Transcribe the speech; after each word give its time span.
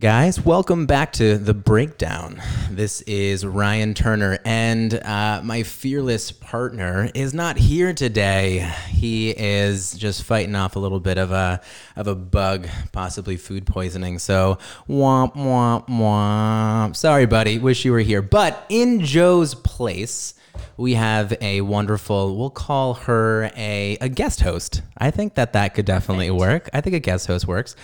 Guys, 0.00 0.42
welcome 0.42 0.86
back 0.86 1.12
to 1.12 1.36
The 1.36 1.52
Breakdown. 1.52 2.40
This 2.70 3.02
is 3.02 3.44
Ryan 3.44 3.92
Turner, 3.92 4.38
and 4.46 4.94
uh, 4.94 5.42
my 5.44 5.62
fearless 5.62 6.32
partner 6.32 7.10
is 7.14 7.34
not 7.34 7.58
here 7.58 7.92
today. 7.92 8.60
He 8.88 9.28
is 9.28 9.92
just 9.92 10.22
fighting 10.22 10.54
off 10.54 10.74
a 10.74 10.78
little 10.78 11.00
bit 11.00 11.18
of 11.18 11.32
a 11.32 11.60
of 11.96 12.06
a 12.06 12.14
bug, 12.14 12.66
possibly 12.92 13.36
food 13.36 13.66
poisoning. 13.66 14.18
So, 14.18 14.56
womp 14.88 15.34
womp 15.34 15.88
womp. 15.88 16.96
Sorry, 16.96 17.26
buddy. 17.26 17.58
Wish 17.58 17.84
you 17.84 17.92
were 17.92 17.98
here. 17.98 18.22
But 18.22 18.64
in 18.70 19.04
Joe's 19.04 19.54
place, 19.54 20.32
we 20.78 20.94
have 20.94 21.34
a 21.42 21.60
wonderful 21.60 22.36
we'll 22.36 22.50
call 22.50 22.94
her 22.94 23.50
a, 23.56 23.96
a 24.00 24.08
guest 24.08 24.40
host 24.40 24.82
i 24.98 25.10
think 25.10 25.34
that 25.34 25.52
that 25.52 25.74
could 25.74 25.86
definitely 25.86 26.30
work 26.30 26.68
i 26.72 26.80
think 26.80 26.94
a 26.94 27.00
guest 27.00 27.26
host 27.26 27.46
works 27.46 27.76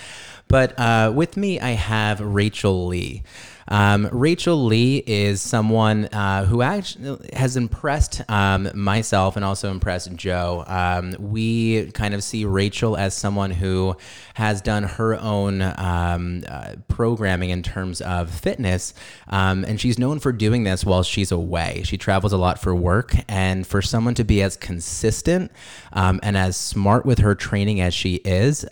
but 0.49 0.79
uh, 0.79 1.13
with 1.15 1.37
me, 1.37 1.61
I 1.61 1.71
have 1.71 2.21
Rachel 2.21 2.87
Lee. 2.87 3.23
Um, 3.69 4.09
Rachel 4.13 4.65
Lee 4.65 5.03
is 5.07 5.41
someone 5.41 6.07
uh, 6.07 6.45
who 6.45 6.63
actually 6.63 7.19
has 7.33 7.57
impressed 7.57 8.23
um, 8.29 8.71
myself 8.75 9.37
and 9.37 9.45
also 9.45 9.71
impressed 9.71 10.15
Joe. 10.15 10.65
Um, 10.67 11.17
we 11.19 11.91
kind 11.93 12.15
of 12.15 12.23
see 12.23 12.45
Rachel 12.45 12.97
as 12.97 13.15
someone 13.15 13.51
who 13.51 13.97
has 14.35 14.61
done 14.61 14.85
her 14.85 15.17
own 15.17 15.63
um, 15.63 16.45
uh, 16.47 16.77
programming 16.89 17.51
in 17.51 17.63
terms 17.63 18.01
of 18.01 18.31
fitness, 18.31 18.95
um, 19.29 19.65
and 19.65 19.81
she's 19.81 19.99
known 19.99 20.21
for 20.21 20.33
doing 20.33 20.65
this 20.65 20.85
while 20.85 21.03
she's 21.03 21.33
away. 21.33 21.83
She 21.85 21.99
travels 21.99 22.33
a 22.33 22.39
lot 22.39 22.61
for 22.61 22.75
work, 22.75 23.15
and 23.29 23.67
for 23.67 23.83
someone 23.83 24.15
to 24.15 24.25
be 24.25 24.43
as 24.43 24.57
consistent 24.57 25.51
um, 25.93 26.21
and 26.23 26.37
as 26.37 26.57
smart 26.57 27.05
with 27.05 27.19
her 27.19 27.35
training 27.35 27.81
as 27.81 27.95
she 27.95 28.17
is 28.17 28.65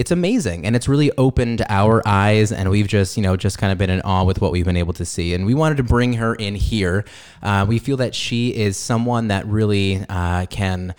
it's 0.00 0.10
amazing 0.10 0.64
and 0.64 0.74
it's 0.74 0.88
really 0.88 1.12
opened 1.18 1.62
our 1.68 2.02
eyes 2.08 2.52
and 2.52 2.70
we've 2.70 2.88
just 2.88 3.18
you 3.18 3.22
know 3.22 3.36
just 3.36 3.58
kind 3.58 3.70
of 3.70 3.76
been 3.76 3.90
in 3.90 4.00
awe 4.00 4.24
with 4.24 4.40
what 4.40 4.50
we've 4.50 4.64
been 4.64 4.78
able 4.78 4.94
to 4.94 5.04
see 5.04 5.34
and 5.34 5.44
we 5.44 5.52
wanted 5.52 5.76
to 5.76 5.82
bring 5.82 6.14
her 6.14 6.34
in 6.36 6.54
here. 6.54 7.04
Uh, 7.42 7.66
we 7.68 7.78
feel 7.78 7.98
that 7.98 8.14
she 8.14 8.48
is 8.48 8.78
someone 8.78 9.28
that 9.28 9.44
really 9.46 10.02
uh, 10.08 10.46
can 10.46 10.94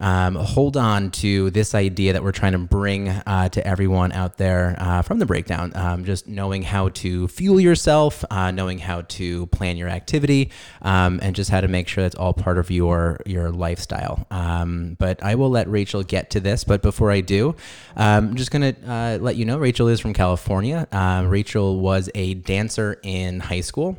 um, 0.00 0.34
hold 0.34 0.76
on 0.76 1.10
to 1.10 1.50
this 1.50 1.74
idea 1.74 2.14
that 2.14 2.22
we're 2.22 2.32
trying 2.32 2.52
to 2.52 2.58
bring 2.58 3.08
uh, 3.08 3.48
to 3.50 3.66
everyone 3.66 4.12
out 4.12 4.38
there 4.38 4.74
uh, 4.78 5.02
from 5.02 5.18
the 5.18 5.26
breakdown. 5.26 5.72
Um, 5.74 6.04
just 6.04 6.26
knowing 6.26 6.62
how 6.62 6.88
to 6.90 7.28
fuel 7.28 7.60
yourself, 7.60 8.24
uh, 8.30 8.50
knowing 8.50 8.78
how 8.78 9.02
to 9.02 9.46
plan 9.46 9.76
your 9.76 9.88
activity, 9.88 10.50
um, 10.82 11.20
and 11.22 11.36
just 11.36 11.50
how 11.50 11.60
to 11.60 11.68
make 11.68 11.88
sure 11.88 12.02
that's 12.02 12.14
all 12.14 12.32
part 12.32 12.58
of 12.58 12.70
your 12.70 13.20
your 13.26 13.50
lifestyle. 13.50 14.26
Um, 14.30 14.96
but 14.98 15.22
I 15.22 15.34
will 15.34 15.50
let 15.50 15.68
Rachel 15.68 16.02
get 16.02 16.30
to 16.30 16.40
this. 16.40 16.64
But 16.64 16.82
before 16.82 17.10
I 17.10 17.20
do, 17.20 17.50
um, 17.96 18.30
I'm 18.30 18.36
just 18.36 18.50
gonna 18.50 18.74
uh, 18.86 19.18
let 19.20 19.36
you 19.36 19.44
know 19.44 19.58
Rachel 19.58 19.88
is 19.88 20.00
from 20.00 20.14
California. 20.14 20.88
Uh, 20.90 21.24
Rachel 21.28 21.78
was 21.78 22.08
a 22.14 22.34
dancer 22.34 22.98
in 23.02 23.40
high 23.40 23.60
school. 23.60 23.98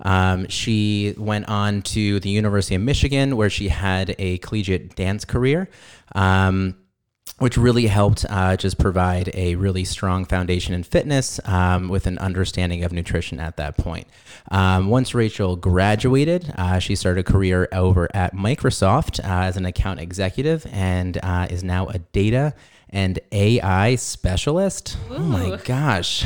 Um, 0.00 0.48
she 0.48 1.14
went 1.16 1.48
on 1.48 1.82
to 1.82 2.20
the 2.20 2.30
University 2.30 2.74
of 2.74 2.82
Michigan, 2.82 3.36
where 3.36 3.50
she 3.50 3.68
had 3.68 4.14
a 4.18 4.38
collegiate 4.38 4.96
dance 4.96 5.24
career. 5.24 5.68
Um, 6.14 6.76
which 7.38 7.56
really 7.56 7.88
helped 7.88 8.24
uh, 8.30 8.56
just 8.56 8.78
provide 8.78 9.28
a 9.34 9.56
really 9.56 9.84
strong 9.84 10.24
foundation 10.24 10.74
in 10.74 10.82
fitness 10.84 11.40
um, 11.44 11.88
with 11.88 12.06
an 12.06 12.16
understanding 12.18 12.84
of 12.84 12.92
nutrition 12.92 13.40
at 13.40 13.56
that 13.56 13.76
point. 13.76 14.06
Um, 14.52 14.88
once 14.88 15.12
Rachel 15.12 15.56
graduated, 15.56 16.52
uh, 16.56 16.78
she 16.78 16.94
started 16.94 17.26
a 17.26 17.32
career 17.32 17.68
over 17.72 18.08
at 18.14 18.32
Microsoft 18.34 19.18
uh, 19.18 19.44
as 19.44 19.56
an 19.56 19.66
account 19.66 19.98
executive 19.98 20.66
and 20.70 21.18
uh, 21.20 21.48
is 21.50 21.64
now 21.64 21.88
a 21.88 21.98
data 21.98 22.54
and 22.90 23.18
AI 23.32 23.96
specialist. 23.96 24.96
Ooh. 25.10 25.16
Oh 25.16 25.18
my 25.18 25.56
gosh. 25.64 26.24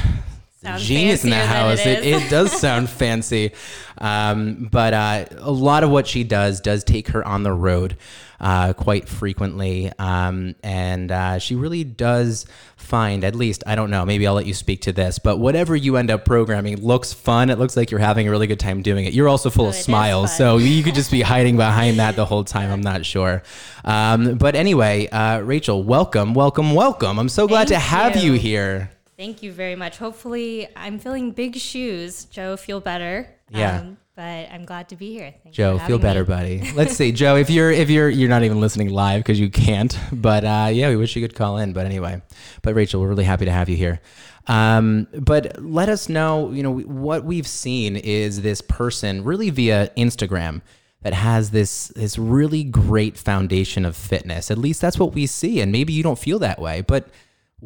Sounds 0.67 0.84
genius 0.84 1.25
in 1.25 1.31
that 1.31 1.48
house. 1.48 1.81
It, 1.81 2.05
it, 2.05 2.22
it, 2.22 2.31
does 2.31 2.53
sound 2.53 2.91
fancy. 3.03 3.53
Um, 3.98 4.69
but 4.70 4.92
uh, 4.92 5.25
a 5.39 5.50
lot 5.50 5.84
of 5.84 5.91
what 5.91 6.06
she 6.06 6.25
does 6.25 6.61
does 6.61 6.84
take 6.84 7.08
her 7.08 7.27
on 7.27 7.42
the 7.45 7.52
road 7.52 7.96
uh, 8.41 8.73
quite 8.73 9.08
frequently. 9.08 9.92
Um, 9.98 10.55
and 10.63 11.11
uh, 11.11 11.39
she 11.39 11.55
really 11.55 11.85
does 11.85 12.46
find, 12.77 13.24
at 13.24 13.35
least, 13.35 13.63
I 13.67 13.74
don't 13.74 13.91
know, 13.91 14.05
maybe 14.05 14.27
I'll 14.27 14.35
let 14.35 14.46
you 14.46 14.55
speak 14.55 14.83
to 14.83 14.92
this, 14.92 15.18
but 15.18 15.39
whatever 15.39 15.74
you 15.74 15.96
end 15.96 16.11
up 16.11 16.24
programming 16.24 16.80
looks 16.83 17.12
fun. 17.12 17.51
It 17.51 17.58
looks 17.58 17.77
like 17.77 17.91
you're 17.91 18.01
having 18.01 18.29
a 18.29 18.30
really 18.30 18.46
good 18.46 18.61
time 18.61 18.83
doing 18.83 19.05
it. 19.05 19.14
You're 19.14 19.29
also 19.29 19.51
full 19.51 19.67
oh, 19.67 19.70
of 19.70 19.74
smiles. 19.74 20.36
So 20.36 20.58
you 20.58 20.83
could 20.83 20.95
just 20.95 21.11
be 21.11 21.23
hiding 21.23 21.57
behind 21.57 21.98
that 21.98 22.17
the 22.17 22.27
whole 22.27 22.45
time. 22.45 22.70
I'm 22.70 22.83
not 22.83 23.07
sure. 23.07 23.42
Um, 23.85 24.36
but 24.36 24.55
anyway, 24.55 25.08
uh, 25.08 25.41
Rachel, 25.41 25.83
welcome, 25.83 26.35
welcome, 26.35 26.74
welcome. 26.74 27.18
I'm 27.18 27.29
so 27.29 27.46
glad 27.46 27.68
Thank 27.68 27.80
to 27.83 27.89
have 27.89 28.17
you, 28.17 28.33
you 28.33 28.39
here. 28.39 28.91
Thank 29.17 29.43
you 29.43 29.53
very 29.53 29.77
much. 29.77 29.99
Hopefully, 29.99 30.69
I'm 30.77 30.99
filling 30.99 31.31
big 31.31 31.57
shoes. 31.57 32.27
Joe, 32.27 32.57
feel 32.57 32.81
better. 32.81 33.29
Yeah. 33.51 33.81
Um, 33.81 33.97
but 34.15 34.51
I'm 34.51 34.65
glad 34.65 34.89
to 34.89 34.97
be 34.97 35.13
here. 35.13 35.35
Thanks 35.43 35.57
Joe, 35.57 35.79
feel 35.79 35.99
better, 35.99 36.23
me. 36.23 36.27
buddy. 36.27 36.73
Let's 36.75 36.97
see, 36.97 37.13
Joe. 37.13 37.37
If 37.37 37.51
you're 37.51 37.71
if 37.71 37.91
you're 37.91 38.09
you're 38.09 38.31
not 38.31 38.43
even 38.45 38.61
listening 38.61 38.89
live 38.89 39.21
because 39.21 39.39
you 39.39 39.51
can't, 39.51 39.99
but 40.13 40.45
uh, 40.45 40.69
yeah, 40.73 40.89
we 40.89 40.97
wish 40.97 41.15
you 41.17 41.23
could 41.23 41.37
call 41.37 41.59
in. 41.59 41.73
But 41.73 41.87
anyway, 41.87 42.23
but 42.63 42.75
Rachel, 42.75 43.01
we're 43.01 43.09
really 43.09 43.25
happy 43.25 43.45
to 43.45 43.53
have 43.53 43.69
you 43.69 43.77
here. 43.77 44.01
Um, 44.49 45.07
but 45.13 45.63
let 45.63 45.89
us 45.89 46.09
know. 46.09 46.51
You 46.51 46.63
know 46.63 46.79
what 46.79 47.25
we've 47.25 47.47
seen 47.47 47.97
is 47.97 48.41
this 48.41 48.61
person 48.61 49.23
really 49.23 49.51
via 49.51 49.91
Instagram 49.97 50.63
that 51.03 51.13
has 51.13 51.51
this 51.51 51.89
this 51.89 52.19
really 52.19 52.65
great 52.65 53.17
foundation 53.19 53.85
of 53.85 53.97
fitness. 53.97 54.51
At 54.51 54.59
least 54.59 54.81
that's 54.81 54.98
what 54.98 55.15
we 55.15 55.27
see, 55.27 55.61
and 55.61 55.71
maybe 55.71 55.93
you 55.93 56.03
don't 56.03 56.19
feel 56.19 56.39
that 56.39 56.59
way, 56.59 56.81
but 56.81 57.09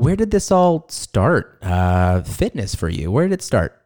where 0.00 0.16
did 0.16 0.30
this 0.30 0.50
all 0.50 0.86
start? 0.88 1.58
Uh, 1.60 2.22
fitness 2.22 2.74
for 2.74 2.88
you? 2.88 3.12
Where 3.12 3.28
did 3.28 3.34
it 3.34 3.42
start? 3.42 3.82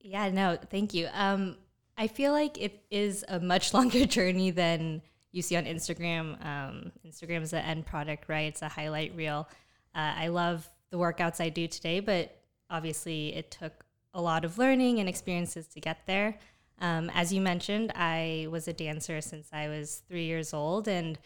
Yeah, 0.00 0.30
no, 0.30 0.56
thank 0.70 0.94
you. 0.94 1.06
Um, 1.12 1.56
I 1.98 2.06
feel 2.06 2.32
like 2.32 2.56
it 2.58 2.82
is 2.90 3.26
a 3.28 3.38
much 3.38 3.74
longer 3.74 4.06
journey 4.06 4.50
than 4.50 5.02
you 5.30 5.42
see 5.42 5.56
on 5.56 5.64
Instagram. 5.64 6.42
Um, 6.42 6.92
Instagram 7.06 7.42
is 7.42 7.50
the 7.50 7.62
end 7.62 7.84
product, 7.84 8.30
right? 8.30 8.48
It's 8.48 8.62
a 8.62 8.68
highlight 8.68 9.14
reel. 9.14 9.46
Uh, 9.94 10.14
I 10.16 10.28
love 10.28 10.66
the 10.90 10.96
workouts 10.96 11.42
I 11.42 11.50
do 11.50 11.68
today, 11.68 12.00
but 12.00 12.34
obviously 12.70 13.34
it 13.34 13.50
took 13.50 13.84
a 14.14 14.22
lot 14.22 14.46
of 14.46 14.56
learning 14.56 14.98
and 14.98 15.10
experiences 15.10 15.66
to 15.68 15.80
get 15.80 15.98
there. 16.06 16.38
Um, 16.80 17.10
as 17.12 17.34
you 17.34 17.42
mentioned, 17.42 17.92
I 17.94 18.46
was 18.50 18.66
a 18.66 18.72
dancer 18.72 19.20
since 19.20 19.50
I 19.52 19.68
was 19.68 20.02
three 20.08 20.24
years 20.24 20.54
old, 20.54 20.88
and 20.88 21.18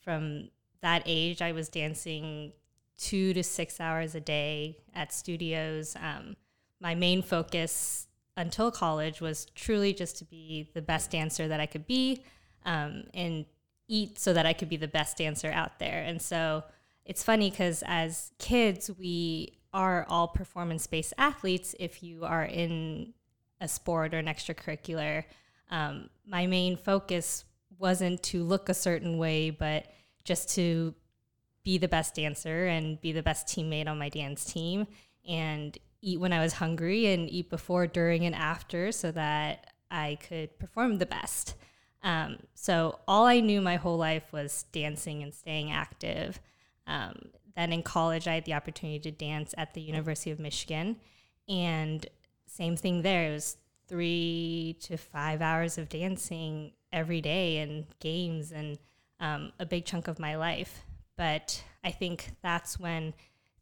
from 0.00 0.48
that 0.80 1.02
age, 1.04 1.42
I 1.42 1.52
was 1.52 1.68
dancing 1.68 2.54
two 3.02 3.34
to 3.34 3.42
six 3.42 3.80
hours 3.80 4.14
a 4.14 4.20
day 4.20 4.78
at 4.94 5.12
studios. 5.12 5.96
Um, 6.00 6.36
my 6.80 6.94
main 6.94 7.20
focus 7.20 8.06
until 8.36 8.70
college 8.70 9.20
was 9.20 9.46
truly 9.56 9.92
just 9.92 10.16
to 10.18 10.24
be 10.24 10.70
the 10.72 10.82
best 10.82 11.10
dancer 11.10 11.48
that 11.48 11.58
I 11.58 11.66
could 11.66 11.84
be 11.84 12.22
um, 12.64 13.04
and 13.12 13.44
eat 13.88 14.20
so 14.20 14.32
that 14.32 14.46
I 14.46 14.52
could 14.52 14.68
be 14.68 14.76
the 14.76 14.86
best 14.86 15.16
dancer 15.16 15.50
out 15.50 15.80
there. 15.80 16.04
And 16.04 16.22
so 16.22 16.62
it's 17.04 17.24
funny 17.24 17.50
because 17.50 17.82
as 17.86 18.30
kids, 18.38 18.88
we 18.96 19.58
are 19.74 20.06
all 20.08 20.28
performance 20.28 20.86
based 20.86 21.12
athletes 21.18 21.74
if 21.80 22.04
you 22.04 22.24
are 22.24 22.44
in 22.44 23.14
a 23.60 23.66
sport 23.66 24.14
or 24.14 24.18
an 24.18 24.26
extracurricular. 24.26 25.24
Um, 25.70 26.08
my 26.24 26.46
main 26.46 26.76
focus 26.76 27.44
wasn't 27.78 28.22
to 28.22 28.44
look 28.44 28.68
a 28.68 28.74
certain 28.74 29.18
way, 29.18 29.50
but 29.50 29.86
just 30.24 30.54
to 30.54 30.94
be 31.64 31.78
the 31.78 31.88
best 31.88 32.14
dancer 32.14 32.66
and 32.66 33.00
be 33.00 33.12
the 33.12 33.22
best 33.22 33.46
teammate 33.46 33.88
on 33.88 33.98
my 33.98 34.08
dance 34.08 34.44
team 34.44 34.86
and 35.28 35.78
eat 36.00 36.18
when 36.18 36.32
I 36.32 36.40
was 36.40 36.54
hungry 36.54 37.06
and 37.06 37.30
eat 37.30 37.48
before, 37.48 37.86
during, 37.86 38.24
and 38.26 38.34
after 38.34 38.90
so 38.92 39.12
that 39.12 39.68
I 39.90 40.18
could 40.28 40.58
perform 40.58 40.98
the 40.98 41.06
best. 41.06 41.54
Um, 42.02 42.38
so 42.54 42.98
all 43.06 43.26
I 43.26 43.40
knew 43.40 43.60
my 43.60 43.76
whole 43.76 43.96
life 43.96 44.32
was 44.32 44.64
dancing 44.72 45.22
and 45.22 45.32
staying 45.32 45.70
active. 45.70 46.40
Um, 46.86 47.14
then 47.54 47.72
in 47.72 47.82
college, 47.82 48.26
I 48.26 48.34
had 48.34 48.44
the 48.44 48.54
opportunity 48.54 48.98
to 49.00 49.10
dance 49.12 49.54
at 49.56 49.74
the 49.74 49.80
University 49.80 50.30
of 50.30 50.40
Michigan. 50.40 50.96
And 51.48 52.04
same 52.46 52.76
thing 52.76 53.02
there. 53.02 53.30
It 53.30 53.34
was 53.34 53.56
three 53.86 54.76
to 54.80 54.96
five 54.96 55.40
hours 55.42 55.78
of 55.78 55.88
dancing 55.88 56.72
every 56.92 57.20
day 57.20 57.58
and 57.58 57.86
games 58.00 58.50
and 58.52 58.78
um, 59.20 59.52
a 59.60 59.66
big 59.66 59.84
chunk 59.84 60.08
of 60.08 60.18
my 60.18 60.36
life. 60.36 60.84
But 61.16 61.62
I 61.84 61.90
think 61.90 62.30
that's 62.42 62.78
when 62.78 63.14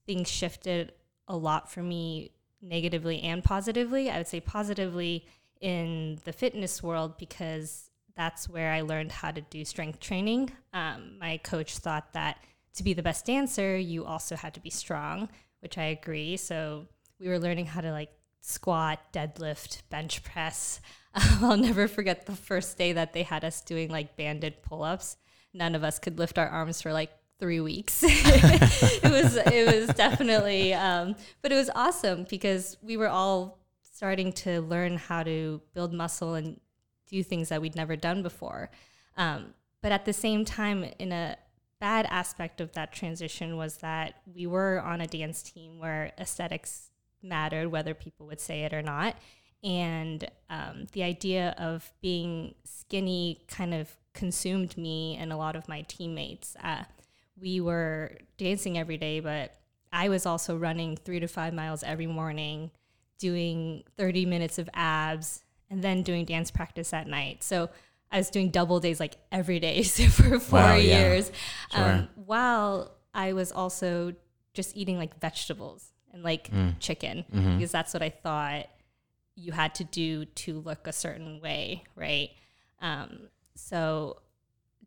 things 0.06 0.30
shifted 0.30 0.92
a 1.28 1.36
lot 1.36 1.70
for 1.70 1.82
me 1.82 2.32
negatively 2.62 3.20
and 3.22 3.42
positively. 3.42 4.10
I 4.10 4.18
would 4.18 4.28
say 4.28 4.40
positively 4.40 5.26
in 5.60 6.18
the 6.24 6.32
fitness 6.32 6.82
world 6.82 7.16
because 7.18 7.90
that's 8.16 8.48
where 8.48 8.72
I 8.72 8.80
learned 8.82 9.12
how 9.12 9.30
to 9.30 9.40
do 9.40 9.64
strength 9.64 10.00
training. 10.00 10.50
Um, 10.72 11.18
my 11.18 11.38
coach 11.38 11.78
thought 11.78 12.12
that 12.12 12.38
to 12.74 12.82
be 12.82 12.92
the 12.92 13.02
best 13.02 13.26
dancer, 13.26 13.76
you 13.76 14.04
also 14.04 14.36
had 14.36 14.54
to 14.54 14.60
be 14.60 14.70
strong, 14.70 15.28
which 15.60 15.78
I 15.78 15.84
agree. 15.84 16.36
So 16.36 16.86
we 17.18 17.28
were 17.28 17.38
learning 17.38 17.66
how 17.66 17.80
to 17.80 17.92
like 17.92 18.10
squat, 18.40 19.12
deadlift, 19.12 19.82
bench 19.90 20.22
press. 20.22 20.80
I'll 21.14 21.56
never 21.56 21.88
forget 21.88 22.26
the 22.26 22.36
first 22.36 22.78
day 22.78 22.92
that 22.92 23.12
they 23.12 23.22
had 23.22 23.44
us 23.44 23.60
doing 23.60 23.90
like 23.90 24.16
banded 24.16 24.62
pull 24.62 24.82
ups. 24.82 25.16
None 25.52 25.74
of 25.74 25.82
us 25.84 25.98
could 25.98 26.18
lift 26.18 26.38
our 26.38 26.48
arms 26.48 26.80
for 26.80 26.92
like 26.92 27.10
three 27.40 27.60
weeks. 27.60 28.02
it 28.06 29.10
was 29.10 29.36
it 29.36 29.74
was 29.74 29.96
definitely, 29.96 30.74
um, 30.74 31.16
but 31.42 31.50
it 31.50 31.56
was 31.56 31.70
awesome 31.74 32.26
because 32.28 32.76
we 32.82 32.96
were 32.96 33.08
all 33.08 33.58
starting 33.82 34.32
to 34.32 34.60
learn 34.60 34.96
how 34.96 35.22
to 35.22 35.60
build 35.74 35.92
muscle 35.92 36.34
and 36.34 36.60
do 37.08 37.22
things 37.22 37.48
that 37.48 37.60
we'd 37.60 37.74
never 37.74 37.96
done 37.96 38.22
before. 38.22 38.70
Um, 39.16 39.54
but 39.82 39.92
at 39.92 40.04
the 40.04 40.12
same 40.12 40.44
time, 40.44 40.84
in 40.98 41.10
a 41.12 41.36
bad 41.80 42.06
aspect 42.10 42.60
of 42.60 42.72
that 42.72 42.92
transition 42.92 43.56
was 43.56 43.78
that 43.78 44.14
we 44.32 44.46
were 44.46 44.80
on 44.80 45.00
a 45.00 45.06
dance 45.06 45.42
team 45.42 45.78
where 45.78 46.12
aesthetics 46.18 46.90
mattered, 47.22 47.68
whether 47.68 47.94
people 47.94 48.26
would 48.26 48.40
say 48.40 48.62
it 48.62 48.72
or 48.72 48.82
not. 48.82 49.16
And 49.62 50.30
um, 50.48 50.86
the 50.92 51.02
idea 51.02 51.54
of 51.58 51.90
being 52.00 52.54
skinny 52.64 53.44
kind 53.48 53.74
of 53.74 53.90
consumed 54.14 54.76
me 54.76 55.16
and 55.16 55.32
a 55.32 55.36
lot 55.36 55.56
of 55.56 55.68
my 55.68 55.82
teammates. 55.82 56.56
Uh, 56.62 56.84
we 57.40 57.60
were 57.60 58.12
dancing 58.36 58.78
every 58.78 58.98
day, 58.98 59.20
but 59.20 59.54
I 59.92 60.08
was 60.08 60.26
also 60.26 60.56
running 60.56 60.96
three 60.96 61.20
to 61.20 61.26
five 61.26 61.52
miles 61.54 61.82
every 61.82 62.06
morning, 62.06 62.70
doing 63.18 63.84
30 63.96 64.26
minutes 64.26 64.58
of 64.58 64.68
abs, 64.74 65.42
and 65.68 65.82
then 65.82 66.02
doing 66.02 66.24
dance 66.24 66.50
practice 66.50 66.92
at 66.92 67.06
night. 67.06 67.42
So 67.42 67.70
I 68.12 68.18
was 68.18 68.30
doing 68.30 68.50
double 68.50 68.80
days 68.80 69.00
like 69.00 69.16
every 69.30 69.60
day 69.60 69.82
for 69.84 70.38
four 70.38 70.58
wow, 70.58 70.74
years, 70.74 71.30
yeah. 71.72 71.84
um, 71.84 72.08
while 72.14 72.92
I 73.14 73.32
was 73.32 73.52
also 73.52 74.14
just 74.52 74.76
eating 74.76 74.98
like 74.98 75.18
vegetables 75.20 75.92
and 76.12 76.22
like 76.22 76.50
mm. 76.50 76.74
chicken 76.80 77.24
mm-hmm. 77.32 77.56
because 77.56 77.70
that's 77.70 77.94
what 77.94 78.02
I 78.02 78.10
thought 78.10 78.66
you 79.36 79.52
had 79.52 79.74
to 79.76 79.84
do 79.84 80.24
to 80.24 80.60
look 80.60 80.86
a 80.86 80.92
certain 80.92 81.40
way, 81.40 81.84
right? 81.94 82.30
Um, 82.80 83.28
so 83.54 84.18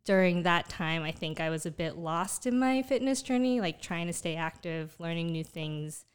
during 0.06 0.44
that 0.44 0.68
time, 0.68 1.04
I 1.04 1.12
think 1.12 1.40
I 1.40 1.50
was 1.50 1.66
a 1.66 1.72
bit 1.72 1.98
lost 1.98 2.46
in 2.46 2.60
my 2.60 2.82
fitness 2.82 3.22
journey, 3.22 3.62
like 3.62 3.82
trying 3.82 4.08
to 4.08 4.14
stay 4.14 4.36
active, 4.36 4.96
learning 5.00 5.28
new 5.28 5.44
things, 5.44 6.06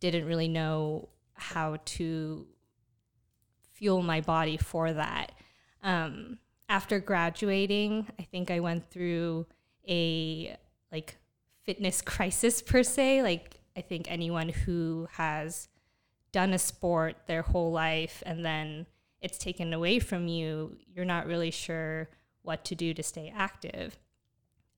didn't 0.00 0.26
really 0.26 0.48
know 0.48 1.08
how 1.34 1.78
to 1.84 2.46
fuel 3.72 4.02
my 4.02 4.20
body 4.20 4.56
for 4.56 4.92
that. 4.92 5.32
Um, 5.82 6.38
after 6.68 6.98
graduating, 6.98 8.08
I 8.18 8.22
think 8.22 8.50
I 8.50 8.60
went 8.60 8.90
through 8.90 9.46
a 9.88 10.56
like 10.90 11.16
fitness 11.62 12.02
crisis 12.02 12.62
per 12.62 12.82
se. 12.82 13.22
Like 13.22 13.60
I 13.76 13.80
think 13.80 14.10
anyone 14.10 14.48
who 14.48 15.08
has 15.12 15.68
done 16.32 16.52
a 16.52 16.58
sport 16.58 17.16
their 17.26 17.42
whole 17.42 17.70
life 17.70 18.22
and 18.26 18.44
then 18.44 18.86
it's 19.20 19.38
taken 19.38 19.72
away 19.72 19.98
from 19.98 20.26
you, 20.26 20.76
you're 20.92 21.04
not 21.04 21.26
really 21.26 21.50
sure 21.50 22.08
what 22.46 22.64
to 22.64 22.74
do 22.74 22.94
to 22.94 23.02
stay 23.02 23.32
active. 23.34 23.98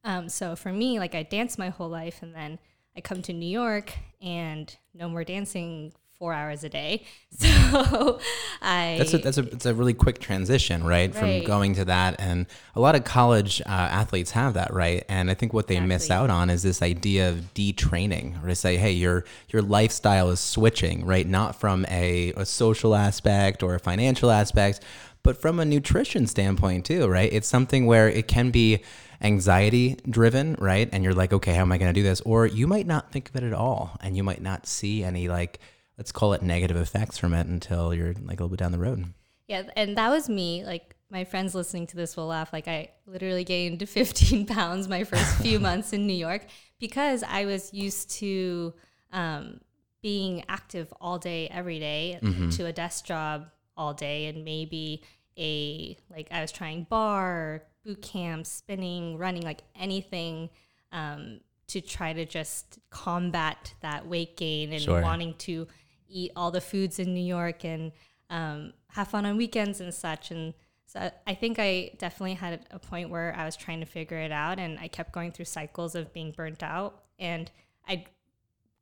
Um, 0.04 0.28
so 0.28 0.56
for 0.56 0.72
me, 0.72 0.98
like 0.98 1.14
I 1.14 1.22
danced 1.22 1.58
my 1.58 1.68
whole 1.68 1.88
life 1.88 2.22
and 2.22 2.34
then 2.34 2.58
I 2.96 3.00
come 3.00 3.22
to 3.22 3.32
New 3.32 3.48
York 3.48 3.92
and 4.20 4.74
no 4.94 5.08
more 5.08 5.24
dancing 5.24 5.92
four 6.18 6.32
hours 6.32 6.64
a 6.64 6.68
day. 6.68 7.04
So 7.68 8.18
I 8.62 8.96
that's 8.96 9.12
a, 9.12 9.18
that's 9.18 9.36
a 9.36 9.42
it's 9.42 9.66
a 9.66 9.74
really 9.74 9.92
quick 9.92 10.20
transition, 10.20 10.82
right? 10.82 11.14
right? 11.14 11.14
From 11.14 11.44
going 11.44 11.74
to 11.74 11.84
that, 11.84 12.18
and 12.18 12.46
a 12.74 12.80
lot 12.80 12.94
of 12.94 13.04
college 13.04 13.60
uh, 13.60 13.68
athletes 13.68 14.30
have 14.30 14.54
that, 14.54 14.72
right? 14.72 15.04
And 15.10 15.30
I 15.30 15.34
think 15.34 15.52
what 15.52 15.66
they 15.66 15.74
exactly. 15.74 15.94
miss 15.94 16.10
out 16.10 16.30
on 16.30 16.48
is 16.48 16.62
this 16.62 16.80
idea 16.80 17.28
of 17.28 17.52
detraining, 17.52 18.42
or 18.42 18.48
to 18.48 18.54
say, 18.54 18.78
hey, 18.78 18.92
your 18.92 19.26
your 19.50 19.60
lifestyle 19.60 20.30
is 20.30 20.40
switching, 20.40 21.04
right? 21.04 21.26
Not 21.26 21.60
from 21.60 21.84
a, 21.90 22.32
a 22.36 22.46
social 22.46 22.94
aspect 22.94 23.62
or 23.62 23.74
a 23.74 23.78
financial 23.78 24.30
aspect, 24.30 24.80
but 25.22 25.40
from 25.40 25.60
a 25.60 25.64
nutrition 25.64 26.26
standpoint 26.26 26.84
too, 26.84 27.06
right? 27.08 27.32
It's 27.32 27.48
something 27.48 27.86
where 27.86 28.08
it 28.08 28.28
can 28.28 28.50
be 28.50 28.82
anxiety 29.20 29.96
driven, 30.08 30.56
right? 30.58 30.88
And 30.92 31.02
you're 31.02 31.14
like, 31.14 31.32
okay, 31.32 31.54
how 31.54 31.62
am 31.62 31.72
I 31.72 31.78
going 31.78 31.92
to 31.92 31.98
do 31.98 32.04
this? 32.04 32.20
Or 32.22 32.46
you 32.46 32.66
might 32.66 32.86
not 32.86 33.10
think 33.10 33.28
of 33.28 33.36
it 33.36 33.42
at 33.42 33.52
all, 33.52 33.96
and 34.00 34.16
you 34.16 34.22
might 34.22 34.42
not 34.42 34.66
see 34.66 35.02
any 35.02 35.28
like 35.28 35.60
let's 35.96 36.12
call 36.12 36.32
it 36.32 36.42
negative 36.42 36.76
effects 36.76 37.18
from 37.18 37.34
it 37.34 37.46
until 37.46 37.92
you're 37.92 38.14
like 38.14 38.38
a 38.40 38.44
little 38.44 38.48
bit 38.48 38.60
down 38.60 38.72
the 38.72 38.78
road. 38.78 39.12
Yeah, 39.48 39.64
and 39.76 39.96
that 39.96 40.10
was 40.10 40.28
me. 40.28 40.64
Like 40.64 40.94
my 41.10 41.24
friends 41.24 41.54
listening 41.54 41.86
to 41.88 41.96
this 41.96 42.16
will 42.16 42.26
laugh. 42.26 42.52
Like 42.52 42.68
I 42.68 42.90
literally 43.06 43.44
gained 43.44 43.86
15 43.88 44.46
pounds 44.46 44.88
my 44.88 45.04
first 45.04 45.38
few 45.38 45.58
months 45.68 45.92
in 45.92 46.06
New 46.06 46.14
York 46.14 46.46
because 46.78 47.22
I 47.22 47.46
was 47.46 47.72
used 47.74 48.10
to 48.18 48.74
um, 49.12 49.60
being 50.02 50.44
active 50.48 50.92
all 51.00 51.18
day, 51.18 51.48
every 51.48 51.80
day, 51.80 52.18
mm-hmm. 52.22 52.50
to 52.50 52.66
a 52.66 52.72
desk 52.72 53.04
job 53.04 53.46
all 53.78 53.94
day, 53.94 54.26
and 54.26 54.44
maybe 54.44 55.02
a 55.38 55.96
like 56.10 56.28
I 56.30 56.42
was 56.42 56.52
trying 56.52 56.86
barre, 56.90 57.62
boot 57.84 58.02
camp, 58.02 58.44
spinning, 58.44 59.16
running, 59.16 59.42
like 59.42 59.62
anything. 59.74 60.50
Um, 60.92 61.40
to 61.68 61.82
try 61.82 62.12
to 62.12 62.24
just 62.24 62.78
combat 62.90 63.74
that 63.80 64.06
weight 64.06 64.36
gain 64.36 64.72
and 64.72 64.82
sure. 64.82 65.02
wanting 65.02 65.34
to 65.34 65.66
eat 66.08 66.32
all 66.34 66.50
the 66.50 66.60
foods 66.60 66.98
in 66.98 67.14
New 67.14 67.24
York 67.24 67.64
and 67.64 67.92
um, 68.30 68.72
have 68.88 69.08
fun 69.08 69.26
on 69.26 69.36
weekends 69.36 69.80
and 69.80 69.92
such. 69.92 70.30
And 70.30 70.54
so 70.86 71.10
I 71.26 71.34
think 71.34 71.58
I 71.58 71.90
definitely 71.98 72.34
had 72.34 72.66
a 72.70 72.78
point 72.78 73.10
where 73.10 73.34
I 73.36 73.44
was 73.44 73.54
trying 73.54 73.80
to 73.80 73.86
figure 73.86 74.16
it 74.16 74.32
out 74.32 74.58
and 74.58 74.78
I 74.78 74.88
kept 74.88 75.12
going 75.12 75.32
through 75.32 75.44
cycles 75.44 75.94
of 75.94 76.12
being 76.12 76.32
burnt 76.32 76.62
out. 76.62 77.02
And 77.18 77.50
I'd 77.86 78.06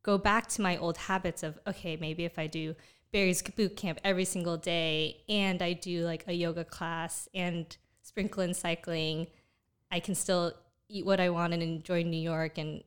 go 0.03 0.17
back 0.17 0.47
to 0.49 0.61
my 0.61 0.77
old 0.77 0.97
habits 0.97 1.43
of, 1.43 1.59
okay, 1.67 1.97
maybe 1.97 2.23
if 2.23 2.39
I 2.39 2.47
do 2.47 2.75
Barry's 3.11 3.41
boot 3.41 3.77
camp 3.77 3.99
every 4.03 4.25
single 4.25 4.57
day 4.57 5.21
and 5.29 5.61
I 5.61 5.73
do 5.73 6.05
like 6.05 6.25
a 6.27 6.33
yoga 6.33 6.63
class 6.63 7.29
and 7.33 7.75
sprinkle 8.01 8.43
in 8.43 8.53
cycling, 8.53 9.27
I 9.91 9.99
can 9.99 10.15
still 10.15 10.53
eat 10.89 11.05
what 11.05 11.19
I 11.19 11.29
want 11.29 11.53
and 11.53 11.63
enjoy 11.63 12.03
New 12.03 12.21
York 12.21 12.57
and 12.57 12.83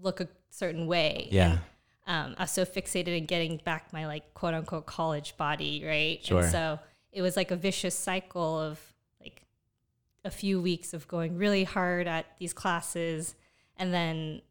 look 0.00 0.20
a 0.20 0.28
certain 0.50 0.86
way. 0.86 1.28
Yeah. 1.30 1.58
And 2.06 2.30
um, 2.30 2.34
I 2.38 2.42
was 2.42 2.50
so 2.50 2.64
fixated 2.64 3.16
in 3.16 3.26
getting 3.26 3.60
back 3.64 3.92
my 3.92 4.06
like 4.06 4.34
quote 4.34 4.54
unquote 4.54 4.86
college 4.86 5.36
body, 5.36 5.84
right? 5.84 6.24
Sure. 6.24 6.42
And 6.42 6.50
so 6.50 6.78
it 7.12 7.22
was 7.22 7.36
like 7.36 7.50
a 7.50 7.56
vicious 7.56 7.94
cycle 7.94 8.58
of 8.60 8.80
like 9.20 9.42
a 10.24 10.30
few 10.30 10.60
weeks 10.60 10.94
of 10.94 11.06
going 11.08 11.36
really 11.36 11.64
hard 11.64 12.06
at 12.06 12.26
these 12.38 12.52
classes 12.52 13.34
and 13.76 13.92
then 13.92 14.42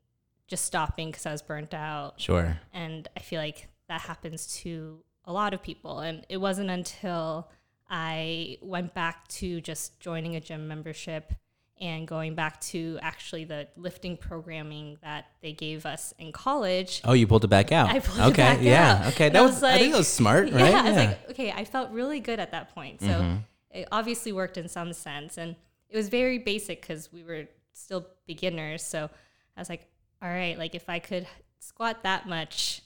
just 0.48 0.66
stopping 0.66 1.10
because 1.10 1.26
I 1.26 1.32
was 1.32 1.42
burnt 1.42 1.74
out. 1.74 2.20
Sure. 2.20 2.60
And 2.74 3.08
I 3.16 3.20
feel 3.20 3.40
like 3.40 3.69
that 3.90 4.02
happens 4.02 4.48
to 4.62 5.04
a 5.26 5.34
lot 5.34 5.54
of 5.54 5.62
people. 5.62 6.00
And 6.00 6.26
it 6.30 6.38
wasn't 6.38 6.70
until 6.70 7.50
I 7.90 8.58
went 8.62 8.94
back 8.94 9.28
to 9.30 9.60
just 9.62 10.00
joining 10.00 10.36
a 10.36 10.40
gym 10.40 10.68
membership 10.68 11.34
and 11.82 12.08
going 12.08 12.36
back 12.36 12.60
to 12.60 13.00
actually 13.02 13.46
the 13.46 13.68
lifting 13.78 14.18
programming 14.18 14.98
that 15.02 15.26
they 15.42 15.54
gave 15.54 15.86
us 15.86 16.14
in 16.20 16.32
college. 16.32 17.02
Oh, 17.06 17.14
you 17.14 17.26
pulled 17.26 17.46
it 17.46 17.50
back 17.50 17.72
out. 17.72 17.90
I 17.90 18.00
pulled 18.00 18.20
okay, 18.20 18.28
it 18.30 18.56
back 18.56 18.62
yeah, 18.62 19.02
out. 19.06 19.14
okay. 19.14 19.30
That 19.30 19.42
was, 19.42 19.54
was 19.54 19.62
like, 19.64 19.76
I 19.76 19.80
think 19.80 19.94
it 19.94 19.98
was 19.98 20.08
smart, 20.08 20.46
right? 20.52 20.72
Yeah, 20.72 20.82
I 20.82 20.90
was 20.90 20.96
like, 20.96 21.30
okay, 21.32 21.52
I 21.52 21.66
felt 21.66 21.92
really 21.92 22.20
good 22.20 22.40
at 22.40 22.52
that 22.52 22.74
point. 22.76 23.00
So 23.02 23.08
mm-hmm. 23.08 23.38
it 23.72 23.88
obviously 23.92 24.34
worked 24.34 24.58
in 24.58 24.68
some 24.68 24.92
sense, 24.92 25.38
and 25.38 25.56
it 25.90 25.96
was 25.96 26.10
very 26.10 26.38
basic 26.38 26.82
because 26.82 27.12
we 27.14 27.24
were 27.24 27.46
still 27.74 28.06
beginners. 28.28 28.84
So 28.84 29.10
I 29.56 29.62
was 29.62 29.70
like, 29.70 29.88
all 30.22 30.30
right, 30.30 30.58
like 30.58 30.76
if 30.76 30.90
I 30.90 31.00
could 31.00 31.28
squat 31.60 32.04
that 32.04 32.28
much 32.28 32.82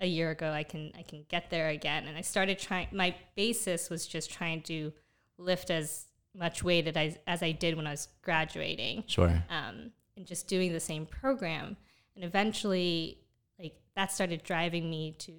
a 0.00 0.06
year 0.06 0.30
ago, 0.30 0.50
I 0.50 0.62
can 0.62 0.92
I 0.98 1.02
can 1.02 1.24
get 1.28 1.50
there 1.50 1.68
again. 1.68 2.06
And 2.06 2.16
I 2.16 2.20
started 2.20 2.58
trying. 2.58 2.88
My 2.92 3.14
basis 3.36 3.90
was 3.90 4.06
just 4.06 4.30
trying 4.30 4.62
to 4.62 4.92
lift 5.38 5.70
as 5.70 6.06
much 6.34 6.62
weight 6.62 6.88
as 6.88 6.96
I, 6.96 7.16
as 7.26 7.42
I 7.42 7.52
did 7.52 7.76
when 7.76 7.86
I 7.86 7.92
was 7.92 8.08
graduating. 8.22 9.04
Sure. 9.06 9.44
Um, 9.48 9.92
and 10.16 10.26
just 10.26 10.48
doing 10.48 10.72
the 10.72 10.80
same 10.80 11.06
program. 11.06 11.76
And 12.16 12.24
eventually, 12.24 13.18
like, 13.58 13.76
that 13.96 14.12
started 14.12 14.42
driving 14.42 14.90
me 14.90 15.12
to 15.20 15.32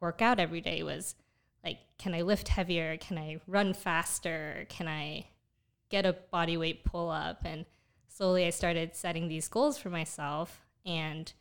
work 0.00 0.22
out 0.22 0.40
every 0.40 0.60
day 0.60 0.82
was 0.82 1.14
like, 1.64 1.78
can 1.98 2.14
I 2.14 2.22
lift 2.22 2.48
heavier? 2.48 2.96
Can 2.96 3.18
I 3.18 3.40
run 3.46 3.74
faster? 3.74 4.66
Can 4.68 4.88
I 4.88 5.26
get 5.90 6.06
a 6.06 6.16
body 6.30 6.56
weight 6.56 6.84
pull 6.84 7.08
up? 7.10 7.42
And 7.44 7.64
slowly 8.08 8.44
I 8.46 8.50
started 8.50 8.96
setting 8.96 9.28
these 9.28 9.48
goals 9.48 9.78
for 9.78 9.90
myself. 9.90 10.66
And 10.84 11.32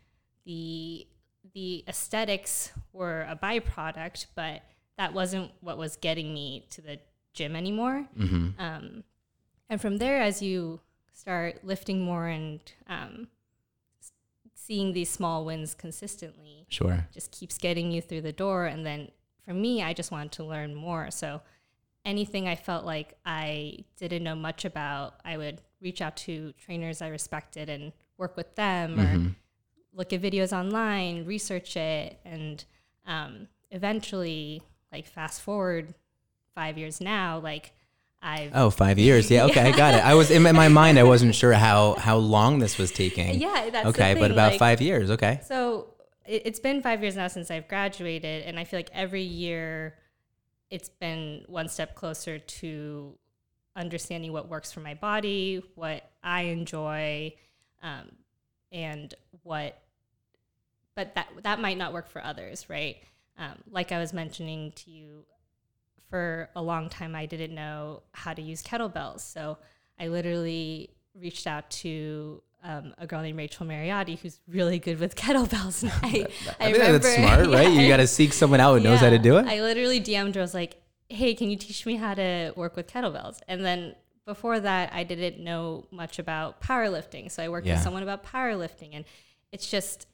the 0.46 1.08
the 1.54 1.84
aesthetics 1.88 2.72
were 2.94 3.26
a 3.30 3.36
byproduct, 3.36 4.28
but 4.36 4.62
that 4.98 5.14
wasn't 5.14 5.52
what 5.62 5.78
was 5.78 5.96
getting 5.98 6.34
me 6.34 6.66
to 6.72 6.82
the 6.82 7.00
gym 7.34 7.56
anymore. 7.56 8.08
Mm-hmm. 8.18 8.62
Um, 8.62 9.04
and 9.70 9.82
from 9.82 9.98
there, 9.98 10.22
as 10.22 10.42
you 10.42 10.80
start 11.14 11.64
lifting 11.64 12.02
more 12.02 12.28
and 12.28 12.60
um, 12.88 13.28
seeing 14.54 14.94
these 14.94 15.10
small 15.10 15.46
wins 15.46 15.74
consistently, 15.74 16.66
sure, 16.70 17.08
just 17.14 17.32
keeps 17.32 17.58
getting 17.58 17.92
you 17.92 18.02
through 18.02 18.22
the 18.22 18.32
door. 18.32 18.66
And 18.66 18.86
then 18.86 19.10
for 19.46 19.54
me, 19.54 19.82
I 19.82 19.94
just 19.94 20.12
wanted 20.12 20.34
to 20.34 20.44
learn 20.44 20.76
more. 20.76 21.10
So 21.12 21.42
anything 22.06 22.48
I 22.48 22.56
felt 22.56 22.86
like 22.86 23.18
I 23.26 23.86
didn't 23.98 24.24
know 24.24 24.36
much 24.36 24.66
about, 24.66 25.16
I 25.24 25.38
would 25.38 25.62
reach 25.82 26.02
out 26.02 26.16
to 26.16 26.54
trainers 26.54 27.02
I 27.02 27.08
respected 27.08 27.70
and 27.70 27.92
work 28.18 28.38
with 28.38 28.56
them 28.56 28.98
mm-hmm. 28.98 29.28
or 29.28 29.36
look 29.94 30.14
at 30.14 30.22
videos 30.22 30.56
online, 30.58 31.26
research 31.26 31.76
it, 31.78 32.20
and 32.26 32.64
um, 33.06 33.48
eventually, 33.72 34.62
like 34.92 35.08
fast 35.08 35.42
forward 35.42 35.94
five 36.56 36.78
years 36.78 37.02
now, 37.02 37.40
like 37.40 37.74
I've 38.22 38.52
Oh, 38.54 38.70
five 38.70 39.00
years. 39.00 39.32
Yeah. 39.32 39.46
Okay, 39.46 39.62
I 39.62 39.72
got 39.72 39.94
it. 39.96 40.06
I 40.06 40.14
was 40.14 40.30
in 40.32 40.44
my 40.44 40.68
mind. 40.68 41.00
I 41.00 41.04
wasn't 41.04 41.34
sure 41.36 41.54
how 41.54 41.96
how 41.96 42.18
long 42.18 42.60
this 42.60 42.78
was 42.78 42.92
taking. 42.92 43.40
Yeah, 43.40 43.70
that's 43.72 43.88
okay, 43.88 44.14
but 44.14 44.32
about 44.32 44.52
like- 44.52 44.60
five 44.60 44.82
years. 44.82 45.10
Okay. 45.12 45.40
So 45.46 45.88
it, 46.26 46.44
it's 46.46 46.60
been 46.60 46.82
five 46.82 47.02
years 47.02 47.16
now 47.16 47.28
since 47.28 47.50
I've 47.50 47.68
graduated, 47.68 48.44
and 48.44 48.60
I 48.60 48.64
feel 48.64 48.80
like 48.80 48.92
every 48.94 49.24
year 49.24 49.98
it's 50.70 50.90
been 50.90 51.44
one 51.48 51.68
step 51.68 51.96
closer 51.96 52.40
to 52.40 53.18
understanding 53.76 54.32
what 54.32 54.48
works 54.50 54.72
for 54.72 54.82
my 54.82 54.94
body, 54.94 55.64
what 55.76 56.10
I 56.24 56.44
enjoy, 56.44 57.34
um, 57.82 58.12
and 58.72 59.14
what. 59.44 59.78
But 60.96 61.16
that 61.16 61.30
that 61.44 61.60
might 61.60 61.78
not 61.78 61.94
work 61.94 62.10
for 62.10 62.24
others, 62.24 62.70
right? 62.70 62.98
Um, 63.38 63.56
like 63.70 63.92
I 63.92 64.00
was 64.00 64.14
mentioning 64.14 64.74
to 64.74 64.92
you, 64.92 65.26
for 66.10 66.50
a 66.56 66.62
long 66.62 66.90
time 66.90 67.16
I 67.16 67.26
didn't 67.26 67.56
know 67.56 68.04
how 68.12 68.34
to 68.34 68.42
use 68.42 68.62
kettlebells, 68.62 69.22
so 69.22 69.58
I 70.00 70.08
literally 70.08 70.90
reached 71.16 71.48
out 71.48 71.70
to 71.70 72.42
um, 72.64 72.94
a 72.98 73.08
girl 73.08 73.22
named 73.22 73.38
Rachel 73.38 73.66
Mariotti 73.66 74.20
who's 74.20 74.40
really 74.48 74.80
good 74.80 75.00
with 75.00 75.16
kettlebells. 75.24 75.84
And 75.84 75.92
I, 76.04 76.28
I, 76.60 76.72
think 76.72 76.78
that's 76.78 77.16
smart, 77.16 77.48
right? 77.48 77.68
You 77.72 77.82
yeah, 77.82 77.88
got 77.88 77.98
to 77.98 78.08
seek 78.08 78.34
someone 78.34 78.60
out 78.60 78.74
who 78.78 78.84
knows 78.84 79.00
how 79.00 79.10
to 79.10 79.20
do 79.20 79.38
it. 79.38 79.46
I 79.46 79.62
literally 79.62 80.00
DM'd 80.00 80.36
her. 80.36 80.42
I 80.42 80.44
was 80.44 80.54
like, 80.54 80.82
"Hey, 81.10 81.34
can 81.34 81.50
you 81.50 81.58
teach 81.58 81.86
me 81.86 81.96
how 81.96 82.14
to 82.14 82.54
work 82.56 82.76
with 82.76 82.88
kettlebells?" 82.88 83.40
And 83.48 83.64
then 83.66 83.96
before 84.26 84.60
that, 84.60 84.92
I 84.94 85.04
didn't 85.04 85.44
know 85.44 85.88
much 85.92 86.20
about 86.20 86.62
powerlifting, 86.62 87.32
so 87.32 87.42
I 87.42 87.50
worked 87.50 87.66
Yeah. 87.66 87.76
with 87.76 87.84
someone 87.84 88.04
about 88.04 88.24
powerlifting, 88.26 88.90
and 88.94 89.06
it's 89.52 89.70
just 89.70 90.08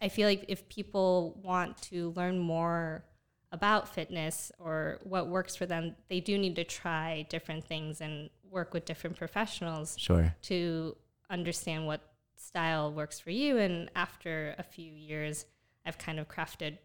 I 0.00 0.08
feel 0.08 0.26
like 0.28 0.46
if 0.48 0.68
people 0.68 1.40
want 1.44 1.80
to 1.82 2.10
learn 2.16 2.38
more 2.38 3.04
about 3.52 3.88
fitness 3.88 4.50
or 4.58 4.98
what 5.04 5.28
works 5.28 5.54
for 5.54 5.64
them, 5.64 5.94
they 6.08 6.18
do 6.18 6.36
need 6.38 6.56
to 6.56 6.64
try 6.64 7.24
different 7.28 7.64
things 7.64 8.00
and 8.00 8.28
work 8.50 8.74
with 8.74 8.84
different 8.84 9.16
professionals 9.16 9.94
Sure. 9.98 10.34
to 10.42 10.96
understand 11.30 11.86
what 11.86 12.00
style 12.34 12.92
works 12.92 13.20
for 13.20 13.30
you. 13.30 13.58
And 13.58 13.90
after 13.94 14.56
a 14.58 14.64
few 14.64 14.92
years, 14.92 15.46
I've 15.86 15.98
kind 15.98 16.18
of 16.18 16.26
crafted 16.28 16.78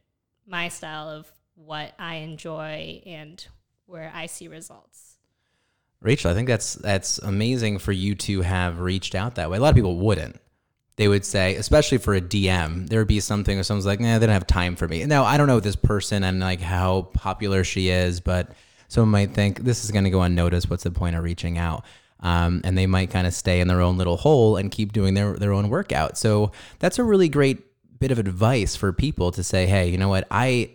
my 0.45 0.67
style 0.67 1.09
of 1.09 1.31
what 1.55 1.93
I 1.97 2.15
enjoy 2.17 3.01
and 3.05 3.45
where 3.87 4.11
I 4.13 4.27
see 4.27 4.47
results. 4.47 5.17
Rachel, 6.01 6.29
I 6.29 6.35
think 6.35 6.47
that's 6.47 6.75
that's 6.75 7.17
amazing 7.17 7.79
for 7.79 7.91
you 7.91 8.13
to 8.15 8.41
have 8.41 8.79
reached 8.79 9.15
out 9.15 9.35
that 9.35 9.49
way. 9.49 9.57
A 9.57 9.59
lot 9.59 9.69
of 9.69 9.75
people 9.75 9.97
wouldn't. 9.97 10.39
They 10.97 11.07
would 11.07 11.23
say, 11.23 11.55
especially 11.55 11.99
for 11.99 12.15
a 12.15 12.21
DM, 12.21 12.89
there 12.89 12.99
would 12.99 13.07
be 13.07 13.19
something 13.19 13.55
where 13.55 13.63
someone's 13.63 13.85
like, 13.85 13.99
"Nah, 13.99 14.17
they 14.17 14.25
don't 14.25 14.33
have 14.33 14.47
time 14.47 14.75
for 14.75 14.87
me." 14.87 15.05
Now, 15.05 15.23
I 15.23 15.37
don't 15.37 15.47
know 15.47 15.59
this 15.59 15.75
person 15.75 16.23
and 16.23 16.39
like 16.39 16.59
how 16.59 17.03
popular 17.13 17.63
she 17.63 17.89
is, 17.89 18.19
but 18.19 18.51
someone 18.87 19.11
might 19.11 19.33
think 19.33 19.59
this 19.59 19.85
is 19.85 19.91
going 19.91 20.05
to 20.05 20.09
go 20.09 20.23
unnoticed. 20.23 20.69
What's 20.69 20.83
the 20.83 20.91
point 20.91 21.15
of 21.15 21.23
reaching 21.23 21.57
out? 21.57 21.85
Um, 22.19 22.61
and 22.63 22.75
they 22.75 22.87
might 22.87 23.11
kind 23.11 23.27
of 23.27 23.33
stay 23.35 23.59
in 23.59 23.67
their 23.67 23.81
own 23.81 23.97
little 23.97 24.17
hole 24.17 24.57
and 24.57 24.71
keep 24.71 24.91
doing 24.91 25.13
their 25.13 25.33
their 25.33 25.53
own 25.53 25.69
workout. 25.69 26.17
So 26.17 26.51
that's 26.79 26.97
a 26.97 27.03
really 27.03 27.29
great 27.29 27.63
bit 27.99 28.09
of 28.11 28.17
advice 28.17 28.75
for 28.75 28.91
people 28.91 29.31
to 29.33 29.43
say, 29.43 29.67
"Hey, 29.67 29.89
you 29.89 29.99
know 29.99 30.09
what? 30.09 30.27
I 30.31 30.71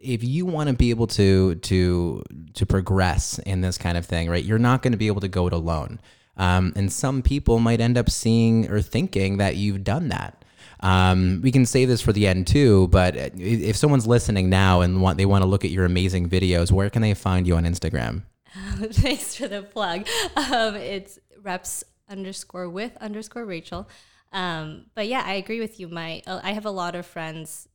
if 0.00 0.24
you 0.24 0.46
want 0.46 0.68
to 0.68 0.74
be 0.74 0.90
able 0.90 1.06
to 1.06 1.54
to 1.54 2.24
to 2.54 2.66
progress 2.66 3.38
in 3.40 3.60
this 3.60 3.78
kind 3.78 3.96
of 3.96 4.06
thing, 4.06 4.28
right? 4.28 4.44
You're 4.44 4.58
not 4.58 4.82
going 4.82 4.92
to 4.92 4.98
be 4.98 5.06
able 5.06 5.20
to 5.20 5.28
go 5.28 5.46
it 5.46 5.52
alone. 5.52 6.00
Um, 6.40 6.72
and 6.74 6.90
some 6.90 7.20
people 7.20 7.58
might 7.58 7.82
end 7.82 7.98
up 7.98 8.08
seeing 8.08 8.70
or 8.70 8.80
thinking 8.80 9.36
that 9.36 9.56
you've 9.56 9.84
done 9.84 10.08
that. 10.08 10.42
Um, 10.80 11.42
we 11.42 11.52
can 11.52 11.66
save 11.66 11.88
this 11.88 12.00
for 12.00 12.14
the 12.14 12.26
end 12.26 12.46
too, 12.46 12.88
but 12.88 13.14
if 13.14 13.76
someone's 13.76 14.06
listening 14.06 14.48
now 14.48 14.80
and 14.80 15.02
want 15.02 15.18
they 15.18 15.26
want 15.26 15.42
to 15.42 15.46
look 15.46 15.66
at 15.66 15.70
your 15.70 15.84
amazing 15.84 16.30
videos, 16.30 16.72
where 16.72 16.88
can 16.88 17.02
they 17.02 17.12
find 17.12 17.46
you 17.46 17.56
on 17.56 17.64
Instagram? 17.64 18.22
Thanks 18.54 19.36
for 19.36 19.48
the 19.48 19.62
plug. 19.62 20.08
Um, 20.34 20.76
it's 20.76 21.18
reps 21.42 21.84
underscore 22.08 22.70
with 22.70 22.96
underscore 22.96 23.44
Rachel. 23.44 23.86
Um, 24.32 24.86
but 24.94 25.08
yeah, 25.08 25.22
I 25.26 25.34
agree 25.34 25.60
with 25.60 25.78
you. 25.78 25.88
My 25.88 26.22
uh, 26.26 26.40
I 26.42 26.52
have 26.52 26.64
a 26.64 26.70
lot 26.70 26.94
of 26.94 27.04
friends 27.04 27.68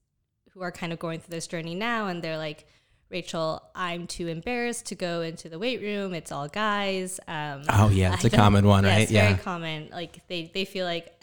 who 0.53 0.61
are 0.61 0.71
kind 0.71 0.91
of 0.91 0.97
going 0.97 1.19
through 1.19 1.35
this 1.35 1.45
journey 1.45 1.75
now, 1.75 2.07
and 2.07 2.23
they're 2.23 2.39
like, 2.39 2.65
Rachel, 3.09 3.61
I'm 3.75 4.07
too 4.07 4.27
embarrassed 4.27 4.87
to 4.87 4.95
go 4.95 5.21
into 5.21 5.47
the 5.49 5.59
weight 5.59 5.81
room. 5.81 6.13
It's 6.13 6.31
all 6.31 6.47
guys. 6.47 7.19
Um, 7.27 7.63
Oh 7.69 7.89
yeah, 7.89 8.13
it's 8.13 8.25
I 8.25 8.27
a 8.27 8.31
common 8.43 8.65
one, 8.67 8.83
right? 8.83 8.91
yeah. 8.97 8.99
It's 8.99 9.11
Yeah. 9.11 9.27
very 9.29 9.39
common. 9.43 9.89
Like 9.91 10.27
they, 10.27 10.49
they 10.53 10.65
feel 10.65 10.85
like 10.85 11.13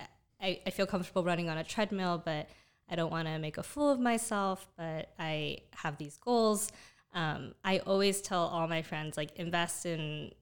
I, 0.40 0.60
I 0.66 0.70
feel 0.70 0.86
comfortable 0.86 1.24
running 1.24 1.48
on 1.48 1.58
a 1.58 1.64
treadmill, 1.64 2.22
but 2.24 2.48
I 2.88 2.94
don't 2.96 3.10
want 3.10 3.26
to 3.28 3.38
make 3.38 3.58
a 3.58 3.62
fool 3.62 3.90
of 3.90 3.98
myself. 4.00 4.68
But 4.76 5.10
I 5.18 5.58
have 5.74 5.98
these 5.98 6.16
goals. 6.18 6.70
Um, 7.14 7.54
I 7.64 7.78
always 7.80 8.20
tell 8.22 8.46
all 8.46 8.66
my 8.68 8.82
friends 8.82 9.16
like 9.16 9.36
invest 9.36 9.84
in 9.84 10.32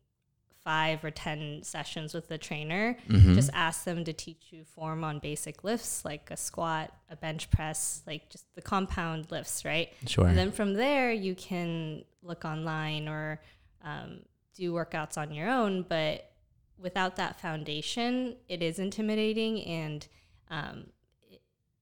five 0.64 1.02
or 1.05 1.11
ten 1.11 1.62
sessions 1.62 2.12
with 2.12 2.29
the 2.29 2.38
trainer. 2.38 2.97
Mm-hmm. 3.09 3.35
Just 3.35 3.50
ask 3.55 3.85
them 3.85 4.05
to 4.05 4.12
teach 4.12 4.49
you 4.50 4.64
form 4.64 5.05
on 5.05 5.19
basic 5.19 5.64
lifts 5.64 6.05
like 6.05 6.31
a 6.31 6.37
squat, 6.37 6.93
a 7.09 7.17
bench 7.17 7.50
press, 7.50 8.02
like 8.07 8.29
just 8.29 8.45
the 8.55 8.62
compound 8.62 9.31
lifts, 9.31 9.64
right? 9.64 9.88
Sure. 10.07 10.26
And 10.26 10.37
then 10.37 10.52
from 10.52 10.75
there, 10.75 11.12
you 11.12 11.35
can 11.35 12.05
look 12.23 12.45
online 12.45 13.09
or 13.09 13.40
um, 13.83 14.21
do 14.55 14.73
workouts 14.73 15.17
on 15.17 15.33
your 15.33 15.49
own. 15.49 15.83
But 15.88 16.31
without 16.79 17.17
that 17.17 17.40
foundation, 17.40 18.37
it 18.49 18.62
is 18.62 18.79
intimidating. 18.79 19.62
And 19.64 20.07
um, 20.50 20.87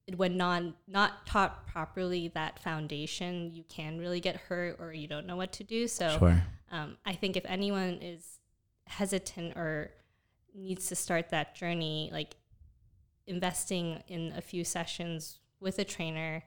it, 0.07 0.17
when 0.17 0.37
not, 0.37 0.63
not 0.87 1.25
taught 1.25 1.67
properly, 1.67 2.29
that 2.29 2.59
foundation, 2.59 3.53
you 3.53 3.63
can 3.67 3.99
really 3.99 4.21
get 4.21 4.37
hurt 4.37 4.77
or 4.79 4.93
you 4.93 5.07
don't 5.07 5.27
know 5.27 5.35
what 5.35 5.51
to 5.53 5.63
do. 5.63 5.87
So 5.87 6.17
Sure. 6.17 6.41
um, 6.71 6.97
I 7.05 7.13
think 7.13 7.35
if 7.35 7.45
anyone 7.45 7.99
is 8.01 8.38
hesitant 8.89 9.55
or 9.55 9.91
needs 10.53 10.87
to 10.87 10.95
start 10.95 11.29
that 11.29 11.55
journey, 11.55 12.09
like 12.11 12.35
investing 13.27 14.01
in 14.07 14.33
a 14.35 14.41
few 14.41 14.63
sessions 14.63 15.39
with 15.59 15.79
a 15.79 15.83
trainer, 15.83 16.43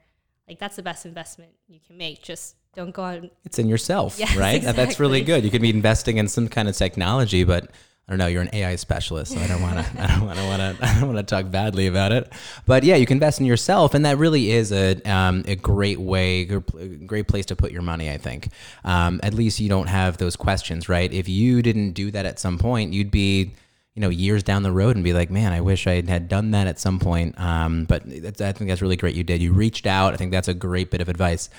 like 0.47 0.59
that's 0.59 0.75
the 0.75 0.83
best 0.83 1.05
investment 1.05 1.51
you 1.67 1.79
can 1.85 1.97
make. 1.97 2.21
Just 2.21 2.55
don't 2.75 2.91
go 2.93 3.03
out. 3.03 3.23
It's 3.45 3.59
in 3.59 3.67
yourself, 3.67 4.15
Yes, 4.19 4.35
right? 4.35 4.61
That- 4.61 4.75
That's 4.75 4.99
really 4.99 5.21
good. 5.21 5.43
You 5.43 5.51
could 5.51 5.61
be 5.61 5.69
investing 5.69 6.17
in 6.17 6.27
some 6.27 6.47
kind 6.49 6.67
of 6.67 6.75
technology, 6.75 7.43
but 7.43 7.71
I 8.07 8.11
don't 8.11 8.19
know. 8.19 8.27
You're 8.27 8.41
an 8.41 8.49
AI 8.51 8.75
specialist, 8.75 9.31
so 9.31 9.39
I 9.39 9.47
don't 9.47 9.61
want 9.61 9.75
to. 9.75 10.01
I 10.01 10.07
don't 10.07 10.25
want 10.25 10.37
to. 10.37 10.45
Want 10.45 10.77
to. 10.77 10.85
I 10.85 10.99
don't 10.99 11.13
want 11.13 11.25
to 11.25 11.35
talk 11.35 11.49
badly 11.49 11.87
about 11.87 12.11
it. 12.11 12.31
But 12.65 12.83
yeah, 12.83 12.97
you 12.97 13.05
can 13.05 13.15
invest 13.15 13.39
in 13.39 13.45
yourself, 13.45 13.93
and 13.93 14.05
that 14.05 14.17
really 14.17 14.51
is 14.51 14.73
a 14.73 15.01
um, 15.09 15.43
a 15.47 15.55
great 15.55 15.99
way, 15.99 16.43
great 16.43 17.29
place 17.29 17.45
to 17.45 17.55
put 17.55 17.71
your 17.71 17.81
money. 17.81 18.09
I 18.09 18.17
think. 18.17 18.49
Um, 18.83 19.21
at 19.23 19.33
least 19.33 19.61
you 19.61 19.69
don't 19.69 19.87
have 19.87 20.17
those 20.17 20.35
questions, 20.35 20.89
right? 20.89 21.11
If 21.13 21.29
you 21.29 21.61
didn't 21.61 21.93
do 21.93 22.11
that 22.11 22.25
at 22.25 22.39
some 22.39 22.57
point, 22.57 22.91
you'd 22.91 23.11
be 23.11 23.53
you 23.95 24.01
know 24.01 24.09
years 24.09 24.41
down 24.43 24.63
the 24.63 24.71
road 24.71 24.95
and 24.95 25.03
be 25.03 25.13
like 25.13 25.29
man 25.29 25.51
i 25.53 25.61
wish 25.61 25.85
i 25.85 26.01
had 26.01 26.27
done 26.27 26.51
that 26.51 26.65
at 26.67 26.79
some 26.79 26.99
point. 26.99 27.39
Um, 27.39 27.85
but 27.85 28.01
that's, 28.23 28.41
i 28.41 28.51
think 28.51 28.69
that's 28.69 28.81
really 28.81 28.95
great 28.97 29.15
you 29.15 29.23
did. 29.23 29.41
You 29.41 29.53
reached 29.53 29.85
out. 29.85 30.13
I 30.13 30.17
think 30.17 30.31
that's 30.31 30.47
a 30.47 30.53
great 30.53 30.89
bit 30.91 30.99
of 31.01 31.09
advice. 31.09 31.49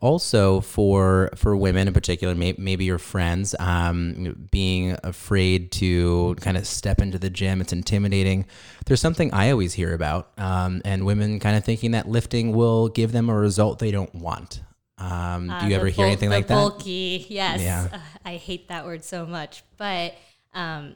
Also 0.00 0.60
for 0.60 1.30
for 1.36 1.56
women 1.56 1.86
in 1.86 1.94
particular 1.94 2.34
may, 2.34 2.54
maybe 2.58 2.84
your 2.84 2.98
friends 2.98 3.54
um, 3.60 4.48
being 4.50 4.96
afraid 5.04 5.70
to 5.72 6.34
kind 6.40 6.56
of 6.56 6.66
step 6.66 7.00
into 7.00 7.18
the 7.20 7.30
gym 7.30 7.60
it's 7.60 7.72
intimidating. 7.72 8.46
There's 8.86 9.00
something 9.00 9.32
i 9.32 9.50
always 9.50 9.74
hear 9.74 9.92
about 9.94 10.32
um, 10.38 10.82
and 10.84 11.06
women 11.06 11.38
kind 11.40 11.56
of 11.56 11.64
thinking 11.64 11.92
that 11.92 12.08
lifting 12.08 12.52
will 12.52 12.88
give 12.88 13.12
them 13.12 13.28
a 13.28 13.34
result 13.36 13.78
they 13.78 13.92
don't 13.92 14.14
want. 14.14 14.62
Um, 14.98 15.48
do 15.48 15.52
Uh, 15.54 15.66
you 15.68 15.76
ever 15.76 15.86
hear 15.86 16.04
bul- 16.04 16.12
anything 16.12 16.30
like 16.30 16.46
that? 16.48 16.54
Bulky, 16.54 17.26
yes. 17.28 17.60
Yeah. 17.60 17.88
Uh, 17.92 17.98
I 18.24 18.36
hate 18.36 18.68
that 18.68 18.84
word 18.84 19.04
so 19.04 19.24
much, 19.26 19.62
but 19.76 20.14
um, 20.54 20.94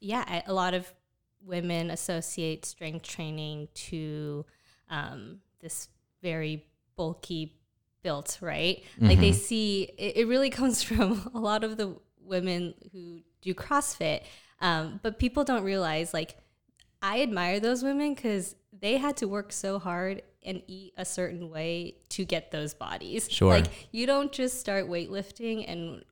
yeah, 0.00 0.42
a 0.46 0.52
lot 0.52 0.74
of 0.74 0.92
women 1.44 1.90
associate 1.90 2.64
strength 2.64 3.06
training 3.06 3.68
to 3.74 4.44
um, 4.90 5.40
this 5.60 5.88
very 6.22 6.66
bulky 6.96 7.56
built, 8.02 8.38
right? 8.40 8.82
Like 9.00 9.18
they 9.18 9.32
see 9.32 9.82
it, 9.98 10.16
it 10.18 10.28
really 10.28 10.50
comes 10.60 10.82
from 10.82 11.30
a 11.34 11.38
lot 11.38 11.64
of 11.64 11.76
the 11.76 11.96
women 12.20 12.74
who 12.92 13.20
do 13.42 13.54
CrossFit, 13.54 14.22
um, 14.60 15.00
but 15.02 15.18
people 15.18 15.44
don't 15.44 15.64
realize 15.64 16.12
like 16.14 16.36
I 17.02 17.22
admire 17.22 17.60
those 17.60 17.82
women 17.82 18.14
because 18.14 18.54
they 18.78 18.96
had 18.96 19.16
to 19.18 19.28
work 19.28 19.52
so 19.52 19.78
hard 19.78 20.22
and 20.44 20.62
eat 20.66 20.94
a 20.96 21.04
certain 21.04 21.50
way 21.50 21.96
to 22.10 22.24
get 22.24 22.50
those 22.50 22.74
bodies. 22.74 23.28
Sure. 23.30 23.50
Like 23.50 23.88
you 23.92 24.06
don't 24.06 24.32
just 24.32 24.60
start 24.60 24.88
weightlifting 24.88 25.64
and 25.68 26.04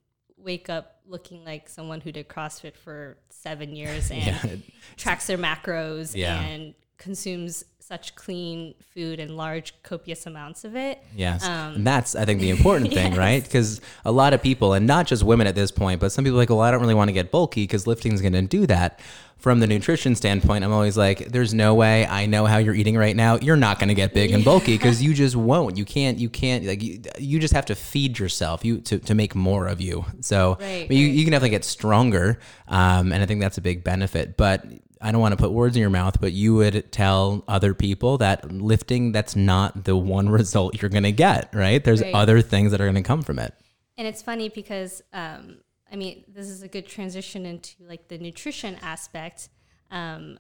wake 0.44 0.68
up 0.68 1.00
looking 1.06 1.44
like 1.44 1.68
someone 1.68 2.00
who 2.00 2.12
did 2.12 2.28
CrossFit 2.28 2.76
for 2.76 3.16
seven 3.30 3.74
years 3.74 4.10
and 4.12 4.22
Yeah. 4.24 4.56
tracks 4.96 5.26
their 5.26 5.38
macros 5.38 6.14
Yeah. 6.14 6.40
and 6.40 6.74
consumes 6.98 7.64
such 7.87 8.14
clean 8.14 8.75
food 8.95 9.21
and 9.21 9.37
large 9.37 9.75
copious 9.83 10.25
amounts 10.25 10.64
of 10.64 10.75
it. 10.75 11.05
Yes. 11.14 11.45
Um, 11.45 11.75
and 11.75 11.87
that's, 11.87 12.17
I 12.17 12.25
think, 12.25 12.41
the 12.41 12.49
important 12.57 12.95
thing, 12.95 13.14
right? 13.14 13.43
Because 13.43 13.83
a 14.07 14.12
lot 14.12 14.33
of 14.33 14.43
people, 14.43 14.73
and 14.73 14.87
not 14.87 15.07
just 15.07 15.23
women 15.23 15.47
at 15.47 15.55
this 15.55 15.71
point, 15.71 16.00
but 16.00 16.11
some 16.11 16.25
people 16.25 16.38
are 16.38 16.43
like, 16.43 16.49
well, 16.49 16.62
I 16.62 16.71
don't 16.71 16.81
really 16.81 16.95
want 16.95 17.09
to 17.09 17.12
get 17.12 17.31
bulky 17.31 17.64
because 17.64 17.87
lifting 17.87 18.14
is 18.14 18.23
going 18.23 18.33
to 18.33 18.43
do 18.43 18.67
that. 18.67 19.00
From 19.37 19.61
the 19.61 19.67
nutrition 19.67 20.14
standpoint, 20.14 20.64
I'm 20.64 20.73
always 20.73 20.97
like, 20.97 21.29
there's 21.29 21.53
no 21.53 21.75
way 21.75 22.07
I 22.07 22.25
know 22.25 22.47
how 22.47 22.57
you're 22.57 22.75
eating 22.75 22.97
right 22.97 23.14
now. 23.14 23.37
You're 23.37 23.57
not 23.57 23.79
going 23.79 23.88
to 23.88 23.95
get 23.95 24.14
big 24.14 24.31
and 24.31 24.43
bulky 24.43 24.79
because 24.79 25.03
you 25.03 25.12
just 25.23 25.37
won't. 25.37 25.76
You 25.76 25.85
can't, 25.85 26.17
you 26.19 26.31
can't, 26.31 26.64
like, 26.64 26.83
you, 26.83 27.03
you 27.19 27.38
just 27.38 27.53
have 27.53 27.67
to 27.67 27.75
feed 27.75 28.19
yourself 28.19 28.64
you 28.64 28.81
to, 28.83 28.99
to 29.00 29.14
make 29.14 29.35
more 29.35 29.67
of 29.67 29.83
you. 29.83 30.07
So 30.23 30.57
Right, 30.59 30.85
I 30.85 30.88
mean, 30.88 30.99
you, 30.99 31.09
right. 31.09 31.14
you 31.14 31.25
can 31.25 31.33
definitely 31.33 31.50
get 31.50 31.64
stronger. 31.64 32.38
Um, 32.69 33.12
and 33.12 33.23
I 33.23 33.26
think 33.26 33.43
that's 33.43 33.59
a 33.59 33.61
big 33.61 33.85
benefit. 33.85 34.38
But 34.38 34.64
I 35.04 35.12
don't 35.12 35.20
want 35.20 35.32
to 35.32 35.37
put 35.37 35.52
words 35.52 35.76
in 35.76 35.80
your 35.80 35.90
mouth, 35.90 36.18
but 36.18 36.32
you 36.32 36.54
would 36.54 36.90
tell 36.90 37.44
other 37.46 37.75
people 37.75 38.16
that 38.18 38.50
lifting, 38.50 39.12
that's 39.12 39.37
not 39.37 39.84
the 39.84 39.94
one 39.94 40.28
result 40.40 40.80
you're 40.80 40.88
going 40.88 41.04
to 41.04 41.12
get, 41.12 41.50
right? 41.54 41.84
There's 41.84 42.00
Right. 42.00 42.14
other 42.14 42.40
things 42.40 42.70
that 42.70 42.80
are 42.80 42.87
going 42.87 42.94
to 42.96 43.02
come 43.02 43.23
from 43.23 43.38
it. 43.38 43.54
And 43.99 44.08
it's 44.08 44.23
funny 44.23 44.49
because, 44.49 45.02
um, 45.12 45.58
I 45.92 45.96
mean, 45.96 46.25
this 46.26 46.49
is 46.49 46.62
a 46.62 46.68
good 46.68 46.87
transition 46.87 47.44
into 47.44 47.75
like 47.87 48.08
the 48.08 48.16
nutrition 48.16 48.76
aspect. 48.82 49.50
Um, 49.90 50.38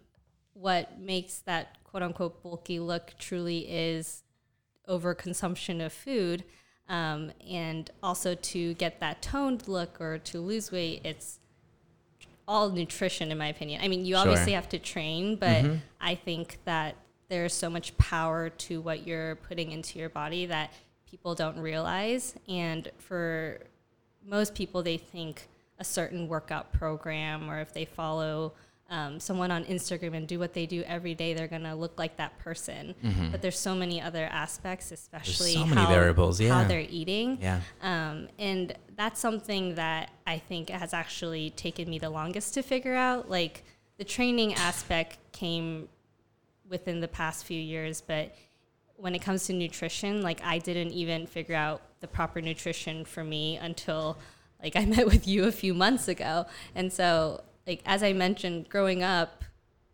what 0.54 0.98
makes 0.98 1.40
that 1.40 1.76
quote 1.84 2.02
unquote 2.02 2.42
bulky 2.42 2.80
look 2.80 3.12
truly 3.18 3.58
is 3.68 4.22
overconsumption 4.88 5.84
of 5.84 5.92
food. 5.92 6.44
Um, 6.88 7.32
and 7.48 7.90
also 8.02 8.34
to 8.34 8.74
get 8.74 9.00
that 9.00 9.22
toned 9.22 9.68
look 9.68 10.00
or 10.00 10.18
to 10.18 10.40
lose 10.40 10.72
weight, 10.72 11.02
it's 11.04 11.38
all 12.46 12.70
nutrition, 12.70 13.30
in 13.30 13.38
my 13.38 13.48
opinion. 13.48 13.80
I 13.82 13.88
mean, 13.88 14.04
you 14.04 14.16
obviously 14.16 14.52
have 14.52 14.68
to 14.70 14.78
train, 14.78 15.36
but 15.36 15.64
mm-hmm. 15.64 15.76
I 16.00 16.14
think 16.14 16.58
that 16.64 16.96
there's 17.28 17.54
so 17.54 17.70
much 17.70 17.96
power 17.96 18.50
to 18.50 18.80
what 18.80 19.06
you're 19.06 19.36
putting 19.36 19.72
into 19.72 19.98
your 19.98 20.10
body 20.10 20.46
that 20.46 20.72
people 21.08 21.34
don't 21.34 21.58
realize. 21.58 22.34
And 22.48 22.90
for 22.98 23.60
most 24.26 24.54
people, 24.54 24.82
they 24.82 24.98
think 24.98 25.48
a 25.78 25.84
certain 25.84 26.28
workout 26.28 26.72
program, 26.72 27.50
or 27.50 27.60
if 27.60 27.72
they 27.72 27.84
follow 27.84 28.52
um, 28.94 29.18
someone 29.18 29.50
on 29.50 29.64
Instagram 29.64 30.16
and 30.16 30.28
do 30.28 30.38
what 30.38 30.54
they 30.54 30.66
do 30.66 30.84
every 30.86 31.16
day, 31.16 31.34
they're 31.34 31.48
gonna 31.48 31.74
look 31.74 31.98
like 31.98 32.16
that 32.18 32.38
person. 32.38 32.94
But 33.32 33.42
there's 33.42 33.58
so 33.58 33.74
many 33.74 34.00
other 34.00 34.24
aspects, 34.26 34.92
especially 34.92 35.54
so 35.54 35.66
many 35.66 35.80
how, 35.80 35.88
variables, 35.88 36.38
how 36.40 36.62
they're 36.62 36.86
eating. 36.88 37.38
Yeah. 37.40 37.60
Um, 37.82 38.28
and 38.38 38.72
that's 38.96 39.18
something 39.18 39.74
that 39.74 40.12
I 40.28 40.38
think 40.38 40.70
has 40.70 40.94
actually 40.94 41.50
taken 41.50 41.90
me 41.90 41.98
the 41.98 42.10
longest 42.10 42.54
to 42.54 42.62
figure 42.62 42.94
out. 42.94 43.28
Like 43.28 43.64
the 43.98 44.04
training 44.04 44.54
aspect 44.54 45.18
came 45.32 45.88
within 46.68 47.00
the 47.00 47.08
past 47.08 47.44
few 47.44 47.60
years, 47.60 48.00
but 48.00 48.32
when 48.94 49.16
it 49.16 49.22
comes 49.22 49.46
to 49.46 49.52
nutrition, 49.52 50.22
like 50.22 50.40
I 50.44 50.58
didn't 50.58 50.92
even 50.92 51.26
figure 51.26 51.56
out 51.56 51.82
the 51.98 52.06
proper 52.06 52.40
nutrition 52.40 53.04
for 53.04 53.24
me 53.24 53.56
until 53.56 54.18
like 54.62 54.76
I 54.82 54.84
met 54.84 55.06
with 55.06 55.26
you 55.26 55.46
a 55.46 55.52
few 55.52 55.74
months 55.74 56.06
ago. 56.06 56.46
And 56.76 56.92
so, 56.92 57.42
like 57.66 57.82
as 57.86 58.02
I 58.02 58.12
mentioned, 58.12 58.68
growing 58.68 59.02
up, 59.02 59.44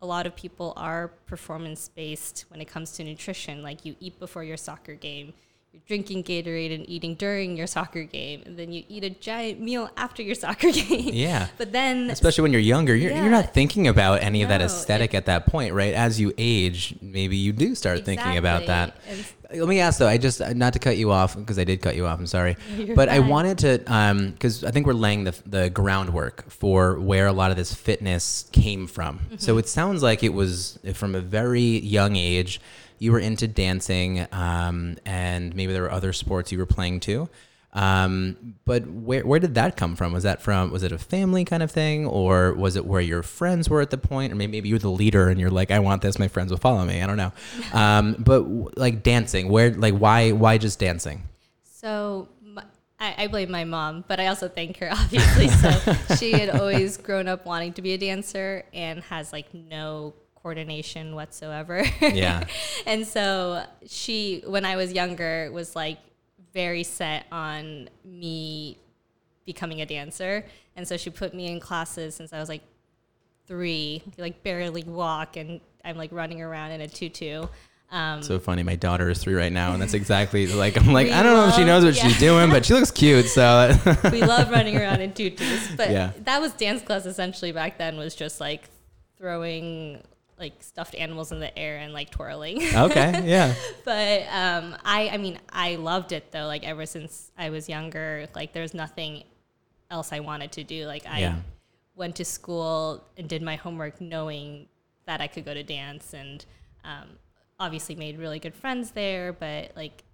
a 0.02 0.06
lot 0.06 0.26
of 0.26 0.34
people 0.34 0.72
are 0.76 1.08
performance 1.26 1.88
based 1.88 2.46
when 2.48 2.60
it 2.60 2.66
comes 2.66 2.92
to 2.92 3.04
nutrition. 3.04 3.62
Like 3.62 3.84
you 3.84 3.96
eat 4.00 4.18
before 4.18 4.44
your 4.44 4.56
soccer 4.56 4.94
game, 4.94 5.34
you're 5.72 5.82
drinking 5.86 6.24
Gatorade 6.24 6.74
and 6.74 6.88
eating 6.88 7.14
during 7.14 7.56
your 7.56 7.68
soccer 7.68 8.02
game, 8.02 8.42
and 8.44 8.58
then 8.58 8.72
you 8.72 8.82
eat 8.88 9.04
a 9.04 9.10
giant 9.10 9.60
meal 9.60 9.88
after 9.96 10.20
your 10.20 10.34
soccer 10.46 10.72
game. 10.72 11.10
Yeah. 11.12 11.46
But 11.58 11.70
then 11.72 12.10
Especially 12.10 12.42
when 12.42 12.52
you're 12.52 12.60
younger, 12.60 12.96
you're, 12.96 13.12
you're 13.12 13.30
not 13.30 13.54
thinking 13.54 13.86
about 13.86 14.22
any 14.22 14.42
of 14.42 14.48
that 14.48 14.58
No, 14.58 14.64
aesthetic 14.64 15.14
at 15.14 15.26
that 15.26 15.46
point, 15.46 15.72
right? 15.74 15.94
As 15.94 16.18
you 16.18 16.32
age, 16.36 16.96
maybe 17.00 17.36
you 17.36 17.52
do 17.52 17.76
start 17.76 18.04
thinking 18.04 18.36
about 18.36 18.66
that. 18.66 18.96
And 19.08 19.60
Let 19.60 19.68
me 19.68 19.78
ask 19.78 20.00
though. 20.00 20.08
I 20.08 20.18
just 20.18 20.40
not 20.56 20.72
to 20.72 20.80
cut 20.80 20.96
you 20.96 21.12
off 21.12 21.36
because 21.36 21.58
I 21.58 21.64
did 21.64 21.80
cut 21.82 21.94
you 21.94 22.06
off. 22.06 22.18
I'm 22.18 22.26
sorry, 22.26 22.56
but 22.96 23.08
I 23.08 23.20
wanted 23.20 23.58
to 23.58 24.30
because 24.32 24.64
I 24.64 24.72
think 24.72 24.86
we're 24.86 24.92
laying 24.92 25.24
the 25.24 25.40
the 25.46 25.70
groundwork 25.70 26.50
for 26.50 26.98
where 26.98 27.26
a 27.26 27.32
lot 27.32 27.52
of 27.52 27.56
this 27.56 27.72
fitness 27.72 28.48
came 28.52 28.88
from. 28.88 29.18
Mm-hmm. 29.18 29.36
So 29.38 29.58
it 29.58 29.68
sounds 29.68 30.02
like 30.02 30.24
it 30.24 30.32
was 30.34 30.80
from 30.94 31.14
a 31.14 31.20
very 31.20 31.78
young 31.80 32.16
age. 32.16 32.60
You 33.00 33.10
were 33.10 33.18
into 33.18 33.48
dancing, 33.48 34.26
um, 34.30 34.96
and 35.04 35.54
maybe 35.56 35.72
there 35.72 35.82
were 35.82 35.90
other 35.90 36.12
sports 36.12 36.52
you 36.52 36.58
were 36.58 36.66
playing 36.66 37.00
too. 37.00 37.28
Um, 37.72 38.56
but 38.64 38.86
where 38.86 39.24
where 39.26 39.40
did 39.40 39.54
that 39.54 39.76
come 39.76 39.96
from? 39.96 40.12
Was 40.12 40.24
that 40.24 40.42
from 40.42 40.70
was 40.70 40.82
it 40.82 40.92
a 40.92 40.98
family 40.98 41.44
kind 41.44 41.62
of 41.62 41.70
thing, 41.70 42.06
or 42.06 42.52
was 42.52 42.76
it 42.76 42.84
where 42.84 43.00
your 43.00 43.22
friends 43.22 43.68
were 43.68 43.80
at 43.80 43.90
the 43.90 43.98
point, 43.98 44.32
or 44.32 44.36
maybe, 44.36 44.52
maybe 44.52 44.68
you're 44.68 44.78
the 44.78 44.90
leader 44.90 45.28
and 45.28 45.40
you're 45.40 45.50
like, 45.50 45.72
I 45.72 45.80
want 45.80 46.02
this, 46.02 46.18
my 46.18 46.28
friends 46.28 46.50
will 46.50 46.58
follow 46.58 46.84
me. 46.84 47.02
I 47.02 47.06
don't 47.06 47.16
know. 47.16 47.32
Um, 47.72 48.16
but 48.18 48.40
w- 48.40 48.70
like 48.76 49.02
dancing, 49.02 49.48
where 49.48 49.70
like 49.72 49.94
why 49.94 50.32
why 50.32 50.58
just 50.58 50.78
dancing? 50.78 51.22
So 51.64 52.28
I 53.00 53.28
blame 53.28 53.50
my 53.50 53.64
mom, 53.64 54.04
but 54.06 54.20
I 54.20 54.26
also 54.26 54.48
thank 54.48 54.76
her, 54.78 54.90
obviously. 54.92 55.48
So 55.48 56.14
she 56.16 56.32
had 56.32 56.50
always 56.50 56.98
grown 56.98 57.28
up 57.28 57.46
wanting 57.46 57.72
to 57.74 57.82
be 57.82 57.94
a 57.94 57.98
dancer 57.98 58.64
and 58.74 59.02
has 59.04 59.32
like 59.32 59.54
no 59.54 60.12
coordination 60.42 61.14
whatsoever. 61.14 61.84
Yeah. 62.00 62.44
and 62.86 63.06
so 63.06 63.64
she, 63.86 64.42
when 64.46 64.64
I 64.64 64.76
was 64.76 64.92
younger, 64.92 65.50
was 65.52 65.76
like 65.76 65.98
very 66.52 66.82
set 66.82 67.26
on 67.30 67.88
me 68.04 68.78
becoming 69.46 69.80
a 69.80 69.86
dancer. 69.86 70.44
And 70.76 70.86
so 70.88 70.96
she 70.96 71.10
put 71.10 71.34
me 71.34 71.46
in 71.50 71.60
classes 71.60 72.14
since 72.14 72.32
I 72.32 72.38
was 72.40 72.48
like 72.48 72.62
three, 73.46 74.02
like 74.16 74.42
barely 74.42 74.84
walk, 74.84 75.36
and 75.36 75.60
I'm 75.84 75.96
like 75.96 76.12
running 76.12 76.40
around 76.40 76.70
in 76.72 76.80
a 76.80 76.88
tutu. 76.88 77.46
Um, 77.90 78.22
So 78.22 78.38
funny. 78.38 78.62
My 78.62 78.76
daughter 78.76 79.10
is 79.10 79.18
three 79.18 79.34
right 79.34 79.52
now, 79.52 79.72
and 79.72 79.82
that's 79.82 79.94
exactly 79.94 80.46
like 80.54 80.76
I'm 80.78 80.92
like 80.92 81.10
I 81.10 81.22
don't 81.22 81.34
know 81.36 81.48
if 81.48 81.54
she 81.54 81.64
knows 81.64 81.82
love- 81.84 81.94
what 81.94 82.00
she's 82.02 82.18
doing, 82.18 82.48
but 82.50 82.64
she 82.64 82.72
looks 82.74 82.90
cute. 82.92 83.26
So 83.26 83.76
we 84.12 84.22
love 84.22 84.50
running 84.50 84.76
around 84.76 85.00
in 85.00 85.12
tutus. 85.12 85.68
But 85.76 85.90
Yeah. 85.90 86.12
that 86.24 86.40
was 86.40 86.52
dance 86.52 86.82
class 86.82 87.04
essentially 87.04 87.50
back 87.52 87.76
then 87.78 87.96
was 87.96 88.14
just 88.14 88.40
like 88.40 88.68
throwing 89.18 90.02
like 90.40 90.62
stuffed 90.62 90.94
animals 90.94 91.30
in 91.32 91.38
the 91.38 91.56
air 91.58 91.76
and 91.76 91.92
like 91.92 92.10
twirling. 92.10 92.62
okay, 92.74 93.22
yeah, 93.26 93.54
but 93.84 94.22
um, 94.32 94.74
I 94.84 95.10
I 95.10 95.16
mean 95.18 95.38
I 95.52 95.76
loved 95.76 96.12
it 96.12 96.32
though. 96.32 96.46
Like 96.46 96.66
ever 96.66 96.86
since 96.86 97.30
I 97.38 97.50
was 97.50 97.68
younger, 97.68 98.26
like 98.34 98.52
there's 98.52 98.74
nothing 98.74 99.24
else 99.90 100.12
I 100.12 100.20
wanted 100.20 100.52
to 100.52 100.64
do. 100.64 100.86
Like 100.86 101.06
I 101.06 101.20
Yeah. 101.20 101.36
went 101.94 102.16
to 102.16 102.24
school 102.24 103.04
and 103.16 103.28
did 103.28 103.42
my 103.42 103.56
homework 103.56 104.00
knowing 104.00 104.66
that 105.06 105.20
I 105.20 105.26
could 105.26 105.44
go 105.44 105.52
to 105.54 105.62
dance 105.62 106.14
and 106.14 106.44
um, 106.84 107.08
obviously 107.58 107.94
made 107.94 108.18
really 108.18 108.38
good 108.38 108.54
friends 108.54 108.92
there. 108.92 109.32
But 109.32 109.72
like 109.76 110.04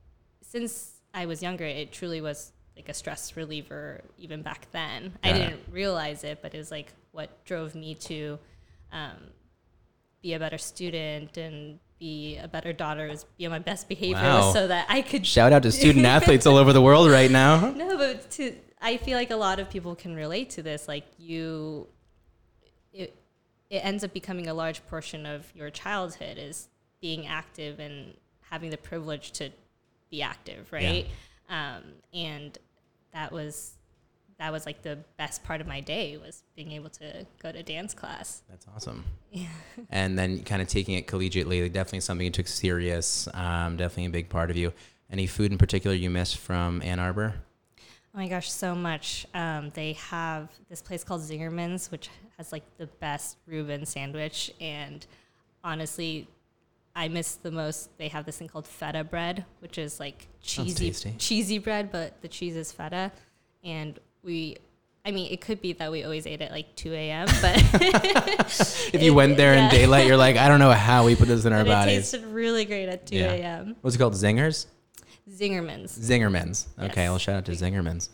since 0.42 1.00
I 1.14 1.26
was 1.26 1.42
younger, 1.42 1.64
it 1.64 1.92
truly 1.92 2.20
was 2.20 2.52
like 2.74 2.88
a 2.88 2.94
stress 2.94 3.36
reliever 3.36 4.02
even 4.18 4.42
back 4.42 4.66
then. 4.72 5.12
I 5.22 5.28
Got 5.28 5.36
it. 5.36 5.48
didn't 5.50 5.60
realize 5.72 6.24
it, 6.24 6.40
but 6.42 6.54
it 6.54 6.58
was 6.58 6.70
like 6.70 6.92
what 7.12 7.44
drove 7.44 7.74
me 7.74 7.94
to 7.94 8.38
um, 8.92 9.16
be 10.22 10.32
a 10.34 10.38
better 10.38 10.58
student 10.58 11.36
and 11.36 11.78
be 11.98 12.36
a 12.36 12.48
better 12.48 12.72
daughter 12.72 13.08
was 13.08 13.24
be 13.38 13.46
on 13.46 13.52
my 13.52 13.58
best 13.58 13.88
behavior 13.88 14.16
Wow. 14.22 14.52
so 14.52 14.66
that 14.68 14.86
I 14.88 15.00
could 15.02 15.26
shout 15.26 15.52
out 15.52 15.62
to 15.62 15.72
student 15.82 16.04
athletes 16.04 16.46
all 16.46 16.56
over 16.56 16.72
the 16.72 16.82
world 16.82 17.10
right 17.10 17.30
now. 17.30 17.70
no, 17.76 17.96
but 17.96 18.30
to 18.32 18.54
I 18.80 18.98
feel 18.98 19.16
like 19.16 19.30
a 19.30 19.36
lot 19.36 19.58
of 19.58 19.70
people 19.70 19.94
can 19.94 20.14
relate 20.14 20.50
to 20.50 20.62
this. 20.62 20.86
Like 20.88 21.06
you, 21.18 21.86
it 22.92 23.16
it 23.70 23.78
ends 23.78 24.04
up 24.04 24.12
becoming 24.12 24.46
a 24.48 24.54
large 24.54 24.86
portion 24.86 25.26
of 25.26 25.50
your 25.54 25.70
childhood 25.70 26.36
is 26.38 26.68
being 27.00 27.26
active 27.26 27.80
and 27.80 28.14
having 28.50 28.70
the 28.70 28.76
privilege 28.76 29.32
to 29.32 29.50
be 30.10 30.22
active, 30.22 30.70
right? 30.72 31.06
Um, 31.48 31.82
and 32.12 32.56
that 33.12 33.32
was 33.32 33.72
that 34.38 34.52
was 34.52 34.66
like 34.66 34.82
the 34.82 34.98
best 35.16 35.42
part 35.44 35.60
of 35.60 35.66
my 35.66 35.80
day 35.80 36.18
was 36.18 36.42
being 36.54 36.72
able 36.72 36.90
to 36.90 37.26
go 37.42 37.52
to 37.52 37.62
dance 37.62 37.94
class. 37.94 38.42
That's 38.48 38.66
awesome. 38.74 39.04
Yeah. 39.30 39.48
And 39.90 40.18
then 40.18 40.42
kind 40.42 40.60
of 40.60 40.68
taking 40.68 40.94
it 40.94 41.06
collegiately, 41.06 41.70
definitely 41.72 42.00
something 42.00 42.24
you 42.24 42.30
took 42.30 42.48
serious. 42.48 43.28
Um, 43.34 43.76
definitely 43.76 44.06
a 44.06 44.10
big 44.10 44.28
part 44.28 44.50
of 44.50 44.56
you. 44.56 44.72
Any 45.10 45.26
food 45.26 45.52
in 45.52 45.58
particular 45.58 45.94
you 45.94 46.10
miss 46.10 46.34
from 46.34 46.82
Ann 46.82 46.98
Arbor? 46.98 47.34
Oh 48.14 48.18
my 48.18 48.28
gosh, 48.28 48.50
so 48.50 48.74
much. 48.74 49.26
Um, 49.34 49.70
they 49.74 49.92
have 49.94 50.48
this 50.68 50.80
place 50.80 51.04
called 51.04 51.20
Zingerman's, 51.20 51.90
which 51.90 52.08
has 52.38 52.52
like 52.52 52.64
the 52.78 52.86
best 52.86 53.36
Reuben 53.46 53.84
sandwich. 53.84 54.50
And 54.60 55.06
honestly, 55.62 56.26
I 56.94 57.08
miss 57.08 57.34
the 57.34 57.50
most. 57.50 57.96
They 57.98 58.08
have 58.08 58.24
this 58.24 58.38
thing 58.38 58.48
called 58.48 58.66
feta 58.66 59.04
bread, 59.04 59.44
which 59.60 59.76
is 59.76 60.00
like 60.00 60.28
cheesy, 60.40 60.90
cheesy 61.18 61.58
bread, 61.58 61.92
but 61.92 62.20
the 62.22 62.28
cheese 62.28 62.56
is 62.56 62.72
feta. 62.72 63.12
And 63.62 63.98
we, 64.26 64.56
I 65.06 65.12
mean, 65.12 65.32
it 65.32 65.40
could 65.40 65.62
be 65.62 65.72
that 65.74 65.90
we 65.90 66.02
always 66.04 66.26
ate 66.26 66.42
at 66.42 66.50
like 66.50 66.74
2 66.76 66.92
a.m., 66.92 67.26
but 67.40 67.56
If 68.92 69.02
you 69.02 69.14
went 69.14 69.36
there 69.36 69.54
in 69.54 69.70
daylight, 69.70 70.06
you're 70.06 70.16
like, 70.16 70.36
I 70.36 70.48
don't 70.48 70.58
know 70.58 70.72
how 70.72 71.06
we 71.06 71.14
put 71.14 71.28
this 71.28 71.44
in 71.44 71.52
our 71.52 71.60
but 71.64 71.68
it 71.68 71.72
bodies. 71.72 72.10
tasted 72.10 72.26
really 72.26 72.64
great 72.64 72.88
at 72.88 73.06
2 73.06 73.16
Yeah. 73.16 73.32
a.m. 73.32 73.76
What's 73.80 73.94
it 73.96 73.98
called? 74.00 74.14
Zingers? 74.14 74.66
Zingerman's. 75.30 75.96
Zingerman's. 75.98 76.68
Okay, 76.78 77.02
Yes. 77.02 77.08
well, 77.10 77.18
shout 77.18 77.36
out 77.36 77.44
to 77.46 77.52
Zingerman's. 77.52 78.10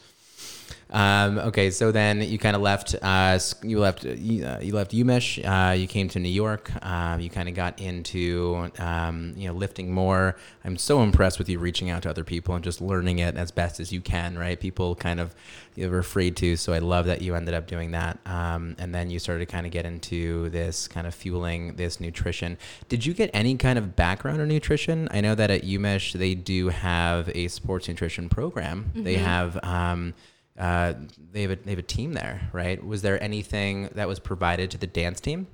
Um, 0.90 1.38
okay, 1.38 1.70
so 1.70 1.90
then 1.90 2.20
you 2.20 2.38
kind 2.38 2.54
of 2.54 2.62
left. 2.62 2.94
Uh, 3.00 3.38
you 3.62 3.80
left. 3.80 4.04
You, 4.04 4.44
uh, 4.44 4.58
you 4.60 4.74
left 4.74 4.92
UMich. 4.92 5.42
Uh, 5.42 5.72
you 5.72 5.86
came 5.86 6.08
to 6.08 6.18
New 6.18 6.28
York. 6.28 6.70
Um, 6.84 7.20
you 7.20 7.30
kind 7.30 7.48
of 7.48 7.54
got 7.54 7.80
into 7.80 8.70
um, 8.78 9.32
you 9.36 9.48
know 9.48 9.54
lifting 9.54 9.92
more. 9.92 10.36
I'm 10.64 10.76
so 10.76 11.02
impressed 11.02 11.38
with 11.38 11.48
you 11.48 11.58
reaching 11.58 11.90
out 11.90 12.02
to 12.02 12.10
other 12.10 12.24
people 12.24 12.54
and 12.54 12.62
just 12.62 12.80
learning 12.80 13.18
it 13.20 13.36
as 13.36 13.50
best 13.50 13.80
as 13.80 13.90
you 13.90 14.00
can. 14.00 14.38
Right? 14.38 14.60
People 14.60 14.94
kind 14.94 15.18
of 15.18 15.34
you 15.74 15.88
were 15.88 15.98
afraid 15.98 16.36
to, 16.36 16.56
so 16.56 16.74
I 16.74 16.78
love 16.78 17.06
that 17.06 17.22
you 17.22 17.34
ended 17.34 17.54
up 17.54 17.66
doing 17.66 17.92
that. 17.92 18.18
Um, 18.26 18.76
and 18.78 18.94
then 18.94 19.08
you 19.08 19.18
started 19.18 19.46
to 19.46 19.50
kind 19.50 19.64
of 19.64 19.72
get 19.72 19.86
into 19.86 20.50
this 20.50 20.86
kind 20.86 21.06
of 21.06 21.14
fueling 21.14 21.76
this 21.76 22.00
nutrition. 22.00 22.58
Did 22.90 23.06
you 23.06 23.14
get 23.14 23.30
any 23.32 23.56
kind 23.56 23.78
of 23.78 23.96
background 23.96 24.42
in 24.42 24.48
nutrition? 24.48 25.08
I 25.10 25.22
know 25.22 25.34
that 25.34 25.50
at 25.50 25.62
UMich 25.62 26.12
they 26.12 26.34
do 26.34 26.68
have 26.68 27.30
a 27.34 27.48
sports 27.48 27.88
nutrition 27.88 28.28
program. 28.28 28.90
Mm-hmm. 28.90 29.04
They 29.04 29.14
have. 29.14 29.58
Um, 29.64 30.12
uh, 30.58 30.94
they 31.32 31.42
have 31.42 31.50
a 31.50 31.56
they 31.56 31.70
have 31.70 31.78
a 31.78 31.82
team 31.82 32.12
there, 32.12 32.48
right? 32.52 32.84
Was 32.84 33.02
there 33.02 33.22
anything 33.22 33.88
that 33.94 34.06
was 34.08 34.18
provided 34.18 34.70
to 34.72 34.78
the 34.78 34.86
dance 34.86 35.20
team 35.20 35.46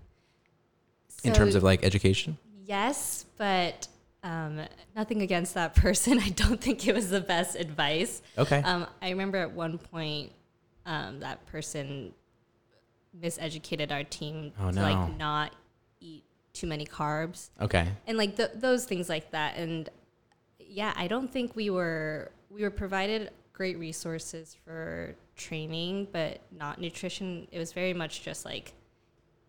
so, 1.08 1.28
in 1.28 1.34
terms 1.34 1.54
of 1.54 1.62
like 1.62 1.84
education? 1.84 2.38
Yes, 2.64 3.26
but 3.36 3.88
um, 4.22 4.60
nothing 4.96 5.22
against 5.22 5.54
that 5.54 5.74
person. 5.76 6.18
I 6.18 6.30
don't 6.30 6.60
think 6.60 6.86
it 6.86 6.94
was 6.94 7.10
the 7.10 7.20
best 7.20 7.56
advice. 7.56 8.22
Okay. 8.36 8.62
Um, 8.62 8.86
I 9.00 9.10
remember 9.10 9.38
at 9.38 9.52
one 9.52 9.78
point 9.78 10.32
um, 10.84 11.20
that 11.20 11.46
person 11.46 12.12
miseducated 13.18 13.92
our 13.92 14.04
team 14.04 14.52
oh, 14.60 14.70
to 14.70 14.76
no. 14.76 14.82
like 14.82 15.16
not 15.16 15.54
eat 16.00 16.24
too 16.52 16.66
many 16.66 16.84
carbs. 16.84 17.50
Okay. 17.60 17.88
And 18.06 18.18
like 18.18 18.36
th- 18.36 18.50
those 18.54 18.84
things 18.84 19.08
like 19.08 19.30
that. 19.30 19.56
And 19.56 19.88
yeah, 20.58 20.92
I 20.96 21.06
don't 21.06 21.30
think 21.32 21.54
we 21.54 21.70
were 21.70 22.32
we 22.50 22.62
were 22.62 22.70
provided 22.70 23.30
great 23.58 23.76
resources 23.76 24.56
for 24.64 25.16
training, 25.36 26.06
but 26.12 26.40
not 26.56 26.80
nutrition. 26.80 27.48
It 27.50 27.58
was 27.58 27.72
very 27.72 27.92
much 27.92 28.22
just 28.22 28.44
like 28.44 28.72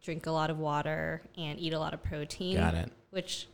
drink 0.03 0.25
a 0.25 0.31
lot 0.31 0.49
of 0.49 0.57
water 0.57 1.21
and 1.37 1.59
eat 1.59 1.73
a 1.73 1.79
lot 1.79 1.93
of 1.93 2.01
protein. 2.01 2.57
Got 2.57 2.73
it. 2.73 2.91
Which, 3.11 3.47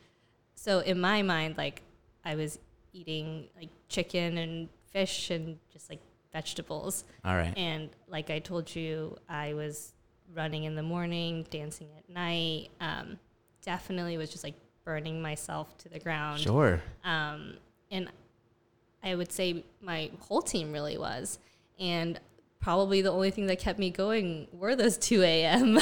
so 0.56 0.80
in 0.80 1.00
my 1.00 1.22
mind, 1.22 1.58
like 1.58 1.82
I 2.24 2.36
was 2.36 2.58
eating 2.94 3.50
like 3.60 3.70
chicken 3.90 4.38
and 4.38 4.70
fish 4.94 5.30
and 5.30 5.60
just 5.74 5.90
like 5.90 6.00
vegetables. 6.32 7.04
All 7.26 7.36
right. 7.36 7.54
And 7.58 7.90
like 8.08 8.30
I 8.30 8.40
told 8.40 8.74
you, 8.74 9.18
I 9.28 9.54
was 9.54 9.92
running 10.34 10.64
in 10.64 10.76
the 10.76 10.84
morning, 10.84 11.46
dancing 11.50 11.90
at 11.98 12.10
night. 12.10 12.70
Um, 12.80 13.20
definitely 13.62 14.18
was 14.18 14.30
just 14.30 14.46
like 14.46 14.56
burning 14.86 15.22
myself 15.22 15.78
to 15.80 15.90
the 15.90 16.00
ground. 16.00 16.40
Sure. 16.40 16.82
Um, 17.04 17.56
and 17.92 18.10
I 19.06 19.16
would 19.16 19.32
say 19.32 19.64
my 19.82 20.10
whole 20.20 20.42
team 20.42 20.74
really 20.74 20.98
was. 20.98 21.40
And 21.80 22.20
probably 22.60 23.04
the 23.04 23.12
only 23.12 23.30
thing 23.30 23.46
that 23.46 23.60
kept 23.60 23.78
me 23.78 23.92
going 23.92 24.48
were 24.52 24.76
those 24.76 24.98
2 25.10 25.22
a.m. 25.22 25.78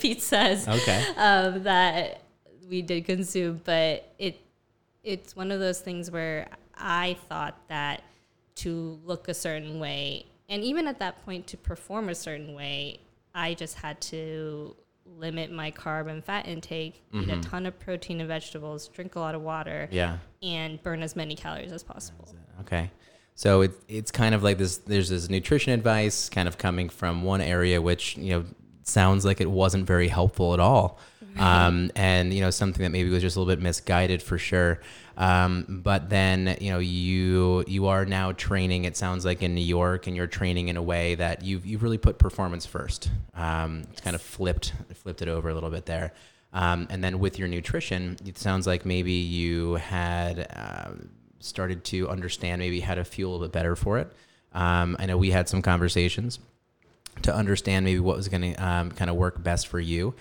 pizzas 0.00 0.68
okay. 0.68 1.04
um, 1.16 1.62
that 1.64 2.22
we 2.68 2.82
did 2.82 3.06
consume. 3.06 3.62
But 3.64 4.12
it 4.18 4.40
it's 5.02 5.34
one 5.34 5.50
of 5.50 5.58
those 5.58 5.80
things 5.80 6.10
where 6.10 6.48
I 6.76 7.16
thought 7.28 7.56
that 7.68 8.02
to 8.56 9.00
look 9.04 9.28
a 9.28 9.34
certain 9.34 9.80
way, 9.80 10.26
and 10.48 10.62
even 10.62 10.86
at 10.86 10.98
that 10.98 11.24
point 11.24 11.46
to 11.48 11.56
perform 11.56 12.10
a 12.10 12.14
certain 12.14 12.54
way, 12.54 13.00
I 13.34 13.54
just 13.54 13.78
had 13.78 14.00
to 14.02 14.76
limit 15.16 15.50
my 15.50 15.70
carb 15.70 16.10
and 16.10 16.22
fat 16.22 16.46
intake, 16.46 17.02
mm-hmm. 17.08 17.22
eat 17.22 17.28
a 17.28 17.32
mm-hmm. 17.32 17.40
ton 17.40 17.64
of 17.64 17.78
protein 17.78 18.20
and 18.20 18.28
vegetables, 18.28 18.88
drink 18.88 19.14
a 19.14 19.20
lot 19.20 19.34
of 19.34 19.40
water, 19.40 19.88
yeah, 19.90 20.18
and 20.42 20.82
burn 20.82 21.02
as 21.02 21.16
many 21.16 21.34
calories 21.34 21.72
as 21.72 21.82
possible. 21.82 22.28
Okay. 22.60 22.90
So 23.34 23.62
it, 23.62 23.72
it's 23.86 24.10
kind 24.10 24.34
of 24.34 24.42
like 24.42 24.58
this 24.58 24.78
there's 24.78 25.10
this 25.10 25.28
nutrition 25.28 25.72
advice 25.72 26.28
kind 26.28 26.48
of 26.48 26.58
coming 26.58 26.88
from 26.88 27.22
one 27.22 27.40
area 27.40 27.80
which, 27.80 28.16
you 28.16 28.30
know, 28.30 28.44
sounds 28.82 29.24
like 29.24 29.40
it 29.40 29.50
wasn't 29.50 29.86
very 29.86 30.08
helpful 30.08 30.54
at 30.54 30.60
all. 30.60 30.98
Um, 31.38 31.92
and 31.94 32.34
you 32.34 32.40
know 32.40 32.50
something 32.50 32.82
that 32.82 32.90
maybe 32.90 33.10
was 33.10 33.22
just 33.22 33.36
a 33.36 33.40
little 33.40 33.52
bit 33.54 33.62
misguided 33.62 34.22
for 34.22 34.38
sure. 34.38 34.80
Um, 35.16 35.80
but 35.84 36.10
then 36.10 36.56
you 36.60 36.72
know 36.72 36.78
you 36.78 37.64
you 37.66 37.86
are 37.86 38.04
now 38.04 38.32
training. 38.32 38.84
It 38.84 38.96
sounds 38.96 39.24
like 39.24 39.42
in 39.42 39.54
New 39.54 39.64
York, 39.64 40.06
and 40.06 40.16
you're 40.16 40.26
training 40.26 40.68
in 40.68 40.76
a 40.76 40.82
way 40.82 41.14
that 41.14 41.44
you've 41.44 41.64
you've 41.64 41.82
really 41.82 41.98
put 41.98 42.18
performance 42.18 42.66
first. 42.66 43.10
Um, 43.34 43.84
it's 43.92 44.00
kind 44.00 44.16
of 44.16 44.22
flipped 44.22 44.72
flipped 44.94 45.22
it 45.22 45.28
over 45.28 45.48
a 45.48 45.54
little 45.54 45.70
bit 45.70 45.86
there. 45.86 46.12
Um, 46.52 46.86
and 46.90 47.04
then 47.04 47.18
with 47.18 47.38
your 47.38 47.46
nutrition, 47.46 48.16
it 48.24 48.38
sounds 48.38 48.66
like 48.66 48.86
maybe 48.86 49.12
you 49.12 49.74
had 49.74 50.48
uh, 50.56 50.90
started 51.40 51.84
to 51.84 52.08
understand 52.08 52.60
maybe 52.60 52.80
how 52.80 52.94
to 52.94 53.04
fuel 53.04 53.30
a 53.30 53.32
little 53.32 53.46
bit 53.46 53.52
better 53.52 53.76
for 53.76 53.98
it. 53.98 54.12
Um, 54.52 54.96
I 54.98 55.06
know 55.06 55.16
we 55.16 55.30
had 55.30 55.48
some 55.48 55.62
conversations 55.62 56.38
to 57.22 57.34
understand 57.34 57.84
maybe 57.84 58.00
what 58.00 58.16
was 58.16 58.28
going 58.28 58.54
to 58.54 58.54
um, 58.54 58.90
kind 58.92 59.10
of 59.10 59.16
work 59.16 59.42
best 59.42 59.68
for 59.68 59.80
you. 59.80 60.14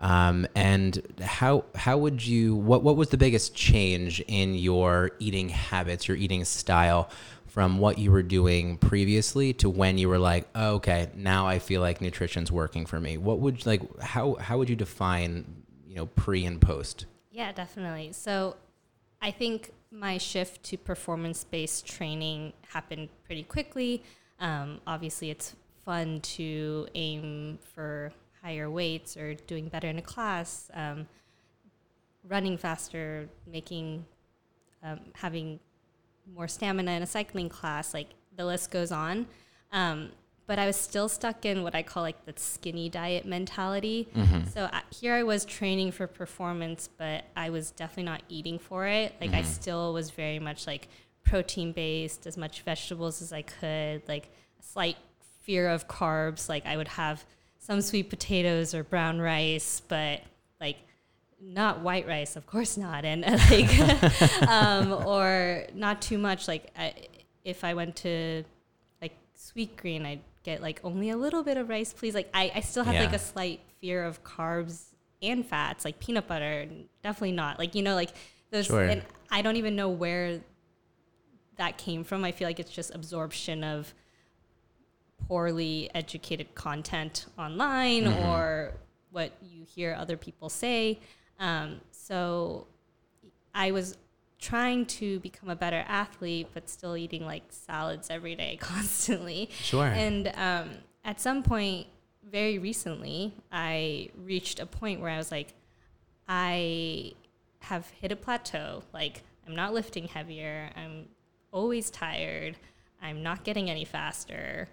Um, 0.00 0.46
and 0.54 1.00
how 1.22 1.64
how 1.74 1.96
would 1.98 2.26
you 2.26 2.56
what 2.56 2.82
what 2.82 2.96
was 2.96 3.10
the 3.10 3.16
biggest 3.16 3.54
change 3.54 4.20
in 4.26 4.54
your 4.54 5.12
eating 5.18 5.48
habits, 5.48 6.08
your 6.08 6.16
eating 6.16 6.44
style 6.44 7.08
from 7.46 7.78
what 7.78 7.98
you 7.98 8.10
were 8.10 8.22
doing 8.22 8.76
previously 8.76 9.52
to 9.52 9.70
when 9.70 9.96
you 9.96 10.08
were 10.08 10.18
like, 10.18 10.48
oh, 10.56 10.74
okay, 10.74 11.08
now 11.14 11.46
I 11.46 11.60
feel 11.60 11.80
like 11.80 12.00
nutrition's 12.00 12.50
working 12.50 12.84
for 12.84 12.98
me. 12.98 13.16
What 13.16 13.38
would 13.38 13.64
like 13.64 13.82
how 14.00 14.34
how 14.34 14.58
would 14.58 14.68
you 14.68 14.76
define 14.76 15.62
you 15.86 15.94
know 15.94 16.06
pre 16.06 16.44
and 16.44 16.60
post? 16.60 17.06
Yeah, 17.30 17.52
definitely. 17.52 18.12
So 18.12 18.56
I 19.22 19.30
think 19.30 19.72
my 19.94 20.18
shift 20.18 20.62
to 20.64 20.76
performance 20.76 21.44
based 21.44 21.86
training 21.86 22.52
happened 22.68 23.08
pretty 23.24 23.44
quickly. 23.44 24.02
Um, 24.40 24.80
obviously, 24.86 25.30
it's 25.30 25.54
fun 25.84 26.20
to 26.20 26.88
aim 26.94 27.58
for 27.74 28.12
higher 28.42 28.68
weights 28.70 29.16
or 29.16 29.34
doing 29.34 29.68
better 29.68 29.88
in 29.88 29.98
a 29.98 30.02
class, 30.02 30.70
um, 30.74 31.06
running 32.28 32.58
faster, 32.58 33.28
making, 33.50 34.04
um, 34.82 35.00
having 35.14 35.60
more 36.34 36.48
stamina 36.48 36.90
in 36.90 37.02
a 37.02 37.06
cycling 37.06 37.48
class. 37.48 37.94
Like 37.94 38.08
the 38.36 38.44
list 38.44 38.70
goes 38.70 38.90
on. 38.90 39.26
Um, 39.72 40.10
but 40.46 40.58
I 40.58 40.66
was 40.66 40.76
still 40.76 41.08
stuck 41.08 41.46
in 41.46 41.62
what 41.62 41.74
I 41.74 41.82
call 41.82 42.02
like 42.02 42.24
the 42.26 42.34
skinny 42.36 42.88
diet 42.88 43.24
mentality. 43.24 44.08
Mm-hmm. 44.14 44.48
So 44.48 44.68
I, 44.70 44.82
here 44.90 45.14
I 45.14 45.22
was 45.22 45.44
training 45.44 45.92
for 45.92 46.06
performance, 46.06 46.88
but 46.98 47.24
I 47.36 47.50
was 47.50 47.70
definitely 47.70 48.04
not 48.04 48.22
eating 48.28 48.58
for 48.58 48.86
it. 48.86 49.14
Like 49.20 49.30
mm-hmm. 49.30 49.38
I 49.38 49.42
still 49.42 49.92
was 49.94 50.10
very 50.10 50.38
much 50.38 50.66
like 50.66 50.88
protein 51.24 51.72
based, 51.72 52.26
as 52.26 52.36
much 52.36 52.60
vegetables 52.62 53.22
as 53.22 53.32
I 53.32 53.42
could, 53.42 54.06
like 54.06 54.28
a 54.60 54.62
slight 54.62 54.96
fear 55.42 55.68
of 55.68 55.88
carbs. 55.88 56.48
Like 56.48 56.66
I 56.66 56.76
would 56.76 56.88
have 56.88 57.24
some 57.58 57.80
sweet 57.80 58.10
potatoes 58.10 58.74
or 58.74 58.84
brown 58.84 59.20
rice, 59.20 59.80
but 59.88 60.20
like 60.60 60.76
not 61.40 61.80
white 61.80 62.06
rice, 62.06 62.36
of 62.36 62.46
course 62.46 62.76
not, 62.76 63.06
and 63.06 63.22
like 63.50 64.42
um, 64.48 64.92
or 64.92 65.64
not 65.74 66.02
too 66.02 66.18
much. 66.18 66.48
Like 66.48 66.70
I, 66.76 66.94
if 67.44 67.64
I 67.64 67.72
went 67.72 67.96
to 67.96 68.44
like 69.00 69.16
Sweetgreen, 69.38 70.04
I'd 70.04 70.20
get 70.44 70.62
like 70.62 70.80
only 70.84 71.10
a 71.10 71.16
little 71.16 71.42
bit 71.42 71.56
of 71.56 71.68
rice, 71.68 71.92
please. 71.92 72.14
Like 72.14 72.28
I, 72.32 72.52
I 72.54 72.60
still 72.60 72.84
have 72.84 72.94
yeah. 72.94 73.04
like 73.04 73.14
a 73.14 73.18
slight 73.18 73.60
fear 73.80 74.04
of 74.04 74.22
carbs 74.22 74.84
and 75.22 75.44
fats, 75.44 75.84
like 75.84 75.98
peanut 75.98 76.28
butter. 76.28 76.68
Definitely 77.02 77.32
not. 77.32 77.58
Like 77.58 77.74
you 77.74 77.82
know, 77.82 77.94
like 77.94 78.10
those. 78.50 78.66
Sure. 78.66 78.84
And 78.84 79.02
I 79.30 79.42
don't 79.42 79.56
even 79.56 79.74
know 79.74 79.88
where 79.88 80.40
that 81.56 81.78
came 81.78 82.04
from. 82.04 82.24
I 82.24 82.32
feel 82.32 82.46
like 82.46 82.60
it's 82.60 82.70
just 82.70 82.94
absorption 82.94 83.64
of 83.64 83.92
poorly 85.26 85.90
educated 85.94 86.54
content 86.54 87.26
online 87.38 88.04
mm-hmm. 88.04 88.28
or 88.28 88.74
what 89.10 89.32
you 89.40 89.64
hear 89.64 89.96
other 89.98 90.16
people 90.16 90.48
say. 90.48 91.00
Um, 91.38 91.80
so 91.90 92.66
I 93.54 93.70
was 93.70 93.96
trying 94.44 94.84
to 94.84 95.18
become 95.20 95.48
a 95.48 95.56
better 95.56 95.84
athlete, 95.88 96.48
but 96.52 96.68
still 96.68 96.96
eating 96.96 97.24
like 97.24 97.44
salads 97.48 98.10
every 98.10 98.34
day 98.34 98.56
constantly. 98.60 99.48
Sure. 99.52 99.86
And 99.86 100.30
um, 100.34 100.70
at 101.04 101.20
some 101.20 101.42
point, 101.42 101.86
very 102.30 102.58
recently, 102.58 103.34
I 103.50 104.10
reached 104.22 104.60
a 104.60 104.66
point 104.66 105.00
where 105.00 105.10
I 105.10 105.16
was 105.16 105.30
like, 105.30 105.54
I 106.28 107.12
have 107.60 107.88
hit 108.00 108.12
a 108.12 108.16
plateau. 108.16 108.82
Like, 108.92 109.22
I'm 109.46 109.56
not 109.56 109.72
lifting 109.72 110.08
heavier. 110.08 110.70
I'm 110.76 111.06
always 111.50 111.90
tired. 111.90 112.56
I'm 113.00 113.22
not 113.22 113.44
getting 113.44 113.70
any 113.70 113.84
faster, 113.84 114.68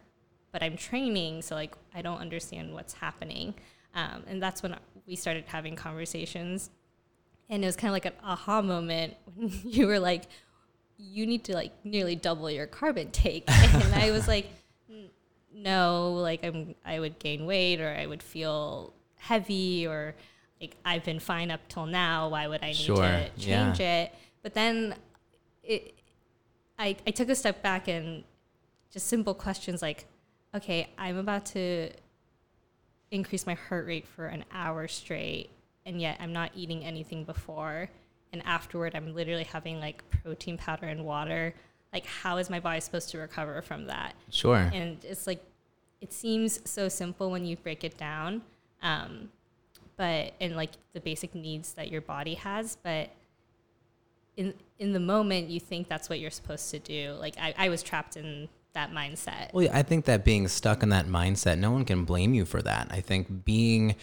but 0.52 0.62
I'm 0.62 0.76
training. 0.76 1.44
So, 1.44 1.56
like, 1.56 1.76
I 1.94 2.02
don't 2.02 2.20
understand 2.20 2.74
what's 2.74 2.94
happening. 2.94 3.54
Um, 3.96 4.24
and 4.28 4.42
that's 4.42 4.64
when 4.64 4.76
we 5.08 5.16
started 5.16 5.46
having 5.48 5.76
conversations 5.76 6.72
and 7.52 7.64
it 7.64 7.68
was 7.68 7.76
kind 7.76 7.90
of 7.90 7.94
like 7.94 8.06
an 8.06 8.14
aha 8.24 8.62
moment 8.62 9.16
when 9.36 9.52
you 9.64 9.86
were 9.86 10.00
like 10.00 10.24
you 10.98 11.28
need 11.28 11.44
to 11.44 11.54
like 11.54 11.72
nearly 11.84 12.16
double 12.16 12.50
your 12.50 12.66
carb 12.66 12.98
intake 12.98 13.44
and 13.48 13.94
i 13.94 14.10
was 14.12 14.28
like 14.28 14.48
no 15.54 16.14
like 16.14 16.44
i'm 16.44 16.74
i 16.86 17.00
would 17.00 17.20
gain 17.20 17.46
weight 17.46 17.80
or 17.80 17.90
i 17.90 18.06
would 18.06 18.24
feel 18.24 18.94
heavy 19.18 19.86
or 19.86 20.16
like 20.60 20.76
i've 20.86 21.04
been 21.04 21.20
fine 21.20 21.52
up 21.52 21.60
till 21.68 21.86
now 21.86 22.30
why 22.30 22.48
would 22.48 22.64
i 22.64 22.68
need 22.68 22.76
sure. 22.76 22.98
to 22.98 23.30
change 23.38 23.80
yeah. 23.80 24.04
it 24.04 24.16
but 24.42 24.54
then 24.54 24.96
it 25.64 25.94
I, 26.80 26.96
I 27.06 27.12
took 27.12 27.30
a 27.30 27.36
step 27.36 27.62
back 27.62 27.88
and 27.88 28.24
just 28.92 29.06
simple 29.06 29.36
questions 29.36 29.84
like 29.84 30.08
okay, 30.56 30.90
I'm 30.98 31.18
about 31.18 31.46
to 31.48 31.90
increase 33.10 33.46
my 33.46 33.54
heart 33.54 33.86
rate 33.86 34.08
for 34.08 34.26
an 34.26 34.46
hour 34.52 34.88
straight, 34.88 35.50
and 35.86 36.00
yet 36.02 36.18
I'm 36.20 36.34
not 36.34 36.52
eating 36.56 36.84
anything 36.84 37.24
before. 37.24 37.90
And 38.34 38.42
afterward, 38.46 38.96
I'm 38.96 39.14
literally 39.14 39.44
having 39.44 39.80
like 39.80 40.04
protein 40.24 40.58
powder 40.58 40.86
and 40.86 41.04
water. 41.04 41.54
Like, 41.92 42.06
how 42.06 42.38
is 42.38 42.50
my 42.50 42.60
body 42.60 42.80
supposed 42.80 43.10
to 43.10 43.18
recover 43.18 43.62
from 43.62 43.88
that? 43.88 44.14
Sure. 44.30 44.70
And 44.74 45.04
it's 45.04 45.28
like, 45.28 45.44
it 46.00 46.14
seems 46.14 46.60
so 46.70 46.90
simple 46.90 47.30
when 47.30 47.46
you 47.46 47.58
break 47.58 47.84
it 47.84 47.98
down, 47.98 48.42
um, 48.82 49.30
but 49.98 50.34
and 50.42 50.56
like 50.56 50.72
the 50.94 51.00
basic 51.00 51.36
needs 51.36 51.74
that 51.74 51.92
your 51.92 52.02
body 52.02 52.34
has, 52.36 52.78
but 52.82 53.12
in 54.36 54.54
in 54.80 54.94
the 54.94 55.00
moment 55.00 55.50
you 55.50 55.60
think 55.60 55.88
that's 55.88 56.10
what 56.10 56.20
you're 56.20 56.32
supposed 56.32 56.72
to 56.72 56.80
do. 56.80 57.16
Like 57.20 57.36
I, 57.40 57.54
I 57.58 57.70
was 57.70 57.84
trapped 57.84 58.18
in 58.18 58.50
that 58.74 58.92
mindset. 58.92 59.54
Well, 59.54 59.66
yeah, 59.66 59.78
I 59.78 59.84
think 59.84 60.06
that 60.06 60.26
being 60.26 60.48
stuck 60.48 60.82
in 60.82 60.90
that 60.90 61.06
mindset, 61.06 61.60
no 61.60 61.72
one 61.72 61.86
can 61.86 62.06
blame 62.06 62.34
you 62.34 62.46
for 62.46 62.62
that. 62.62 62.88
I 62.90 63.02
think 63.02 63.46
being 63.46 63.96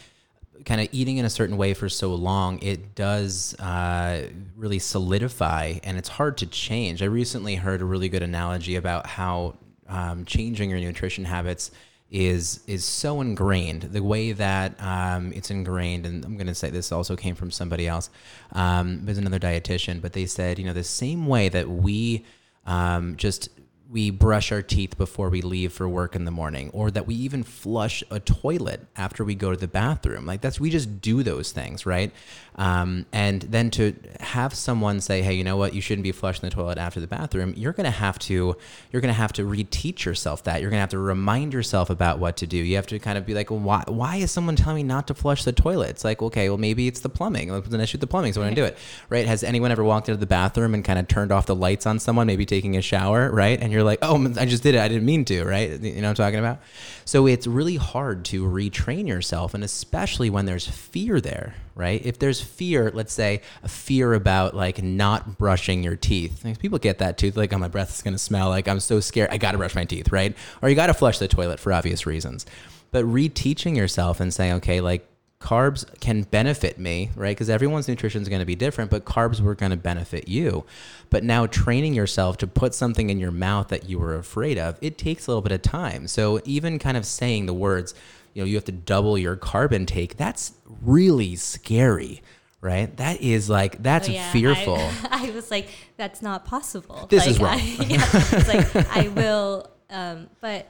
kind 0.64 0.81
of 0.81 0.88
eating 0.92 1.16
in 1.16 1.25
a 1.25 1.31
certain 1.31 1.57
way 1.57 1.75
for 1.75 1.88
so 1.88 2.14
long, 2.14 2.59
it 2.62 2.94
does 2.94 3.59
uh, 3.61 4.29
really 4.57 4.79
solidify 4.79 5.75
and 5.85 5.99
it's 5.99 6.09
hard 6.09 6.38
to 6.38 6.47
change. 6.47 7.03
I 7.03 7.07
recently 7.07 7.57
heard 7.57 7.81
a 7.81 7.85
really 7.85 8.09
good 8.09 8.23
analogy 8.23 8.77
about 8.77 9.07
how 9.07 9.57
um, 9.88 10.25
changing 10.25 10.71
your 10.71 10.81
nutrition 10.81 11.25
habits 11.25 11.71
is 12.11 12.61
is 12.66 12.85
so 12.85 13.21
ingrained 13.21 13.83
the 13.83 14.03
way 14.03 14.33
that 14.33 14.81
um, 14.83 15.31
it's 15.35 15.51
ingrained 15.51 16.07
and 16.07 16.25
i'm 16.25 16.38
going 16.38 16.47
to 16.47 16.55
say 16.55 16.71
this 16.71 16.90
also 16.90 17.14
came 17.14 17.35
from 17.35 17.51
somebody 17.51 17.87
else 17.87 18.09
um, 18.53 19.05
there's 19.05 19.18
another 19.18 19.38
dietitian 19.38 20.01
but 20.01 20.14
they 20.14 20.25
said 20.25 20.59
you 20.59 20.64
know 20.64 20.73
the 20.73 20.83
same 20.83 21.27
way 21.27 21.51
that 21.51 21.68
we 21.68 22.25
um, 22.64 23.14
just 23.16 23.51
we 23.90 24.11
brush 24.11 24.53
our 24.53 24.61
teeth 24.61 24.98
before 24.98 25.31
we 25.31 25.40
leave 25.40 25.72
for 25.72 25.88
work 25.88 26.14
in 26.14 26.27
the 26.27 26.31
morning 26.31 26.68
or 26.74 26.90
that 26.90 27.07
we 27.07 27.14
even 27.14 27.42
flush 27.42 28.05
a 28.11 28.20
toilet 28.20 28.87
after 28.96 29.24
we 29.24 29.35
go 29.35 29.51
to 29.51 29.57
the 29.57 29.68
bathroom. 29.68 30.27
Like 30.27 30.42
that's 30.42 30.61
we 30.61 30.68
just 30.68 31.01
do 31.01 31.22
those 31.22 31.53
things 31.53 31.87
right 31.87 32.12
um, 32.59 33.07
and 33.12 33.42
then 33.42 33.71
to 33.71 33.94
have 34.18 34.53
someone 34.53 35.01
say 35.01 35.23
hey 35.23 35.33
you 35.33 35.44
know 35.44 35.57
what? 35.57 35.75
You 35.75 35.81
shouldn't 35.81 36.03
be 36.03 36.11
flushing 36.11 36.42
the 36.42 36.55
toilet 36.55 36.77
after 36.77 36.99
the 36.99 37.07
bathroom 37.07 37.55
you're 37.57 37.73
going 37.73 37.85
to 37.85 37.90
have 37.90 38.18
to 38.18 38.57
you're 38.90 39.01
going 39.01 39.14
to 39.14 39.18
have 39.18 39.33
to 39.35 39.44
reteach 39.44 40.05
yourself 40.05 40.42
that. 40.44 40.61
You're 40.61 40.71
going 40.71 40.79
to 40.79 40.81
have 40.81 40.90
to 40.90 40.99
remind 40.99 41.55
yourself 41.55 41.88
about 41.88 42.18
what 42.18 42.37
to 42.38 42.47
do. 42.49 42.57
You 42.57 42.75
have 42.75 42.88
to 42.88 42.99
kind 42.99 43.16
of 43.16 43.25
be 43.25 43.33
like 43.33 43.51
well, 43.51 43.61
why, 43.61 43.85
why 43.87 44.16
is 44.16 44.33
someone 44.33 44.57
telling 44.57 44.77
me 44.77 44.83
not 44.83 45.07
to 45.07 45.14
flush 45.14 45.44
the 45.44 45.53
toilet? 45.53 45.90
It's 45.90 46.05
like 46.05 46.21
okay 46.21 46.49
well 46.49 46.59
maybe 46.59 46.88
it's 46.88 47.01
the 47.01 47.09
plumbing. 47.09 47.51
It's 47.55 47.73
an 47.73 47.81
issue 47.81 47.94
with 47.94 48.01
the 48.01 48.09
plumbing 48.09 48.33
so 48.33 48.40
i'm 48.40 48.47
going 48.47 48.57
to 48.57 48.61
do 48.61 48.66
it. 48.66 48.77
Right? 49.09 49.27
Has 49.27 49.44
anyone 49.44 49.71
ever 49.71 49.85
walked 49.85 50.09
into 50.09 50.18
the 50.18 50.27
bathroom 50.27 50.75
and 50.75 50.85
kind 50.85 50.99
of 50.99 51.07
turned 51.07 51.31
off 51.31 51.47
the 51.47 51.55
lights 51.55 51.87
on 51.87 52.01
someone 52.01 52.27
maybe 52.27 52.44
taking 52.44 52.77
a 52.77 52.83
shower 52.83 53.31
right? 53.31 53.61
And 53.61 53.73
you're 53.73 53.85
like 53.85 54.01
oh 54.03 54.16
I 54.37 54.47
just 54.47 54.64
did 54.64 54.75
it. 54.75 54.81
I 54.81 54.88
didn't 54.88 55.07
mean 55.07 55.25
to 55.27 55.44
right? 55.44 55.81
You 55.81 55.94
know 56.01 56.09
what 56.09 56.09
I'm 56.09 56.14
talking 56.16 56.40
about? 56.40 56.59
So 57.05 57.29
it's 57.29 57.47
really 57.47 57.77
hard 57.77 58.25
to 58.27 58.44
retrain 58.44 59.07
yourself 59.07 59.55
and 59.55 59.62
especially 59.62 60.29
when 60.29 60.47
there's 60.47 60.66
fear 60.66 61.21
there 61.21 61.55
right 61.78 62.04
if 62.04 62.18
there's 62.18 62.40
fear 62.40 62.90
let's 62.92 63.12
say 63.12 63.40
a 63.62 63.68
fear 63.68 64.12
about 64.12 64.54
like 64.54 64.82
not 64.82 65.38
brushing 65.38 65.82
your 65.82 65.96
teeth 65.96 66.44
people 66.58 66.78
get 66.78 66.98
that 66.98 67.16
too 67.16 67.30
like 67.36 67.52
oh 67.52 67.58
my 67.58 67.68
breath 67.68 67.94
is 67.94 68.02
going 68.02 68.12
to 68.12 68.18
smell 68.18 68.48
like 68.48 68.66
I'm 68.66 68.80
so 68.80 69.00
scared 69.00 69.30
I 69.30 69.38
got 69.38 69.52
to 69.52 69.58
brush 69.58 69.74
my 69.74 69.84
teeth 69.84 70.10
right 70.10 70.36
or 70.60 70.68
you 70.68 70.74
got 70.74 70.88
to 70.88 70.94
flush 70.94 71.18
the 71.18 71.28
toilet 71.28 71.60
for 71.60 71.72
obvious 71.72 72.04
reasons 72.04 72.44
but 72.90 73.04
reteaching 73.04 73.76
yourself 73.76 74.18
and 74.20 74.34
saying 74.34 74.54
okay 74.54 74.80
like 74.80 75.08
carbs 75.40 75.84
can 76.00 76.22
benefit 76.22 76.78
me, 76.78 77.10
right? 77.14 77.36
Because 77.36 77.48
everyone's 77.48 77.86
nutrition 77.86 78.22
is 78.22 78.28
going 78.28 78.40
to 78.40 78.46
be 78.46 78.56
different, 78.56 78.90
but 78.90 79.04
carbs 79.04 79.40
were 79.40 79.54
going 79.54 79.70
to 79.70 79.76
benefit 79.76 80.26
you. 80.26 80.64
But 81.10 81.22
now 81.22 81.46
training 81.46 81.94
yourself 81.94 82.38
to 82.38 82.46
put 82.46 82.74
something 82.74 83.08
in 83.08 83.18
your 83.18 83.30
mouth 83.30 83.68
that 83.68 83.88
you 83.88 83.98
were 83.98 84.16
afraid 84.16 84.58
of, 84.58 84.78
it 84.80 84.98
takes 84.98 85.26
a 85.26 85.30
little 85.30 85.42
bit 85.42 85.52
of 85.52 85.62
time. 85.62 86.08
So 86.08 86.40
even 86.44 86.78
kind 86.78 86.96
of 86.96 87.06
saying 87.06 87.46
the 87.46 87.54
words, 87.54 87.94
you 88.34 88.42
know, 88.42 88.46
you 88.46 88.54
have 88.56 88.64
to 88.64 88.72
double 88.72 89.18
your 89.18 89.36
carb 89.36 89.72
intake, 89.72 90.16
that's 90.16 90.52
really 90.82 91.36
scary. 91.36 92.22
Right, 92.60 92.94
that 92.96 93.20
is 93.20 93.48
like 93.48 93.80
that's 93.84 94.08
Oh, 94.08 94.12
yeah, 94.12 94.32
fearful. 94.32 94.78
I, 94.78 95.28
I 95.28 95.30
was 95.30 95.48
like, 95.48 95.68
that's 95.96 96.20
not 96.20 96.44
possible. 96.44 97.06
This 97.08 97.20
like, 97.24 97.30
is 97.30 97.38
wrong. 97.38 97.52
I, 97.54 97.60
yeah, 97.88 98.10
it's 98.12 98.48
like 98.48 98.96
I 98.96 99.08
will, 99.14 99.70
um, 99.90 100.28
but 100.40 100.66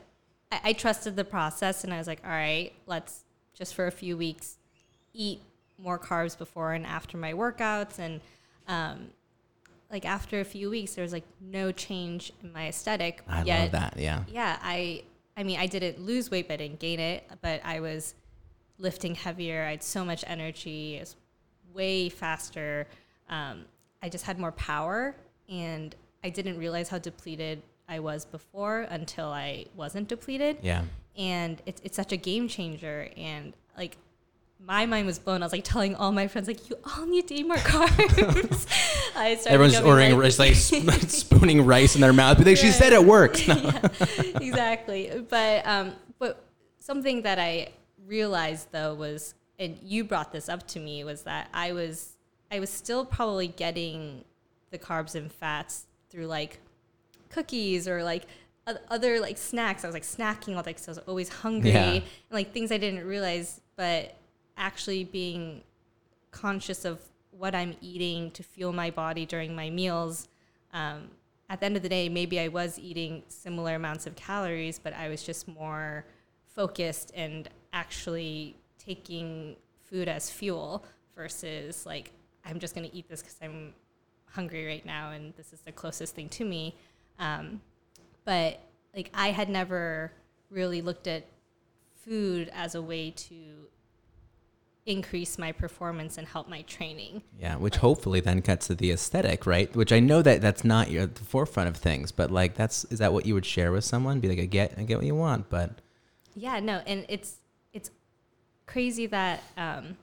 I, 0.53 0.61
I 0.65 0.73
trusted 0.75 1.17
the 1.17 1.25
process, 1.25 1.85
and 1.85 1.95
I 1.95 1.97
was 1.97 2.07
like, 2.07 2.21
all 2.25 2.31
right, 2.31 2.75
let's 2.85 3.25
just 3.55 3.75
for 3.75 3.87
a 3.87 3.91
few 3.91 4.19
weeks 4.19 4.59
eat 5.15 5.41
more 5.79 5.99
carbs 5.99 6.37
before 6.37 6.75
and 6.75 6.85
after 6.85 7.17
my 7.17 7.33
workouts, 7.33 7.99
and 7.99 8.21
um, 8.67 9.09
like 9.91 10.05
after 10.05 10.41
a 10.41 10.45
few 10.45 10.69
weeks, 10.69 10.95
there 10.95 11.03
was 11.03 11.13
like 11.13 11.25
no 11.41 11.73
change 11.73 12.33
in 12.43 12.53
my 12.53 12.69
aesthetic. 12.69 13.23
I 13.27 13.45
yet, 13.45 13.61
love 13.63 13.73
that. 13.73 13.95
Yeah. 13.99 14.25
yeah, 14.29 14.59
I 14.63 15.05
I 15.39 15.45
mean, 15.45 15.61
I 15.61 15.67
didn't 15.67 16.01
lose 16.05 16.31
weight, 16.33 16.49
but 16.49 16.55
I 16.55 16.57
didn't 16.57 16.81
gain 16.81 16.99
it. 16.99 17.31
But 17.41 17.61
I 17.65 17.79
was 17.79 18.15
lifting 18.79 19.15
heavier. 19.15 19.65
I 19.65 19.71
had 19.71 19.83
so 19.85 20.05
much 20.05 20.25
energy. 20.27 20.97
It 20.97 21.01
was 21.01 21.17
way 21.73 22.09
faster. 22.09 22.89
Um, 23.31 23.65
I 24.03 24.09
just 24.09 24.25
had 24.25 24.39
more 24.39 24.53
power, 24.53 25.15
and 25.49 25.95
I 26.25 26.31
didn't 26.31 26.59
realize 26.59 26.89
how 26.89 26.99
depleted 26.99 27.63
I 27.89 28.01
was 28.01 28.25
before 28.25 28.81
until 28.91 29.29
I 29.29 29.67
wasn't 29.77 30.09
depleted. 30.09 30.59
Yeah. 30.61 30.83
And 31.17 31.63
it's 31.67 31.81
it's 31.85 31.97
such 31.97 32.13
a 32.13 32.17
game 32.17 32.49
changer. 32.49 33.09
And 33.17 33.55
like 33.77 33.97
my 34.61 34.87
mind 34.87 35.07
was 35.07 35.19
blown. 35.19 35.43
I 35.43 35.47
was 35.47 35.53
like 35.53 35.65
telling 35.65 35.95
all 35.95 36.13
my 36.13 36.27
friends, 36.29 36.49
like, 36.49 36.69
you 36.69 36.77
all 36.85 37.07
need 37.07 37.29
to 37.29 37.35
eat 37.35 37.47
more 37.47 37.57
carbs. 37.57 38.67
I 39.17 39.37
started 39.37 39.47
Everyone's 39.55 39.81
ordering 39.81 40.13
like- 40.13 40.21
rice, 40.21 40.39
like 40.39 40.55
sp- 40.59 40.85
spooning 41.09 41.65
rice 41.65 41.95
in 41.95 42.01
their 42.01 42.13
mouth. 42.13 42.39
Be 42.39 42.45
like, 42.45 42.57
she 42.57 42.71
said 42.71 42.93
it 42.93 43.05
works. 43.05 43.47
yeah, 43.47 43.81
exactly. 44.41 45.25
But 45.29 45.67
um, 45.67 45.93
but 46.19 46.45
something 46.81 47.23
that 47.23 47.39
I 47.39 47.69
realized 48.07 48.69
though 48.73 48.95
was, 48.95 49.35
and 49.59 49.79
you 49.83 50.05
brought 50.05 50.33
this 50.33 50.49
up 50.49 50.67
to 50.69 50.81
me, 50.81 51.05
was 51.05 51.23
that 51.23 51.49
I 51.55 51.73
was 51.73 52.17
I 52.51 52.61
was 52.61 52.71
still 52.71 53.05
probably 53.05 53.49
getting 53.49 54.25
the 54.71 54.79
carbs 54.79 55.15
and 55.15 55.33
fats 55.33 55.87
through 56.11 56.27
like 56.27 56.59
cookies 57.31 57.87
or 57.89 58.03
like 58.03 58.25
other 58.91 59.19
like 59.21 59.39
snacks. 59.39 59.85
I 59.85 59.87
was 59.89 59.95
like 59.95 60.03
snacking 60.03 60.57
all 60.57 60.63
day 60.63 60.73
because 60.73 60.89
I 60.89 60.91
was 60.91 60.99
always 61.07 61.29
hungry 61.31 61.71
Yeah. 61.71 61.91
and 61.93 62.03
like 62.31 62.53
things 62.53 62.71
I 62.71 62.77
didn't 62.79 63.07
realize. 63.07 63.61
But 63.77 64.15
actually 64.59 65.05
being 65.05 65.63
conscious 66.31 66.85
of 66.85 67.01
what 67.31 67.55
I'm 67.55 67.77
eating 67.81 68.31
to 68.33 68.43
fuel 68.43 68.73
my 68.73 68.91
body 68.91 69.25
during 69.25 69.55
my 69.55 69.71
meals. 69.71 70.29
Um, 70.73 71.09
at 71.49 71.61
the 71.61 71.67
end 71.67 71.77
of 71.77 71.83
the 71.83 71.89
day, 71.89 72.09
maybe 72.09 72.39
I 72.41 72.49
was 72.49 72.79
eating 72.79 73.23
similar 73.29 73.77
amounts 73.77 74.07
of 74.07 74.15
calories, 74.17 74.79
but 74.79 74.93
I 74.93 75.09
was 75.09 75.23
just 75.23 75.49
more 75.49 76.05
focused 76.45 77.13
and 77.15 77.49
actually 77.73 78.57
taking 78.79 79.57
food 79.89 80.09
as 80.09 80.31
fuel 80.31 80.85
versus 81.15 81.87
like, 81.87 82.11
I'm 82.45 82.59
just 82.59 82.75
going 82.75 82.89
to 82.89 82.95
eat 82.95 83.09
this 83.09 83.23
because 83.23 83.37
I'm 83.41 83.73
hungry 84.27 84.67
right 84.67 84.85
now 84.85 85.13
and 85.13 85.33
this 85.37 85.53
is 85.53 85.61
the 85.61 85.73
closest 85.73 86.15
thing 86.15 86.29
to 86.31 86.45
me. 86.45 86.75
Um, 87.19 87.61
but 88.25 88.61
like, 88.95 89.11
I 89.15 89.31
had 89.31 89.49
never 89.49 90.13
really 90.51 90.83
looked 90.83 91.07
at 91.07 91.25
food 92.05 92.51
as 92.55 92.75
a 92.75 92.83
way 92.83 93.11
to 93.11 93.69
increase 94.89 95.39
my 95.39 95.53
performance 95.53 96.17
and 96.17 96.27
help 96.27 96.49
my 96.49 96.63
training. 96.63 97.23
Yeah, 97.39 97.57
which 97.57 97.77
hopefully 97.77 98.21
then 98.21 98.41
cuts 98.41 98.69
to 98.69 98.75
the 98.75 98.91
aesthetic, 98.91 99.45
right? 99.47 99.75
Which 99.77 99.93
I 99.93 100.01
know 100.01 100.23
that 100.23 100.41
that's 100.41 100.65
not 100.65 100.91
your, 100.91 101.03
at 101.03 101.15
the 101.15 101.25
forefront 101.25 101.69
of 101.69 101.77
things, 101.77 102.11
but 102.11 102.31
like 102.31 102.55
that's 102.55 102.85
is 102.87 102.99
that 102.99 103.13
what 103.13 103.27
you 103.27 103.35
would 103.35 103.45
share 103.45 103.71
with 103.71 103.85
someone? 103.85 104.19
Be 104.19 104.29
like, 104.29 104.39
I 104.39 104.47
get, 104.47 104.75
I 104.79 104.85
get 104.85 104.97
what 104.97 105.07
you 105.07 105.15
want, 105.15 105.51
but 105.51 105.81
Yeah, 106.35 106.59
no, 106.61 106.81
and 106.87 107.05
it's 107.09 107.37
it's 107.75 107.91
crazy 108.67 109.07
that 109.07 109.43
um, 109.59 109.99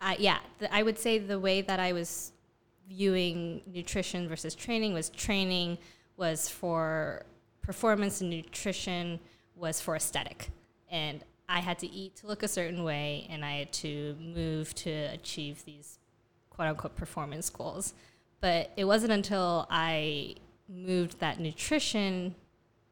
I 0.00 0.16
yeah, 0.18 0.38
the, 0.58 0.74
I 0.74 0.82
would 0.82 0.98
say 0.98 1.18
the 1.18 1.38
way 1.38 1.62
that 1.62 1.78
I 1.78 1.92
was 1.92 2.32
viewing 2.88 3.60
nutrition 3.72 4.28
versus 4.28 4.56
training 4.56 4.94
was 4.94 5.10
training 5.10 5.78
was 6.16 6.48
for 6.48 7.22
performance 7.62 8.20
and 8.20 8.30
nutrition 8.30 9.20
was 9.54 9.80
for 9.80 9.94
aesthetic, 9.94 10.50
and 10.90 11.22
I 11.48 11.60
had 11.60 11.78
to 11.80 11.86
eat 11.90 12.16
to 12.16 12.26
look 12.26 12.42
a 12.42 12.48
certain 12.48 12.84
way, 12.84 13.26
and 13.30 13.44
I 13.44 13.58
had 13.58 13.72
to 13.74 14.16
move 14.20 14.74
to 14.76 14.90
achieve 14.90 15.64
these 15.64 15.98
quote 16.50 16.68
unquote 16.68 16.96
performance 16.96 17.48
goals. 17.50 17.94
But 18.40 18.70
it 18.76 18.84
wasn't 18.84 19.12
until 19.12 19.66
I 19.70 20.36
moved 20.68 21.20
that 21.20 21.40
nutrition 21.40 22.34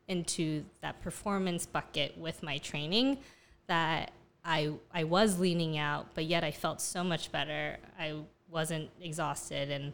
into 0.09 0.65
that 0.83 1.03
performance 1.03 1.67
bucket 1.67 2.17
with 2.17 2.43
my 2.43 2.59
training 2.59 3.19
that 3.67 4.13
I 4.45 4.73
I 4.93 5.05
was 5.05 5.39
leaning 5.39 5.77
out, 5.77 6.07
but 6.15 6.25
yet 6.25 6.45
I 6.45 6.53
felt 6.53 6.81
so 6.81 7.03
much 7.03 7.33
better. 7.33 7.79
I 7.99 8.15
wasn't 8.49 8.91
exhausted 9.01 9.71
and 9.71 9.93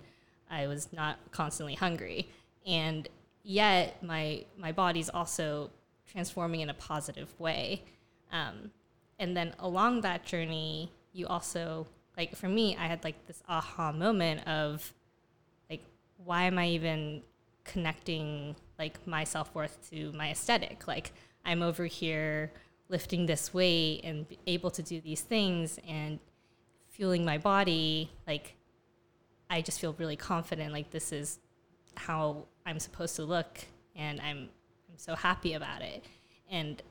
I 0.51 0.66
was 0.66 0.92
not 0.92 1.18
constantly 1.31 1.75
hungry. 1.75 2.29
And 2.66 3.09
yet 3.42 4.03
my 4.03 4.44
my 4.59 4.72
body's 4.72 5.09
also 5.09 5.70
transforming 6.07 6.61
in 6.61 6.68
a 6.68 6.75
positive 6.75 7.29
way. 7.40 7.83
Um, 8.33 8.71
and 9.18 9.37
then 9.37 9.55
along 9.59 10.01
that 10.01 10.25
journey, 10.25 10.90
you 11.12 11.27
also 11.27 11.87
like 12.16 12.37
for 12.37 12.49
me, 12.49 12.77
I 12.77 12.87
had 12.87 13.05
like 13.05 13.27
this 13.27 13.42
aha 13.49 13.92
moment 13.92 14.47
of 14.47 14.92
like 15.71 15.85
why 16.25 16.45
am 16.45 16.59
I 16.59 16.68
even 16.68 17.23
connecting 17.64 18.57
like 18.79 19.07
my 19.07 19.25
self 19.25 19.55
worth 19.55 19.90
to 19.90 20.12
my 20.12 20.31
aesthetic? 20.31 20.88
Like 20.88 21.12
I'm 21.45 21.62
over 21.62 21.87
here 21.87 22.53
lifting 22.88 23.27
this 23.27 23.55
weight 23.55 24.03
and 24.05 24.27
able 24.47 24.71
to 24.71 24.83
do 24.83 25.01
these 25.01 25.23
things 25.23 25.79
and 25.88 26.18
fueling 26.90 27.25
my 27.25 27.38
body, 27.38 28.11
like 28.27 28.55
I 29.49 29.62
just 29.62 29.81
feel 29.81 29.95
really 29.99 30.16
confident. 30.16 30.73
Like 30.73 30.90
this 30.90 31.12
is 31.12 31.38
how 31.95 32.45
I'm 32.66 32.79
supposed 32.79 33.16
to 33.16 33.25
look, 33.25 33.59
and 33.97 34.21
I'm 34.21 34.49
I'm 34.88 34.99
so 34.99 35.14
happy 35.14 35.55
about 35.55 35.83
it. 35.83 36.05
And 36.51 36.83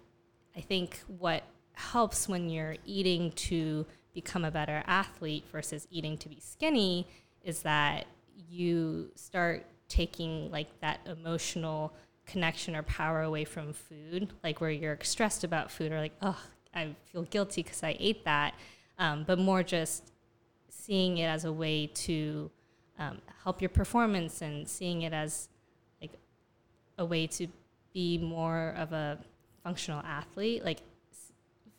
I 0.56 0.62
think 0.62 1.00
what 1.08 1.44
helps 1.74 2.28
when 2.28 2.50
you're 2.50 2.76
eating 2.86 3.32
to 3.32 3.86
become 4.14 4.44
a 4.44 4.52
better 4.52 4.84
athlete 4.88 5.46
versus 5.52 5.88
eating 5.90 6.18
to 6.18 6.30
be 6.30 6.40
skinny 6.40 7.08
is 7.44 7.62
that 7.62 8.06
you 8.50 9.10
start 9.16 9.66
taking 9.88 10.52
like 10.52 10.68
that 10.82 11.00
emotional 11.06 11.94
connection 12.26 12.76
or 12.76 12.84
power 12.84 13.22
away 13.22 13.46
from 13.46 13.74
food, 13.74 14.32
like 14.44 14.62
where 14.62 14.72
you're 14.72 14.98
stressed 15.02 15.44
about 15.44 15.72
food 15.72 15.92
or 15.92 16.00
like, 16.00 16.14
oh, 16.22 16.40
I 16.74 16.96
feel 17.12 17.24
guilty 17.24 17.64
because 17.64 17.84
I 17.84 17.96
ate 18.00 18.24
that, 18.26 18.54
um, 18.98 19.24
but 19.26 19.40
more 19.40 19.64
just 19.64 20.12
seeing 20.70 21.18
it 21.18 21.26
as 21.26 21.46
a 21.46 21.52
way 21.52 21.88
to 21.88 22.50
um, 23.00 23.20
help 23.44 23.62
your 23.62 23.70
performance 23.70 24.42
and 24.42 24.68
seeing 24.68 25.02
it 25.02 25.14
as 25.14 25.50
like 26.02 26.12
a 26.98 27.06
way 27.06 27.28
to 27.28 27.48
be 27.94 28.18
more 28.18 28.74
of 28.78 28.94
a 28.94 29.18
functional 29.64 30.02
athlete. 30.02 30.64
Like 30.64 30.80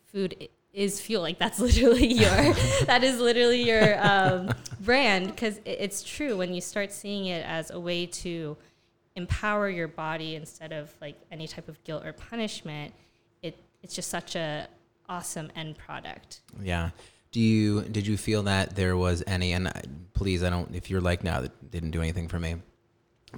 food 0.06 0.48
is 0.72 1.00
fuel. 1.00 1.22
Like 1.22 1.38
that's 1.38 1.58
literally 1.66 2.06
your 2.06 2.30
that 2.86 3.02
is 3.04 3.18
literally 3.18 3.62
your 3.62 4.04
um, 4.04 4.50
brand 4.80 5.26
because 5.28 5.58
it, 5.58 5.78
it's 5.80 6.02
true 6.02 6.36
when 6.36 6.54
you 6.54 6.60
start 6.60 6.92
seeing 6.92 7.26
it 7.26 7.44
as 7.46 7.70
a 7.70 7.80
way 7.80 8.06
to 8.06 8.56
empower 9.14 9.68
your 9.68 9.88
body 9.88 10.34
instead 10.34 10.72
of 10.72 10.92
like 11.00 11.16
any 11.30 11.46
type 11.46 11.68
of 11.68 11.82
guilt 11.84 12.04
or 12.04 12.12
punishment. 12.12 12.94
It 13.42 13.58
it's 13.82 13.94
just 13.94 14.08
such 14.08 14.36
a 14.36 14.68
awesome 15.08 15.50
end 15.56 15.76
product. 15.76 16.40
Yeah. 16.62 16.90
Do 17.32 17.40
you 17.40 17.82
did 17.82 18.06
you 18.06 18.16
feel 18.16 18.42
that 18.44 18.76
there 18.76 18.96
was 18.96 19.22
any 19.26 19.52
and 19.52 19.68
I- 19.68 19.82
please 20.14 20.42
I 20.42 20.50
don't 20.50 20.74
if 20.74 20.90
you're 20.90 21.00
like 21.00 21.24
no 21.24 21.42
that 21.42 21.70
didn't 21.70 21.90
do 21.90 22.00
anything 22.00 22.28
for 22.28 22.38
me. 22.38 22.56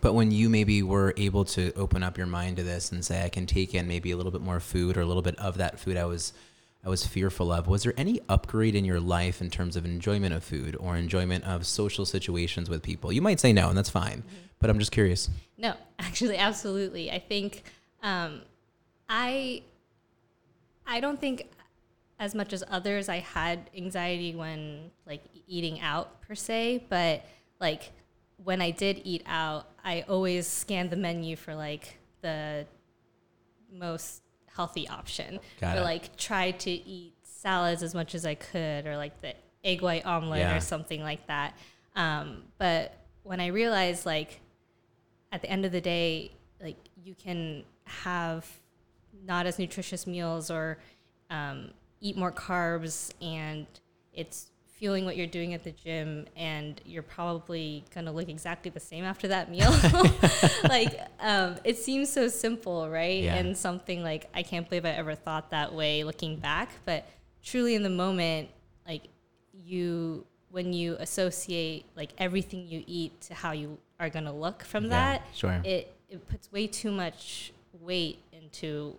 But 0.01 0.15
when 0.15 0.31
you 0.31 0.49
maybe 0.49 0.83
were 0.83 1.15
able 1.17 1.45
to 1.47 1.73
open 1.75 2.03
up 2.03 2.19
your 2.19 2.27
mind 2.27 2.57
to 2.57 2.63
this 2.63 2.91
and 2.93 3.05
say 3.05 3.25
I 3.25 3.29
can 3.29 3.47
take 3.47 3.75
in 3.75 3.87
maybe 3.87 4.11
a 4.11 4.17
little 4.17 4.33
bit 4.33 4.41
more 4.41 4.61
food 4.61 4.97
or 4.97 5.01
a 5.01 5.07
little 5.07 5.23
bit 5.23 5.39
of 5.39 5.59
that 5.59 5.79
food 5.79 5.97
I 5.97 6.05
was 6.05 6.33
I 6.85 6.91
was 6.91 7.07
fearful 7.07 7.51
of, 7.51 7.67
was 7.67 7.83
there 7.83 7.95
any 7.97 8.21
upgrade 8.29 8.75
in 8.75 8.85
your 8.85 9.01
life 9.01 9.41
in 9.41 9.49
terms 9.49 9.75
of 9.75 9.87
enjoyment 9.87 10.35
of 10.35 10.45
food 10.45 10.77
or 10.79 10.97
enjoyment 10.97 11.45
of 11.45 11.67
social 11.67 12.05
situations 12.05 12.69
with 12.69 12.83
people? 12.83 13.11
You 13.11 13.23
might 13.23 13.41
say 13.41 13.55
no, 13.55 13.71
and 13.71 13.79
that's 13.79 13.89
fine. 13.89 14.23
But 14.59 14.69
I'm 14.69 14.79
just 14.79 14.93
curious. 14.93 15.31
No, 15.57 15.75
actually, 15.99 16.37
absolutely. 16.37 17.11
I 17.11 17.21
think 17.21 17.63
um, 18.03 18.43
I 19.09 19.63
I 20.87 21.01
don't 21.01 21.19
think 21.19 21.49
as 22.19 22.35
much 22.35 22.53
as 22.53 22.63
others 22.71 23.09
I 23.09 23.21
had 23.21 23.71
anxiety 23.77 24.35
when 24.35 24.91
like 25.07 25.23
eating 25.49 25.81
out 25.81 26.21
per 26.21 26.35
se, 26.35 26.85
but 26.91 27.25
like 27.61 27.93
when 28.43 28.61
I 28.61 28.71
did 28.71 29.01
eat 29.05 29.23
out, 29.27 29.67
I 29.85 30.03
always 30.09 30.47
scan 30.47 30.89
the 30.89 30.97
menu 30.97 31.37
for 31.37 31.55
like 31.55 31.99
the 32.23 32.67
most 33.73 34.23
healthy 34.55 34.89
option. 34.89 35.41
Got 35.61 35.77
or 35.77 35.81
it. 35.81 35.85
like 35.85 36.17
try 36.17 36.53
to 36.53 36.71
eat 36.71 37.13
salads 37.23 37.83
as 37.83 37.95
much 37.95 38.15
as 38.15 38.25
I 38.25 38.35
could 38.35 38.87
or 38.87 38.97
like 38.97 39.21
the 39.21 39.35
egg 39.63 39.83
white 39.83 40.07
omelet 40.07 40.41
Yeah. 40.41 40.57
or 40.57 40.61
something 40.61 41.03
like 41.03 41.27
that. 41.27 41.57
Um, 41.97 42.45
but 42.59 42.97
when 43.23 43.41
I 43.41 43.49
realized 43.49 44.07
like 44.07 44.41
at 45.33 45.43
the 45.43 45.51
end 45.51 45.65
of 45.65 45.73
the 45.73 45.81
day, 45.81 46.33
like 46.63 46.77
you 47.03 47.15
can 47.15 47.65
have 47.85 48.47
not 49.25 49.47
as 49.47 49.59
nutritious 49.59 50.07
meals 50.07 50.51
or 50.51 50.79
um, 51.31 51.71
eat 52.01 52.17
more 52.17 52.33
carbs, 52.33 53.13
and 53.23 53.67
it's 54.13 54.51
fueling 54.85 55.07
what 55.07 55.17
you're 55.17 55.27
doing 55.27 55.55
at 55.55 55.65
the 55.65 55.71
gym, 55.71 56.27
and 56.37 56.79
you're 56.85 57.03
probably 57.03 57.83
gonna 57.95 58.13
look 58.13 58.29
exactly 58.29 58.71
the 58.71 58.79
same 58.79 59.03
after 59.03 59.27
that 59.29 59.51
meal. 59.51 59.75
like 60.69 61.01
um, 61.21 61.57
it 61.65 61.79
seems 61.79 62.13
so 62.13 62.29
simple, 62.29 62.91
right? 62.91 63.23
Yeah. 63.23 63.37
And 63.37 63.57
something 63.57 64.03
like 64.03 64.29
I 64.35 64.43
can't 64.43 64.69
believe 64.69 64.85
I 64.85 64.91
ever 64.91 65.15
thought 65.15 65.51
that 65.53 65.73
way 65.73 66.05
looking 66.05 66.37
back, 66.37 66.69
but 66.85 67.07
truly 67.43 67.75
in 67.75 67.83
the 67.83 67.89
moment, 67.89 68.51
like 68.87 69.05
you 69.55 70.27
when 70.51 70.75
you 70.75 70.97
associate 71.01 71.87
like 71.97 72.11
everything 72.19 72.69
you 72.69 72.85
eat 72.87 73.19
to 73.23 73.33
how 73.33 73.53
you 73.53 73.79
are 73.99 74.11
going 74.11 74.27
to 74.27 74.33
look 74.33 74.63
from 74.65 74.85
Yeah, 74.85 74.91
that 74.91 75.23
sure. 75.35 75.61
it 75.65 75.97
it 76.11 76.29
puts 76.29 76.53
way 76.53 76.67
too 76.67 76.91
much 76.93 77.55
weight 77.81 78.19
into 78.33 78.99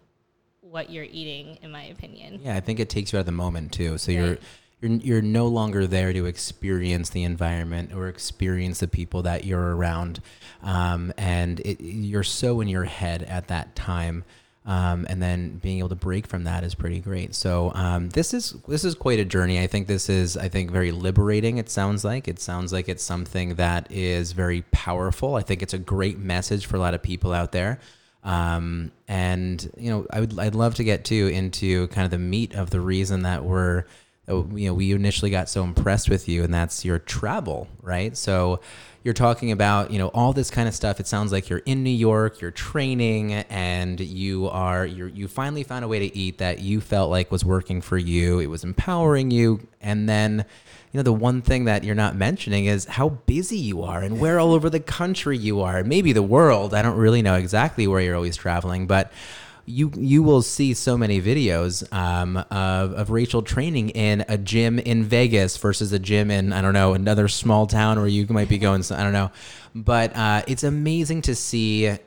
what 0.62 0.90
you're 0.90 1.06
eating 1.06 1.60
in 1.62 1.70
my 1.72 1.84
opinion 1.84 2.40
Yeah, 2.44 2.56
I 2.56 2.60
think 2.60 2.80
it 2.80 2.90
takes 2.90 3.14
you 3.14 3.20
out 3.20 3.22
of 3.22 3.26
the 3.28 3.32
moment 3.32 3.72
too. 3.72 3.98
So 4.00 4.12
you're 4.12 4.30
Right. 4.32 4.42
You're 4.82 4.92
you're 4.92 5.22
no 5.22 5.48
longer 5.48 5.88
there 5.88 6.14
to 6.14 6.26
experience 6.26 7.10
the 7.10 7.24
environment 7.24 7.94
or 7.94 8.08
experience 8.08 8.80
the 8.80 8.88
people 8.88 9.22
that 9.24 9.46
you're 9.46 9.76
around, 9.76 10.22
um, 10.64 11.14
and 11.18 11.60
it, 11.62 11.82
you're 11.82 12.24
so 12.24 12.62
in 12.62 12.68
your 12.68 12.86
head 12.86 13.24
at 13.24 13.48
that 13.48 13.76
time. 13.76 14.24
Um, 14.68 15.06
and 15.12 15.22
then 15.22 15.58
being 15.58 15.78
able 15.78 15.90
to 15.90 15.96
break 15.96 16.26
from 16.26 16.46
that 16.46 16.64
is 16.64 16.74
pretty 16.74 17.00
great. 17.00 17.36
So 17.36 17.72
um, 17.76 18.10
this 18.10 18.34
is 18.34 18.56
this 18.68 18.84
is 18.84 18.96
quite 18.96 19.20
a 19.20 19.26
journey. 19.26 19.60
I 19.62 19.68
think 19.68 19.88
this 19.88 20.10
is 20.10 20.36
I 20.36 20.50
think 20.50 20.72
very 20.72 20.92
liberating. 20.92 21.60
It 21.60 21.70
sounds 21.70 22.04
like 22.04 22.28
it 22.28 22.40
sounds 22.40 22.74
like 22.74 22.90
it's 22.90 23.04
something 23.04 23.56
that 23.56 23.92
is 23.92 24.32
very 24.32 24.64
powerful. 24.72 25.36
I 25.36 25.44
think 25.44 25.62
it's 25.62 25.76
a 25.76 25.78
great 25.78 26.18
message 26.18 26.66
for 26.66 26.78
a 26.78 26.80
lot 26.80 26.96
of 26.96 27.04
people 27.04 27.32
out 27.32 27.52
there. 27.52 27.80
Um, 28.24 28.92
and 29.08 29.72
you 29.78 29.92
know, 29.92 30.08
I 30.12 30.20
would 30.20 30.40
I'd 30.40 30.56
love 30.56 30.74
to 30.76 30.84
get 30.84 31.06
to 31.06 31.28
into 31.28 31.88
kind 31.90 32.06
of 32.06 32.12
the 32.12 32.18
meat 32.18 32.56
of 32.56 32.72
the 32.72 32.82
reason 32.82 33.22
that 33.22 33.46
we're 33.46 33.86
Oh, 34.28 34.48
you 34.56 34.68
know 34.68 34.74
we 34.74 34.92
initially 34.92 35.30
got 35.30 35.50
so 35.50 35.64
impressed 35.64 36.10
with 36.10 36.28
you, 36.28 36.44
and 36.44 36.54
that's 36.54 36.84
your 36.84 36.98
travel, 37.00 37.68
right? 37.82 38.18
So 38.18 38.60
you're 39.04 39.14
talking 39.14 39.52
about 39.52 39.92
you 39.92 40.00
know 40.00 40.08
all 40.10 40.34
this 40.34 40.50
kind 40.50 40.68
of 40.68 40.74
stuff. 40.74 41.00
It 41.00 41.06
sounds 41.06 41.32
like 41.32 41.48
you're 41.48 41.62
in 41.66 41.84
New 41.84 41.92
York, 41.92 42.42
you're 42.42 42.50
training, 42.50 43.34
and 43.34 44.00
you 44.00 44.48
are 44.48 44.86
you 44.86 45.06
you 45.06 45.28
finally 45.28 45.62
found 45.62 45.86
a 45.86 45.88
way 45.88 46.00
to 46.00 46.18
eat 46.18 46.40
that 46.40 46.60
you 46.60 46.82
felt 46.82 47.12
like 47.12 47.32
was 47.32 47.46
working 47.46 47.82
for 47.82 48.00
you. 48.00 48.40
It 48.40 48.48
was 48.48 48.64
empowering 48.64 49.30
you, 49.30 49.68
and 49.80 50.10
then 50.10 50.46
you 50.92 51.00
know 51.00 51.04
the 51.04 51.14
one 51.14 51.42
thing 51.42 51.66
that 51.66 51.84
you're 51.84 51.94
not 51.94 52.16
mentioning 52.16 52.66
is 52.66 52.86
how 52.86 53.10
busy 53.10 53.58
you 53.58 53.84
are 53.84 54.02
and 54.02 54.18
where 54.18 54.40
all 54.40 54.54
over 54.54 54.70
the 54.70 54.80
country 54.80 55.38
you 55.38 55.60
are 55.60 55.84
maybe 55.84 56.14
the 56.14 56.24
world 56.24 56.74
i 56.74 56.82
don't 56.82 56.96
really 56.96 57.22
know 57.22 57.36
exactly 57.36 57.86
where 57.86 58.00
you're 58.00 58.16
always 58.16 58.38
traveling 58.38 58.88
but 58.88 59.12
you 59.66 59.92
you 59.96 60.22
will 60.24 60.42
see 60.42 60.74
so 60.74 60.98
many 60.98 61.22
videos 61.22 61.92
um, 61.94 62.38
of, 62.38 62.94
of 62.94 63.10
Rachel 63.10 63.42
training 63.42 63.90
in 63.90 64.24
a 64.28 64.38
gym 64.38 64.80
in 64.80 65.04
Vegas 65.04 65.58
versus 65.58 65.92
a 65.92 66.00
gym 66.00 66.30
in 66.30 66.54
I 66.54 66.62
don't 66.62 66.74
know 66.74 66.94
another 66.94 67.28
small 67.28 67.68
town 67.68 67.98
where 67.98 68.08
you 68.08 68.28
might 68.30 68.50
be 68.50 68.58
going 68.58 68.84
I 68.92 69.04
don't 69.04 69.14
know 69.14 69.32
but 69.74 70.16
uh, 70.16 70.44
it's 70.48 70.64
amazing 70.64 71.24
to 71.24 71.36
see 71.36 71.98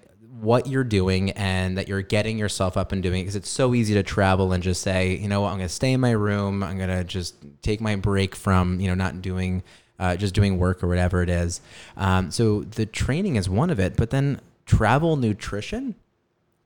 what 0.41 0.67
you're 0.67 0.85
doing 0.85 1.31
and 1.33 1.77
that 1.79 1.89
you're 1.89 2.03
getting 2.03 2.39
yourself 2.39 2.77
up 2.77 2.93
and 2.93 3.03
doing 3.03 3.21
it 3.21 3.23
because 3.23 3.37
it's 3.37 3.49
so 3.51 3.75
easy 3.75 3.95
to 3.95 4.03
travel 4.03 4.53
and 4.53 4.63
just 4.63 4.83
say, 4.83 5.17
you 5.17 5.29
know 5.29 5.41
what, 5.41 5.49
I'm 5.49 5.57
going 5.57 5.69
to 5.69 5.75
stay 5.75 5.93
in 5.93 6.01
my 6.01 6.13
room. 6.13 6.63
I'm 6.63 6.77
going 6.77 6.91
to 6.91 7.05
just 7.05 7.35
take 7.63 7.81
my 7.81 7.97
break 7.97 8.37
from, 8.37 8.81
you 8.81 8.89
know, 8.89 8.95
not 8.95 9.21
doing, 9.21 9.63
uh, 9.99 10.17
just 10.17 10.35
doing 10.35 10.59
work 10.59 10.83
or 10.83 10.89
whatever 10.89 11.23
it 11.23 11.29
is. 11.29 11.61
Um, 11.97 12.31
so 12.31 12.63
the 12.63 12.87
training 12.87 13.37
is 13.37 13.49
one 13.49 13.71
of 13.71 13.81
it, 13.81 13.97
but 13.97 14.11
then 14.11 14.41
travel 14.65 15.17
nutrition, 15.17 15.97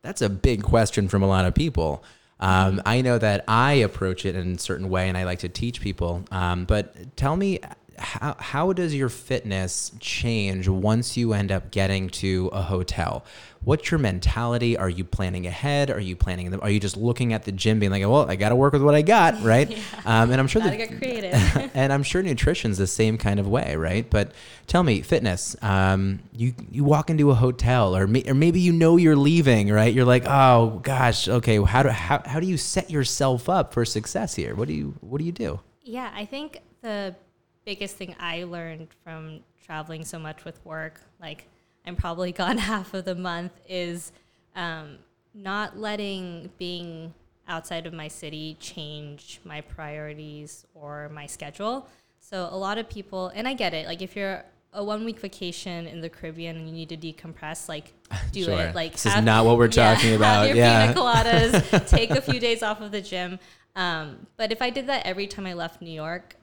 that's 0.02 0.22
a 0.22 0.28
big 0.28 0.62
question 0.62 1.08
from 1.08 1.22
a 1.22 1.26
lot 1.26 1.44
of 1.44 1.54
people. 1.54 2.04
Um, 2.40 2.82
I 2.84 3.02
know 3.02 3.18
that 3.18 3.44
I 3.46 3.74
approach 3.74 4.26
it 4.26 4.34
in 4.34 4.54
a 4.54 4.58
certain 4.58 4.88
way 4.88 5.08
and 5.08 5.16
I 5.16 5.24
like 5.24 5.38
to 5.40 5.48
teach 5.48 5.80
people. 5.80 6.24
Um, 6.32 6.64
but 6.64 7.16
tell 7.16 7.36
me, 7.36 7.60
how, 8.02 8.36
how 8.38 8.72
does 8.72 8.94
your 8.94 9.08
fitness 9.08 9.92
change 10.00 10.68
once 10.68 11.16
you 11.16 11.32
end 11.32 11.52
up 11.52 11.70
getting 11.70 12.08
to 12.10 12.50
a 12.52 12.62
hotel? 12.62 13.24
What's 13.64 13.92
your 13.92 13.98
mentality? 13.98 14.76
Are 14.76 14.88
you 14.88 15.04
planning 15.04 15.46
ahead? 15.46 15.88
Are 15.88 16.00
you 16.00 16.16
planning? 16.16 16.52
Are 16.60 16.68
you 16.68 16.80
just 16.80 16.96
looking 16.96 17.32
at 17.32 17.44
the 17.44 17.52
gym, 17.52 17.78
being 17.78 17.92
like, 17.92 18.02
"Well, 18.02 18.28
I 18.28 18.34
got 18.34 18.48
to 18.48 18.56
work 18.56 18.72
with 18.72 18.82
what 18.82 18.96
I 18.96 19.02
got," 19.02 19.40
right? 19.42 19.70
um, 20.04 20.32
and 20.32 20.40
I'm 20.40 20.48
sure 20.48 20.60
gotta 20.60 20.76
that 20.76 20.88
get 20.88 20.98
creative 20.98 21.70
and 21.74 21.92
I'm 21.92 22.02
sure 22.02 22.22
nutrition's 22.22 22.76
the 22.76 22.88
same 22.88 23.18
kind 23.18 23.38
of 23.38 23.46
way, 23.46 23.76
right? 23.76 24.08
But 24.08 24.32
tell 24.66 24.82
me, 24.82 25.00
fitness. 25.02 25.54
Um, 25.62 26.18
you 26.32 26.54
you 26.72 26.82
walk 26.82 27.08
into 27.08 27.30
a 27.30 27.34
hotel, 27.34 27.96
or 27.96 28.08
may, 28.08 28.24
or 28.26 28.34
maybe 28.34 28.58
you 28.58 28.72
know 28.72 28.96
you're 28.96 29.16
leaving, 29.16 29.70
right? 29.70 29.94
You're 29.94 30.06
like, 30.06 30.24
oh 30.26 30.80
gosh, 30.82 31.28
okay. 31.28 31.62
How 31.62 31.84
do 31.84 31.90
how, 31.90 32.20
how 32.26 32.40
do 32.40 32.46
you 32.46 32.56
set 32.56 32.90
yourself 32.90 33.48
up 33.48 33.72
for 33.72 33.84
success 33.84 34.34
here? 34.34 34.56
What 34.56 34.66
do 34.66 34.74
you 34.74 34.94
what 35.00 35.18
do 35.18 35.24
you 35.24 35.32
do? 35.32 35.60
Yeah, 35.84 36.10
I 36.14 36.24
think 36.24 36.60
the 36.80 37.14
biggest 37.64 37.96
thing 37.96 38.14
I 38.18 38.44
learned 38.44 38.88
from 39.04 39.40
traveling 39.64 40.04
so 40.04 40.18
much 40.18 40.44
with 40.44 40.64
work, 40.64 41.00
like 41.20 41.46
I'm 41.86 41.96
probably 41.96 42.32
gone 42.42 42.58
half 42.58 42.94
of 42.94 43.04
the 43.04 43.14
month, 43.14 43.52
is 43.68 44.12
um, 44.54 44.98
not 45.34 45.78
letting 45.78 46.50
being 46.58 47.14
outside 47.48 47.86
of 47.86 47.92
my 47.92 48.08
city 48.08 48.56
change 48.60 49.40
my 49.44 49.60
priorities 49.60 50.64
or 50.74 51.08
my 51.12 51.26
schedule. 51.26 51.88
So 52.20 52.48
a 52.50 52.56
lot 52.56 52.78
of 52.78 52.88
people, 52.88 53.32
and 53.34 53.48
I 53.48 53.54
get 53.54 53.74
it, 53.74 53.86
like 53.86 54.00
if 54.02 54.14
you're 54.16 54.44
a 54.74 54.82
one 54.82 55.04
week 55.04 55.18
vacation 55.18 55.86
in 55.86 56.00
the 56.00 56.08
Caribbean 56.08 56.56
and 56.56 56.66
you 56.66 56.72
need 56.72 56.88
to 56.88 56.96
decompress, 56.96 57.68
like 57.68 57.92
do 58.30 58.44
Sure. 58.44 58.58
it. 58.58 58.74
Like 58.74 58.92
This 58.92 59.06
is 59.06 59.22
not 59.22 59.44
what 59.44 59.58
we're 59.58 59.68
talking 59.68 60.10
have 60.12 60.20
about. 60.20 60.46
your 60.48 60.56
Yeah. 60.56 60.92
pina 60.92 60.98
coladas, 60.98 61.88
take 61.90 62.10
a 62.10 62.22
few 62.22 62.40
days 62.40 62.62
off 62.62 62.80
of 62.80 62.90
the 62.90 63.00
gym. 63.02 63.38
Um, 63.76 64.26
but 64.36 64.50
if 64.52 64.62
I 64.62 64.70
did 64.70 64.86
that 64.86 65.04
every 65.04 65.26
time 65.26 65.46
I 65.46 65.52
left 65.54 65.82
New 65.82 65.90
York, 65.90 66.36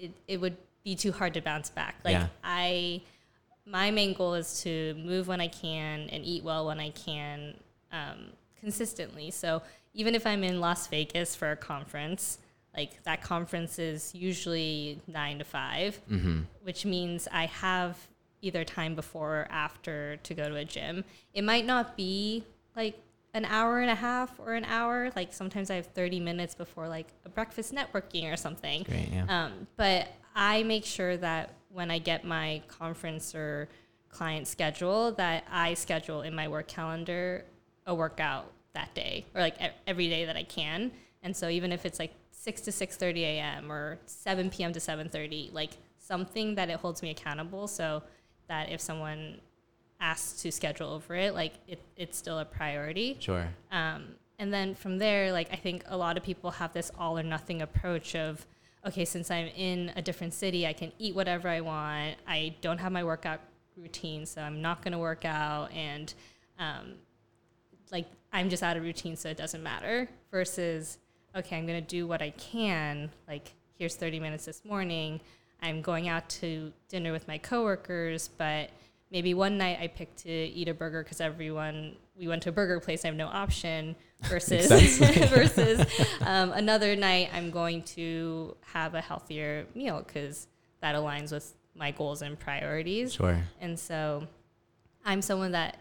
it, 0.00 0.12
it 0.26 0.40
would 0.40 0.56
be 0.82 0.94
too 0.94 1.12
hard 1.12 1.34
to 1.34 1.40
bounce 1.42 1.70
back. 1.70 1.96
Like 2.04 2.12
Yeah. 2.12 2.28
I, 2.42 3.02
my 3.66 3.90
main 3.90 4.14
goal 4.14 4.34
is 4.34 4.62
to 4.62 4.94
move 4.94 5.28
when 5.28 5.40
I 5.40 5.48
can 5.48 6.08
and 6.10 6.24
eat 6.24 6.42
well 6.42 6.66
when 6.66 6.80
I 6.80 6.90
can, 6.90 7.54
um, 7.92 8.32
consistently. 8.58 9.30
So 9.30 9.62
even 9.94 10.14
if 10.14 10.26
I'm 10.26 10.42
in 10.44 10.60
Las 10.60 10.86
Vegas 10.86 11.34
for 11.34 11.50
a 11.50 11.56
conference, 11.56 12.38
like 12.76 13.02
that 13.02 13.22
conference 13.22 13.78
is 13.78 14.14
usually 14.14 15.00
nine 15.06 15.38
to 15.38 15.44
5 15.44 16.00
which 16.62 16.84
means 16.84 17.26
I 17.32 17.46
have 17.46 17.98
either 18.42 18.64
time 18.64 18.94
before 18.94 19.40
or 19.40 19.48
after 19.50 20.16
to 20.18 20.34
go 20.34 20.48
to 20.48 20.54
a 20.56 20.64
gym. 20.64 21.04
It 21.34 21.42
might 21.42 21.66
not 21.66 21.96
be 21.96 22.44
like 22.76 22.98
an 23.34 23.44
hour 23.44 23.80
and 23.80 23.90
a 23.90 23.94
half 23.94 24.38
or 24.38 24.54
an 24.54 24.64
hour. 24.64 25.10
Like 25.14 25.32
sometimes 25.32 25.70
I 25.70 25.76
have 25.76 25.86
30 25.86 26.20
minutes 26.20 26.54
before 26.54 26.88
like 26.88 27.08
a 27.24 27.28
breakfast 27.28 27.72
networking 27.72 28.32
or 28.32 28.36
something. 28.36 28.82
Great, 28.84 29.08
yeah. 29.12 29.26
Um, 29.28 29.66
but 29.76 30.08
I 30.34 30.62
make 30.62 30.84
sure 30.84 31.16
that 31.16 31.54
when 31.70 31.90
I 31.90 31.98
get 31.98 32.24
my 32.24 32.62
conference 32.68 33.34
or 33.34 33.68
client 34.08 34.48
schedule, 34.48 35.12
that 35.12 35.44
I 35.50 35.74
schedule 35.74 36.22
in 36.22 36.34
my 36.34 36.48
work 36.48 36.68
calendar 36.68 37.44
a 37.86 37.94
workout 37.94 38.52
that 38.74 38.94
day 38.94 39.26
or 39.34 39.40
like 39.40 39.56
every 39.86 40.08
day 40.08 40.24
that 40.24 40.36
I 40.36 40.42
can. 40.42 40.92
And 41.22 41.36
so 41.36 41.48
even 41.48 41.72
if 41.72 41.84
it's 41.84 41.98
like 41.98 42.14
6 42.30 42.62
to 42.62 42.70
6:30 42.70 43.20
a.m. 43.20 43.70
or 43.70 43.98
7 44.06 44.50
p.m. 44.50 44.72
to 44.72 44.80
7:30, 44.80 45.52
like 45.52 45.72
something 45.98 46.54
that 46.54 46.70
it 46.70 46.76
holds 46.76 47.02
me 47.02 47.10
accountable 47.10 47.68
so 47.68 48.02
that 48.48 48.70
if 48.70 48.80
someone 48.80 49.40
asks 50.00 50.42
to 50.42 50.50
schedule 50.50 50.88
over 50.88 51.14
it, 51.14 51.34
like 51.34 51.54
it, 51.68 51.80
it's 51.96 52.16
still 52.16 52.38
a 52.38 52.44
priority. 52.44 53.16
Sure. 53.20 53.48
Um, 53.70 54.14
and 54.38 54.52
then 54.52 54.74
from 54.74 54.98
there, 54.98 55.32
like 55.32 55.48
I 55.52 55.56
think 55.56 55.84
a 55.86 55.96
lot 55.96 56.16
of 56.16 56.22
people 56.22 56.50
have 56.50 56.72
this 56.72 56.90
all 56.98 57.18
or 57.18 57.22
nothing 57.22 57.60
approach 57.60 58.16
of, 58.16 58.46
okay, 58.86 59.04
since 59.04 59.30
I'm 59.30 59.48
in 59.48 59.92
a 59.96 60.02
different 60.02 60.32
city, 60.32 60.66
I 60.66 60.72
can 60.72 60.92
eat 60.98 61.14
whatever 61.14 61.48
I 61.48 61.60
want. 61.60 62.16
I 62.26 62.56
don't 62.62 62.78
have 62.78 62.92
my 62.92 63.04
workout 63.04 63.40
routine, 63.76 64.24
so 64.24 64.40
I'm 64.40 64.62
not 64.62 64.82
going 64.82 64.92
to 64.92 64.98
work 64.98 65.24
out, 65.24 65.70
and 65.72 66.12
um, 66.58 66.94
like 67.92 68.06
I'm 68.32 68.48
just 68.48 68.62
out 68.62 68.76
of 68.76 68.82
routine, 68.82 69.16
so 69.16 69.28
it 69.28 69.36
doesn't 69.36 69.62
matter. 69.62 70.08
Versus, 70.30 70.98
okay, 71.36 71.58
I'm 71.58 71.66
going 71.66 71.82
to 71.82 71.86
do 71.86 72.06
what 72.06 72.22
I 72.22 72.30
can. 72.30 73.10
Like 73.28 73.52
here's 73.78 73.96
30 73.96 74.20
minutes 74.20 74.46
this 74.46 74.64
morning. 74.64 75.20
I'm 75.62 75.82
going 75.82 76.08
out 76.08 76.28
to 76.30 76.72
dinner 76.88 77.12
with 77.12 77.28
my 77.28 77.36
coworkers, 77.36 78.28
but 78.28 78.70
maybe 79.10 79.34
one 79.34 79.58
night 79.58 79.78
I 79.80 79.88
picked 79.88 80.18
to 80.18 80.30
eat 80.30 80.68
a 80.68 80.74
burger 80.74 81.02
because 81.02 81.20
everyone 81.20 81.96
we 82.16 82.28
went 82.28 82.42
to 82.44 82.50
a 82.50 82.52
burger 82.52 82.80
place. 82.80 83.04
I 83.04 83.08
have 83.08 83.16
no 83.16 83.26
option. 83.26 83.96
Versus 84.24 84.98
versus 85.30 85.80
um, 86.20 86.52
another 86.52 86.94
night 86.94 87.30
I'm 87.32 87.50
going 87.50 87.82
to 87.84 88.54
have 88.66 88.94
a 88.94 89.00
healthier 89.00 89.64
meal 89.74 90.04
because 90.06 90.46
that 90.82 90.94
aligns 90.94 91.32
with 91.32 91.54
my 91.74 91.90
goals 91.90 92.20
and 92.20 92.38
priorities. 92.38 93.14
Sure. 93.14 93.40
And 93.62 93.78
so 93.78 94.26
I'm 95.06 95.22
someone 95.22 95.52
that 95.52 95.78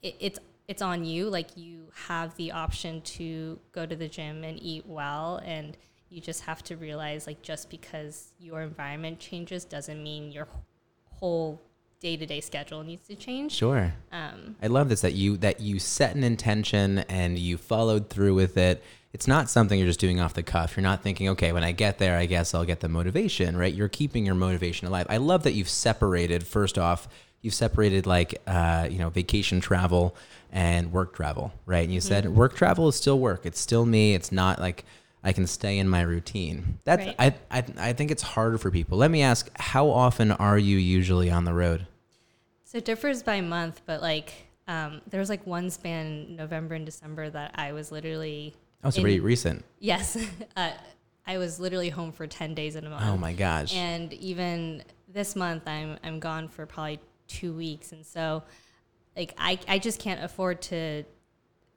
it, 0.00 0.16
it's 0.20 0.38
it's 0.68 0.80
on 0.80 1.04
you. 1.04 1.28
Like 1.28 1.54
you 1.54 1.88
have 2.06 2.34
the 2.36 2.52
option 2.52 3.02
to 3.02 3.58
go 3.72 3.84
to 3.84 3.94
the 3.94 4.08
gym 4.08 4.42
and 4.42 4.58
eat 4.62 4.86
well, 4.86 5.42
and 5.44 5.76
you 6.08 6.22
just 6.22 6.44
have 6.44 6.62
to 6.64 6.76
realize 6.76 7.26
like 7.26 7.42
just 7.42 7.68
because 7.68 8.32
your 8.38 8.62
environment 8.62 9.18
changes 9.18 9.66
doesn't 9.66 10.02
mean 10.02 10.32
your 10.32 10.48
whole 11.10 11.60
day 12.00 12.16
to 12.16 12.26
day 12.26 12.40
schedule 12.40 12.82
needs 12.82 13.06
to 13.08 13.14
change. 13.14 13.52
Sure. 13.52 13.94
Um, 14.12 14.56
I 14.62 14.66
love 14.66 14.88
this 14.88 15.00
that 15.00 15.14
you 15.14 15.36
that 15.38 15.60
you 15.60 15.78
set 15.78 16.14
an 16.14 16.24
intention 16.24 17.00
and 17.00 17.38
you 17.38 17.56
followed 17.56 18.10
through 18.10 18.34
with 18.34 18.56
it. 18.56 18.82
It's 19.12 19.26
not 19.26 19.48
something 19.48 19.78
you're 19.78 19.88
just 19.88 20.00
doing 20.00 20.20
off 20.20 20.34
the 20.34 20.42
cuff. 20.42 20.76
You're 20.76 20.82
not 20.82 21.02
thinking, 21.02 21.30
okay, 21.30 21.52
when 21.52 21.64
I 21.64 21.72
get 21.72 21.98
there, 21.98 22.18
I 22.18 22.26
guess 22.26 22.52
I'll 22.52 22.66
get 22.66 22.80
the 22.80 22.88
motivation, 22.88 23.56
right? 23.56 23.72
You're 23.72 23.88
keeping 23.88 24.26
your 24.26 24.34
motivation 24.34 24.86
alive. 24.86 25.06
I 25.08 25.16
love 25.16 25.42
that 25.44 25.52
you've 25.52 25.70
separated. 25.70 26.46
First 26.46 26.76
off, 26.76 27.08
you've 27.40 27.54
separated 27.54 28.06
like 28.06 28.40
uh, 28.46 28.88
you 28.90 28.98
know 28.98 29.10
vacation 29.10 29.60
travel 29.60 30.16
and 30.52 30.92
work 30.92 31.14
travel, 31.14 31.52
right? 31.64 31.84
And 31.84 31.94
you 31.94 32.00
said 32.00 32.28
work 32.28 32.54
travel 32.54 32.88
is 32.88 32.96
still 32.96 33.18
work. 33.18 33.46
It's 33.46 33.60
still 33.60 33.86
me. 33.86 34.14
It's 34.14 34.32
not 34.32 34.58
like 34.58 34.84
I 35.26 35.32
can 35.32 35.48
stay 35.48 35.78
in 35.78 35.88
my 35.88 36.02
routine. 36.02 36.78
That's 36.84 37.04
Right. 37.04 37.16
I, 37.50 37.58
I 37.58 37.64
I 37.88 37.92
think 37.94 38.12
it's 38.12 38.22
harder 38.22 38.58
for 38.58 38.70
people. 38.70 38.96
Let 38.96 39.10
me 39.10 39.22
ask, 39.22 39.50
how 39.58 39.90
often 39.90 40.30
are 40.30 40.56
you 40.56 40.76
usually 40.78 41.30
on 41.32 41.44
the 41.44 41.52
road? 41.52 41.88
So 42.62 42.78
it 42.78 42.84
differs 42.84 43.24
by 43.24 43.40
month, 43.40 43.82
but 43.86 44.00
like 44.00 44.32
um, 44.68 45.00
there 45.10 45.18
was 45.18 45.28
like 45.28 45.44
one 45.44 45.68
span 45.70 46.06
in 46.28 46.36
November 46.36 46.76
and 46.76 46.86
December 46.86 47.28
that 47.30 47.50
I 47.56 47.72
was 47.72 47.90
literally 47.90 48.54
Oh, 48.84 48.90
so 48.90 48.98
in- 48.98 49.02
pretty 49.02 49.18
recent. 49.20 49.64
yes, 49.80 50.16
uh, 50.56 50.70
I 51.26 51.38
was 51.38 51.58
literally 51.58 51.90
home 51.90 52.12
for 52.12 52.28
ten 52.28 52.54
days 52.54 52.76
in 52.76 52.86
a 52.86 52.90
month. 52.90 53.02
Oh 53.04 53.16
my 53.16 53.32
gosh. 53.32 53.74
And 53.74 54.12
even 54.12 54.84
this 55.12 55.34
month, 55.34 55.66
I'm 55.66 55.98
I'm 56.04 56.20
gone 56.20 56.46
for 56.48 56.66
probably 56.66 57.00
two 57.26 57.52
weeks, 57.52 57.90
and 57.90 58.06
so 58.06 58.44
like 59.16 59.34
I 59.38 59.58
I 59.66 59.80
just 59.80 59.98
can't 59.98 60.22
afford 60.22 60.62
to 60.62 61.02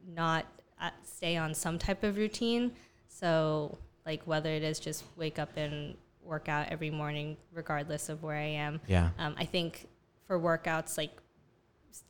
not 0.07 0.45
uh, 0.79 0.91
stay 1.03 1.35
on 1.35 1.55
some 1.55 1.79
type 1.79 2.03
of 2.03 2.15
routine. 2.15 2.73
So 3.19 3.77
like 4.05 4.21
whether 4.25 4.49
it 4.49 4.63
is 4.63 4.79
just 4.79 5.03
wake 5.17 5.39
up 5.39 5.55
and 5.57 5.95
work 6.23 6.47
out 6.47 6.69
every 6.69 6.89
morning, 6.89 7.35
regardless 7.53 8.07
of 8.09 8.23
where 8.23 8.37
I 8.37 8.51
am. 8.65 8.79
Yeah. 8.87 9.09
Um, 9.17 9.35
I 9.37 9.45
think 9.45 9.87
for 10.25 10.39
workouts, 10.39 10.97
like 10.97 11.11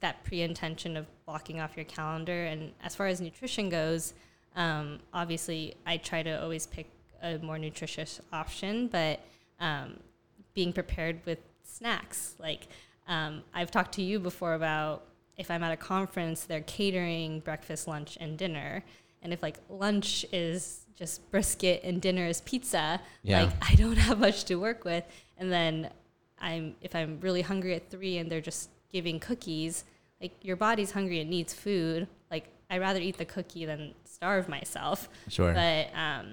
that 0.01 0.24
pre-intention 0.24 0.97
of 0.97 1.07
blocking 1.26 1.60
off 1.60 1.76
your 1.76 1.86
calendar, 1.86 2.45
and 2.45 2.74
as 2.84 2.95
far 2.95 3.07
as 3.07 3.22
nutrition 3.22 3.70
goes, 3.70 4.14
um, 4.55 4.99
obviously 5.14 5.76
I 5.86 5.97
try 5.97 6.22
to 6.22 6.41
always 6.41 6.68
pick 6.68 6.88
a 7.24 7.38
more 7.39 7.57
nutritious 7.57 8.22
option, 8.32 8.88
but 8.88 9.20
um, 9.60 9.99
being 10.53 10.74
prepared 10.74 11.22
with 11.26 11.39
snacks. 11.64 12.36
Like 12.39 12.68
um, 13.07 13.43
I've 13.53 13.72
talked 13.72 13.93
to 13.95 14.01
you 14.01 14.20
before 14.20 14.53
about 14.53 15.05
if 15.38 15.49
I'm 15.49 15.64
at 15.64 15.72
a 15.72 15.78
conference, 15.78 16.43
they're 16.43 16.62
catering 16.62 17.39
breakfast, 17.39 17.88
lunch, 17.88 18.18
and 18.20 18.38
dinner. 18.38 18.84
And 19.22 19.34
if 19.34 19.41
like 19.41 19.57
lunch 19.70 20.26
is 20.32 20.86
just 21.00 21.32
brisket 21.32 21.82
and 21.84 22.02
dinner 22.02 22.26
is 22.28 22.41
pizza, 22.41 23.00
Yeah. 23.24 23.43
like 23.43 23.54
I 23.72 23.76
don't 23.76 23.97
have 24.08 24.20
much 24.20 24.43
to 24.45 24.56
work 24.56 24.84
with. 24.86 25.04
And 25.38 25.52
then 25.52 25.89
I'm 26.39 26.76
if 26.82 26.93
I'm 26.95 27.20
really 27.22 27.41
hungry 27.41 27.74
at 27.76 27.89
three 27.89 28.18
and 28.20 28.30
they're 28.32 28.41
just 28.41 28.70
giving 28.91 29.20
cookies, 29.20 29.86
like 30.22 30.34
your 30.43 30.58
body's 30.58 30.91
hungry, 30.91 31.20
and 31.22 31.30
needs 31.30 31.54
food. 31.54 32.08
Like 32.30 32.45
I'd 32.70 32.82
rather 32.82 33.00
eat 33.00 33.18
the 33.18 33.26
cookie 33.26 33.66
than 33.66 33.93
starve 34.04 34.47
myself. 34.50 35.10
Sure. 35.30 35.54
But 35.54 35.88
um, 35.95 36.26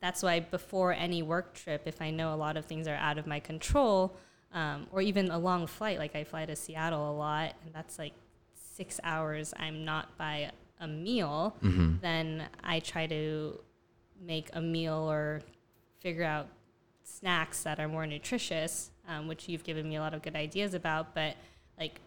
that's 0.00 0.22
why 0.22 0.40
before 0.40 0.92
any 0.94 1.22
work 1.22 1.52
trip, 1.54 1.82
if 1.84 2.00
I 2.00 2.10
know 2.10 2.32
a 2.34 2.36
lot 2.46 2.56
of 2.56 2.64
things 2.64 2.88
are 2.88 2.94
out 2.96 3.18
of 3.18 3.26
my 3.26 3.38
control, 3.40 4.16
um, 4.52 4.86
or 4.90 5.00
even 5.02 5.30
a 5.30 5.38
long 5.38 5.66
flight, 5.66 5.98
like 5.98 6.16
I 6.16 6.24
fly 6.24 6.46
to 6.46 6.56
Seattle 6.56 7.10
a 7.10 7.14
lot, 7.16 7.54
and 7.64 7.74
that's 7.74 7.98
like 7.98 8.14
six 8.74 8.98
hours, 9.04 9.52
I'm 9.58 9.84
not 9.84 10.16
by 10.16 10.50
a 10.80 10.88
meal, 10.88 11.54
Mm-hmm. 11.62 11.96
then 12.00 12.48
I 12.64 12.80
try 12.80 13.06
to 13.06 13.60
make 14.20 14.50
a 14.52 14.60
meal 14.60 15.10
or 15.10 15.40
figure 16.00 16.24
out 16.24 16.48
snacks 17.02 17.62
that 17.62 17.78
are 17.80 17.88
more 17.88 18.06
nutritious, 18.06 18.90
um, 19.08 19.26
which 19.26 19.48
you've 19.48 19.64
given 19.64 19.88
me 19.88 19.96
a 19.96 20.00
lot 20.00 20.14
of 20.14 20.22
good 20.22 20.36
ideas 20.36 20.74
about, 20.74 21.14
but 21.14 21.36
like 21.78 22.00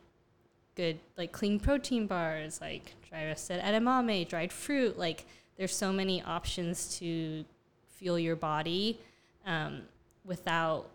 good 0.75 0.99
like 1.17 1.31
clean 1.31 1.59
protein 1.59 2.07
bars, 2.07 2.61
like 2.61 2.93
dry 3.07 3.25
roasted 3.25 3.61
edamame, 3.61 4.27
dried 4.27 4.51
fruit. 4.51 4.97
Like 4.97 5.25
there's 5.57 5.75
so 5.75 5.91
many 5.91 6.21
options 6.23 6.97
to 6.99 7.45
fuel 7.95 8.17
your 8.17 8.35
body 8.35 8.99
um, 9.45 9.81
without 10.25 10.89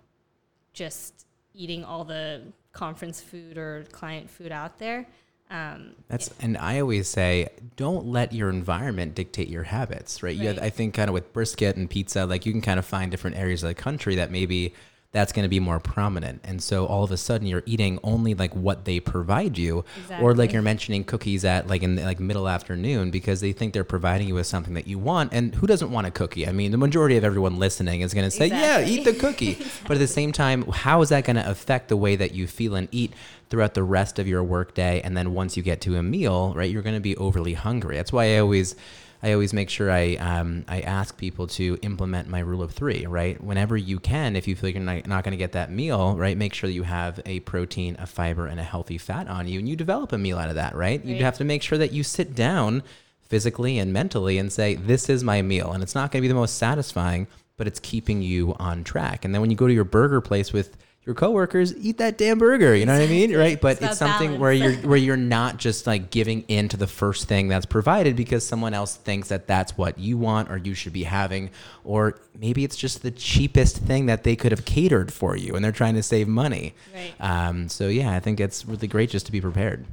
just 0.73 1.27
eating 1.55 1.85
all 1.85 2.05
the 2.05 2.43
conference 2.73 3.21
food 3.21 3.59
or 3.59 3.85
client 3.93 4.29
food 4.31 4.53
out 4.53 4.79
there. 4.79 5.07
Um, 5.51 5.95
That's 6.09 6.31
and 6.41 6.59
I 6.59 6.81
always 6.81 7.09
say, 7.09 7.49
don't 7.77 8.07
let 8.07 8.33
your 8.33 8.51
environment 8.51 9.15
dictate 9.15 9.49
your 9.49 9.63
habits, 9.63 10.23
right? 10.23 10.37
You 10.37 10.51
Right. 10.51 10.59
I 10.59 10.71
think 10.71 10.95
kind 10.95 11.09
of 11.09 11.15
with 11.15 11.33
brisket 11.33 11.77
and 11.77 11.89
pizza, 11.89 12.27
like 12.27 12.45
you 12.45 12.53
can 12.53 12.61
kind 12.61 12.79
of 12.79 12.85
find 12.85 13.11
different 13.11 13.37
areas 13.37 13.63
of 13.63 13.69
the 13.69 13.75
country 13.75 14.17
that 14.17 14.31
maybe 14.31 14.75
that's 15.11 15.33
going 15.33 15.45
to 15.45 15.49
be 15.49 15.61
more 15.61 15.81
prominent, 15.81 16.41
and 16.45 16.63
so 16.63 16.87
all 16.87 17.03
of 17.03 17.11
a 17.11 17.17
sudden 17.17 17.47
you're 17.47 17.63
eating 17.65 17.99
only 18.03 18.35
like 18.35 18.55
what 18.55 18.85
they 18.85 19.01
provide 19.01 19.57
you, 19.57 19.85
or 20.21 20.35
like 20.35 20.53
you're 20.53 20.63
mentioning 20.63 21.03
cookies 21.03 21.45
at 21.45 21.67
like 21.67 21.83
in 21.83 21.95
the, 21.95 22.03
like 22.03 22.21
middle 22.21 22.49
afternoon 22.49 23.11
because 23.11 23.41
they 23.41 23.53
think 23.53 23.73
they're 23.73 23.85
providing 23.85 24.29
you 24.29 24.35
with 24.35 24.47
something 24.47 24.75
that 24.75 24.87
you 24.87 24.99
want, 24.99 25.33
and 25.33 25.55
who 25.55 25.67
doesn't 25.67 25.91
want 25.91 26.07
a 26.07 26.11
cookie? 26.11 26.47
I 26.47 26.53
mean, 26.53 26.73
the 26.73 26.79
majority 26.79 27.17
of 27.17 27.25
everyone 27.25 27.59
listening 27.59 28.03
is 28.03 28.13
going 28.13 28.27
to 28.27 28.31
say, 28.31 28.49
yeah, 28.49 28.81
eat 28.81 29.05
the 29.05 29.15
cookie, 29.15 29.55
but 29.85 29.93
at 29.93 30.01
the 30.01 30.07
same 30.07 30.33
time, 30.33 30.63
how 30.71 31.01
is 31.01 31.09
that 31.09 31.25
going 31.25 31.37
to 31.37 31.51
affect 31.51 31.89
the 31.89 31.97
way 31.97 32.17
that 32.17 32.35
you 32.35 32.47
feel 32.47 32.75
and 32.75 32.89
eat? 32.93 33.13
throughout 33.51 33.75
the 33.75 33.83
rest 33.83 34.19
of 34.19 34.29
your 34.29 34.43
workday. 34.43 35.01
And 35.01 35.17
then 35.17 35.33
once 35.33 35.57
you 35.57 35.63
get 35.63 35.81
to 35.83 35.97
a 35.97 36.03
meal, 36.03 36.53
right, 36.55 36.71
you're 36.71 36.83
going 36.83 36.97
to 36.97 37.01
be 37.01 37.17
overly 37.17 37.55
hungry. 37.55 37.97
That's 37.97 38.13
why 38.13 38.35
I 38.35 38.39
always 38.39 38.77
I 39.23 39.33
always 39.33 39.53
make 39.53 39.69
sure 39.69 39.91
I 39.91 40.15
um, 40.17 40.65
I 40.69 40.81
ask 40.81 41.17
people 41.17 41.49
to 41.49 41.77
implement 41.83 42.29
my 42.29 42.39
rule 42.39 42.63
of 42.63 42.71
three, 42.71 43.05
right? 43.07 43.43
Whenever 43.43 43.77
you 43.77 43.99
can, 43.99 44.37
if 44.37 44.47
you 44.47 44.55
feel 44.55 44.69
like 44.69 44.75
you're 44.77 44.85
not, 44.85 45.07
not 45.07 45.25
going 45.25 45.33
to 45.33 45.39
get 45.39 45.53
that 45.53 45.73
meal, 45.73 46.17
right, 46.17 46.37
make 46.37 46.55
sure 46.55 46.69
that 46.69 46.75
you 46.75 46.85
have 46.85 47.21
a 47.27 47.41
protein, 47.41 47.97
a 47.99 48.07
fiber, 48.07 48.47
and 48.47 48.61
a 48.61 48.63
healthy 48.63 48.99
fat 48.99 49.27
on 49.29 49.49
you, 49.49 49.59
and 49.59 49.69
you 49.69 49.75
develop 49.75 50.13
a 50.13 50.19
meal 50.19 50.39
out 50.39 50.51
of 50.51 50.55
that, 50.55 50.75
right? 50.77 51.05
You 51.05 51.25
have 51.25 51.39
to 51.39 51.45
make 51.45 51.63
sure 51.63 51.79
that 51.79 51.93
you 51.93 52.05
sit 52.05 52.35
down 52.35 52.83
physically 53.23 53.79
and 53.79 53.93
mentally 53.93 54.39
and 54.39 54.53
say, 54.53 54.75
"This 54.75 55.09
is 55.09 55.25
my 55.25 55.43
meal," 55.43 55.73
and 55.73 55.83
it's 55.83 55.95
not 55.95 56.13
going 56.13 56.21
to 56.21 56.23
be 56.23 56.29
the 56.29 56.35
most 56.35 56.57
satisfying, 56.57 57.27
but 57.57 57.67
it's 57.67 57.81
keeping 57.81 58.23
you 58.23 58.55
on 58.61 58.85
track. 58.85 59.25
And 59.25 59.35
then 59.35 59.41
when 59.41 59.51
you 59.51 59.57
go 59.57 59.67
to 59.67 59.75
your 59.75 59.85
burger 59.85 60.21
place 60.21 60.53
with 60.53 60.77
your 61.09 61.15
coworkers, 61.15 61.75
eat 61.79 61.97
that 61.99 62.19
damn 62.19 62.39
burger. 62.39 62.77
You 62.77 62.85
know 62.85 62.93
what 62.93 63.01
I 63.03 63.07
mean, 63.07 63.35
right? 63.35 63.59
But 63.59 63.79
It's 63.79 63.87
it's, 63.93 63.99
something 63.99 64.39
where 64.39 64.53
you're 64.53 64.75
where 64.89 64.99
you're 64.99 65.17
not 65.17 65.57
just 65.57 65.87
like 65.87 66.11
giving 66.11 66.43
in 66.49 66.69
to 66.69 66.77
the 66.77 66.87
first 66.87 67.27
thing 67.27 67.49
that's 67.49 67.65
provided 67.65 68.15
because 68.15 68.47
someone 68.47 68.75
else 68.75 68.95
thinks 68.97 69.29
that 69.29 69.47
that's 69.47 69.77
what 69.79 69.99
you 69.99 70.19
want 70.19 70.51
or 70.51 70.59
you 70.59 70.75
should 70.75 70.93
be 70.93 71.05
having 71.05 71.49
or 71.83 72.21
maybe 72.39 72.63
it's 72.63 72.77
just 72.77 73.03
the 73.03 73.11
cheapest 73.11 73.79
thing 73.79 74.05
that 74.07 74.23
they 74.23 74.37
could 74.37 74.53
have 74.53 74.67
catered 74.67 75.11
for 75.11 75.35
you 75.35 75.55
and 75.55 75.65
they're 75.65 75.73
trying 75.73 75.95
to 75.95 76.03
save 76.03 76.29
money 76.29 76.75
Right. 76.95 77.15
um, 77.21 77.69
so 77.71 77.89
yeah 77.89 78.13
i 78.13 78.21
think 78.21 78.39
it's 78.39 78.67
really 78.67 78.87
great 78.87 79.09
just 79.11 79.27
to 79.27 79.33
be 79.33 79.41
prepared 79.41 79.87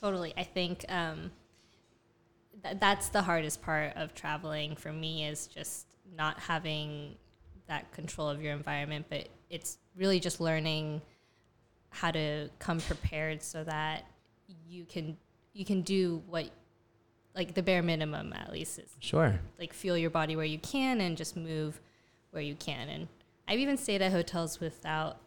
Totally. 0.00 0.32
I 0.36 0.44
think 0.44 0.84
um, 0.88 1.30
th- 2.62 2.76
that's 2.80 3.10
the 3.10 3.22
hardest 3.22 3.60
part 3.60 3.92
of 3.96 4.14
traveling 4.14 4.76
for 4.76 4.92
me 4.92 5.26
is 5.26 5.46
just 5.46 5.86
not 6.16 6.38
having 6.38 7.16
that 7.68 7.92
control 7.92 8.28
of 8.28 8.42
your 8.42 8.54
environment, 8.54 9.06
but 9.10 9.28
it's 9.50 9.78
really 9.96 10.20
just 10.20 10.40
learning 10.40 11.02
how 11.90 12.10
to 12.10 12.48
come 12.58 12.80
prepared 12.80 13.42
so 13.42 13.64
that 13.64 14.04
you 14.68 14.84
can 14.84 15.16
you 15.52 15.64
can 15.64 15.82
do 15.82 16.22
what 16.28 16.48
like 17.34 17.54
the 17.54 17.62
bare 17.62 17.82
minimum 17.82 18.32
at 18.32 18.50
least 18.52 18.78
is 18.78 18.90
sure 19.00 19.38
like 19.58 19.72
feel 19.72 19.96
your 19.98 20.10
body 20.10 20.36
where 20.36 20.44
you 20.44 20.58
can 20.58 21.00
and 21.00 21.16
just 21.16 21.36
move 21.36 21.80
where 22.30 22.42
you 22.42 22.54
can. 22.54 22.88
And 22.88 23.08
I've 23.48 23.58
even 23.58 23.76
stayed 23.76 24.02
at 24.02 24.12
hotels 24.12 24.60
without 24.60 25.18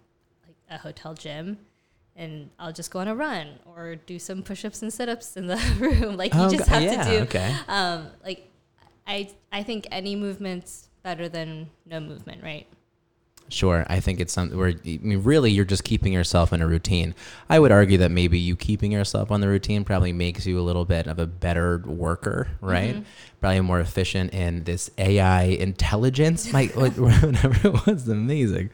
like 0.47 0.55
a 0.69 0.77
hotel 0.77 1.13
gym. 1.13 1.57
And 2.15 2.49
I'll 2.59 2.71
just 2.71 2.91
go 2.91 2.99
on 2.99 3.07
a 3.09 3.15
run 3.15 3.59
or 3.65 3.95
do 3.95 4.19
some 4.19 4.43
push-ups 4.43 4.81
and 4.83 4.93
sit-ups 4.93 5.35
in 5.35 5.47
the 5.47 5.57
room. 5.79 6.15
Like 6.15 6.33
you 6.33 6.39
Oh, 6.41 6.49
just 6.49 6.69
have 6.69 6.81
yeah, 6.83 7.03
to 7.03 7.09
do. 7.09 7.17
okay. 7.23 7.53
Um, 7.67 8.07
like 8.23 8.47
I, 9.05 9.31
I 9.51 9.63
think 9.63 9.87
any 9.91 10.15
movement's 10.15 10.87
better 11.01 11.27
than 11.27 11.69
no 11.85 11.99
movement, 11.99 12.41
right? 12.43 12.67
Sure, 13.49 13.85
I 13.87 13.99
think 13.99 14.19
it's 14.19 14.33
something 14.33 14.57
where 14.57 14.69
I 14.69 14.99
mean, 15.01 15.21
really, 15.23 15.51
you're 15.51 15.65
just 15.65 15.83
keeping 15.83 16.11
yourself 16.11 16.53
in 16.53 16.61
a 16.61 16.67
routine. 16.67 17.13
I 17.49 17.59
would 17.59 17.71
argue 17.71 17.99
that 17.99 18.09
maybe 18.09 18.39
you 18.39 18.55
keeping 18.55 18.91
yourself 18.91 19.29
on 19.31 19.41
the 19.41 19.47
routine 19.47 19.83
probably 19.83 20.11
makes 20.11 20.47
you 20.47 20.59
a 20.59 20.61
little 20.61 20.85
bit 20.85 21.05
of 21.07 21.19
a 21.19 21.27
better 21.27 21.77
worker, 21.85 22.47
right? 22.61 22.95
Probably 23.41 23.61
more 23.61 23.79
efficient 23.79 24.33
in 24.33 24.63
this 24.63 24.89
AI 24.97 25.43
intelligence. 25.43 26.51
My 26.51 26.71
like, 26.75 26.93
whatever 26.93 27.67
it 27.67 27.85
was, 27.85 28.07
amazing. 28.07 28.71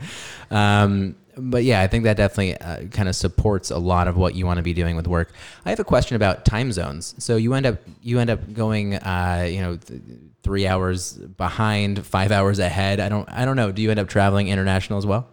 Um, 0.50 1.16
but 1.36 1.64
yeah, 1.64 1.82
I 1.82 1.88
think 1.88 2.04
that 2.06 2.18
definitely 2.18 2.58
uh, 2.58 2.88
kind 2.88 3.10
of 3.10 3.16
supports 3.16 3.72
a 3.72 3.78
lot 3.78 4.08
of 4.08 4.18
what 4.18 4.36
you 4.36 4.46
want 4.46 4.58
to 4.58 4.64
be 4.64 4.74
doing 4.74 4.96
with 4.96 5.08
work. 5.08 5.32
I 5.66 5.70
have 5.72 5.80
a 5.80 5.84
question 5.84 6.16
about 6.16 6.46
time 6.46 6.72
zones. 6.72 7.16
So 7.18 7.36
you 7.36 7.54
end 7.54 7.66
up 7.66 7.80
you 8.02 8.20
end 8.20 8.30
up 8.30 8.54
going, 8.54 8.96
uh, 8.96 9.48
you 9.50 9.62
know. 9.62 9.78
Th- 9.78 10.02
three 10.44 10.68
hours 10.68 11.14
behind, 11.14 12.06
five 12.06 12.32
hours 12.32 12.60
ahead. 12.60 13.00
I 13.00 13.10
don't 13.10 13.28
I 13.30 13.46
don't 13.46 13.56
know. 13.56 13.72
Do 13.72 13.82
you 13.82 13.92
end 13.92 14.00
up 14.00 14.08
traveling 14.08 14.48
international 14.48 14.98
as 14.98 15.06
well? 15.06 15.28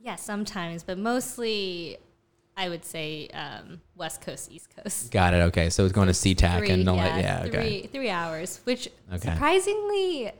Yeah, 0.00 0.16
sometimes, 0.16 0.82
but 0.82 0.98
mostly 0.98 1.98
I 2.56 2.68
would 2.68 2.84
say 2.84 3.28
um, 3.28 3.80
West 3.96 4.20
Coast, 4.20 4.50
East 4.52 4.68
Coast. 4.76 5.10
Got 5.10 5.32
it. 5.34 5.38
Okay, 5.38 5.70
so 5.70 5.84
it's 5.84 5.92
going 5.92 6.08
to 6.08 6.12
SeaTac 6.12 6.58
Three, 6.58 6.70
and 6.70 6.88
all 6.88 6.96
yeah, 6.96 7.20
that. 7.20 7.22
Yeah. 7.22 7.40
three, 7.42 7.78
Okay. 7.78 7.86
three 7.86 8.10
hours, 8.10 8.60
which 8.64 8.88
Okay. 9.12 9.30
surprisingly, 9.30 10.32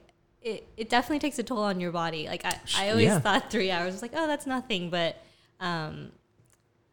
it, 0.42 0.66
it 0.76 0.90
definitely 0.90 1.20
takes 1.20 1.38
a 1.38 1.42
toll 1.42 1.58
on 1.62 1.80
your 1.80 1.92
body. 1.92 2.26
Like 2.26 2.44
I, 2.44 2.58
I 2.76 2.90
always 2.90 3.06
yeah. 3.06 3.20
thought 3.20 3.50
three 3.50 3.70
hours 3.70 3.92
was 3.94 4.02
like, 4.02 4.12
oh, 4.14 4.26
that's 4.26 4.46
nothing. 4.46 4.90
But 4.90 5.16
um, 5.60 6.12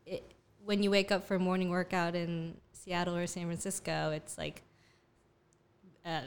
it, 0.05 0.23
when 0.63 0.83
you 0.83 0.91
wake 0.91 1.11
up 1.11 1.27
for 1.27 1.35
a 1.35 1.39
morning 1.39 1.69
workout 1.69 2.15
in 2.15 2.55
Seattle 2.71 3.15
or 3.15 3.27
San 3.27 3.45
Francisco, 3.45 4.11
it's 4.11 4.37
like, 4.37 4.61
uh, 6.05 6.21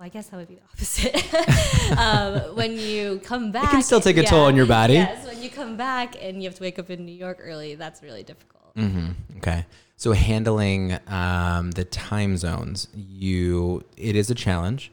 well, 0.00 0.06
I 0.06 0.08
guess 0.08 0.28
that 0.28 0.36
would 0.38 0.48
be 0.48 0.54
the 0.54 0.62
opposite. 0.72 1.98
um, 1.98 2.56
when 2.56 2.78
you 2.78 3.20
come 3.22 3.52
back, 3.52 3.64
it 3.64 3.70
can 3.70 3.82
still 3.82 4.00
take 4.00 4.16
a 4.16 4.22
toll 4.22 4.44
on 4.44 4.56
your 4.56 4.64
body. 4.64 4.94
Yes, 4.94 5.26
when 5.26 5.42
you 5.42 5.50
come 5.50 5.76
back 5.76 6.16
and 6.22 6.42
you 6.42 6.48
have 6.48 6.56
to 6.56 6.62
wake 6.62 6.78
up 6.78 6.88
in 6.88 7.04
New 7.04 7.12
York 7.12 7.38
early, 7.42 7.74
that's 7.74 8.02
really 8.02 8.22
difficult. 8.22 8.72
hmm 8.74 9.10
Okay. 9.36 9.66
So 9.96 10.12
handling 10.12 10.98
um, 11.08 11.72
the 11.72 11.84
time 11.84 12.38
zones, 12.38 12.88
you 12.94 13.84
it 13.98 14.16
is 14.16 14.30
a 14.30 14.34
challenge. 14.34 14.90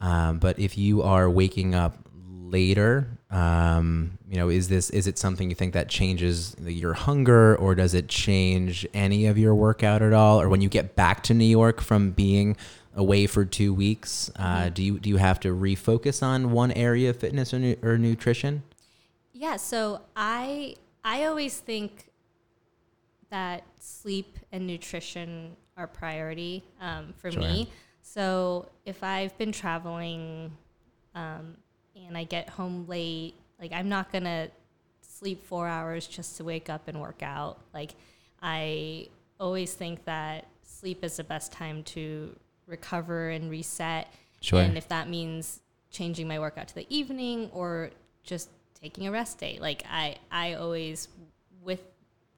Um, 0.00 0.38
but 0.38 0.58
if 0.58 0.78
you 0.78 1.02
are 1.02 1.28
waking 1.28 1.74
up 1.74 1.98
later, 2.14 3.18
um, 3.30 4.18
you 4.26 4.36
know, 4.36 4.48
is 4.48 4.68
this 4.68 4.88
is 4.88 5.06
it 5.06 5.18
something 5.18 5.50
you 5.50 5.54
think 5.54 5.74
that 5.74 5.90
changes 5.90 6.56
your 6.58 6.94
hunger, 6.94 7.56
or 7.56 7.74
does 7.74 7.92
it 7.92 8.08
change 8.08 8.86
any 8.94 9.26
of 9.26 9.36
your 9.36 9.54
workout 9.54 10.00
at 10.00 10.14
all? 10.14 10.40
Or 10.40 10.48
when 10.48 10.62
you 10.62 10.70
get 10.70 10.96
back 10.96 11.22
to 11.24 11.34
New 11.34 11.44
York 11.44 11.82
from 11.82 12.12
being 12.12 12.56
away 12.94 13.26
for 13.26 13.44
two 13.44 13.72
weeks, 13.72 14.30
uh, 14.36 14.68
do 14.68 14.82
you 14.82 14.98
do 14.98 15.08
you 15.08 15.16
have 15.16 15.40
to 15.40 15.48
refocus 15.48 16.22
on 16.22 16.50
one 16.52 16.72
area 16.72 17.10
of 17.10 17.16
fitness 17.16 17.54
or, 17.54 17.58
nu- 17.58 17.76
or 17.82 17.98
nutrition? 17.98 18.62
Yeah, 19.32 19.56
so 19.56 20.02
I 20.16 20.74
I 21.04 21.24
always 21.24 21.58
think 21.58 22.10
that 23.30 23.62
sleep 23.78 24.38
and 24.52 24.66
nutrition 24.66 25.56
are 25.76 25.86
priority 25.86 26.64
um, 26.80 27.14
for 27.16 27.30
Sure. 27.30 27.40
me. 27.40 27.68
So 28.02 28.68
if 28.84 29.04
I've 29.04 29.36
been 29.38 29.52
traveling 29.52 30.50
um, 31.14 31.56
and 31.94 32.18
I 32.18 32.24
get 32.24 32.48
home 32.48 32.86
late, 32.88 33.34
like 33.60 33.72
I'm 33.72 33.88
not 33.88 34.12
gonna 34.12 34.48
sleep 35.00 35.44
four 35.44 35.68
hours 35.68 36.06
just 36.06 36.36
to 36.38 36.44
wake 36.44 36.68
up 36.68 36.88
and 36.88 37.00
work 37.00 37.22
out. 37.22 37.60
Like 37.72 37.94
I 38.42 39.08
always 39.38 39.74
think 39.74 40.04
that 40.06 40.46
sleep 40.62 41.04
is 41.04 41.16
the 41.16 41.24
best 41.24 41.52
time 41.52 41.82
to 41.84 42.34
recover 42.70 43.28
and 43.28 43.50
reset. 43.50 44.08
Sure. 44.40 44.60
And 44.60 44.78
if 44.78 44.88
that 44.88 45.08
means 45.08 45.60
changing 45.90 46.28
my 46.28 46.38
workout 46.38 46.68
to 46.68 46.74
the 46.74 46.86
evening 46.88 47.50
or 47.52 47.90
just 48.22 48.48
taking 48.80 49.06
a 49.06 49.10
rest 49.10 49.38
day, 49.38 49.58
like 49.60 49.84
I, 49.90 50.16
I 50.30 50.54
always, 50.54 51.08
with 51.62 51.82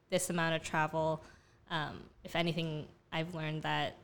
this 0.09 0.29
amount 0.29 0.55
of 0.55 0.63
travel, 0.63 1.23
um, 1.69 2.01
if 2.23 2.35
anything, 2.35 2.87
I've 3.11 3.33
learned 3.33 3.63
that 3.63 3.95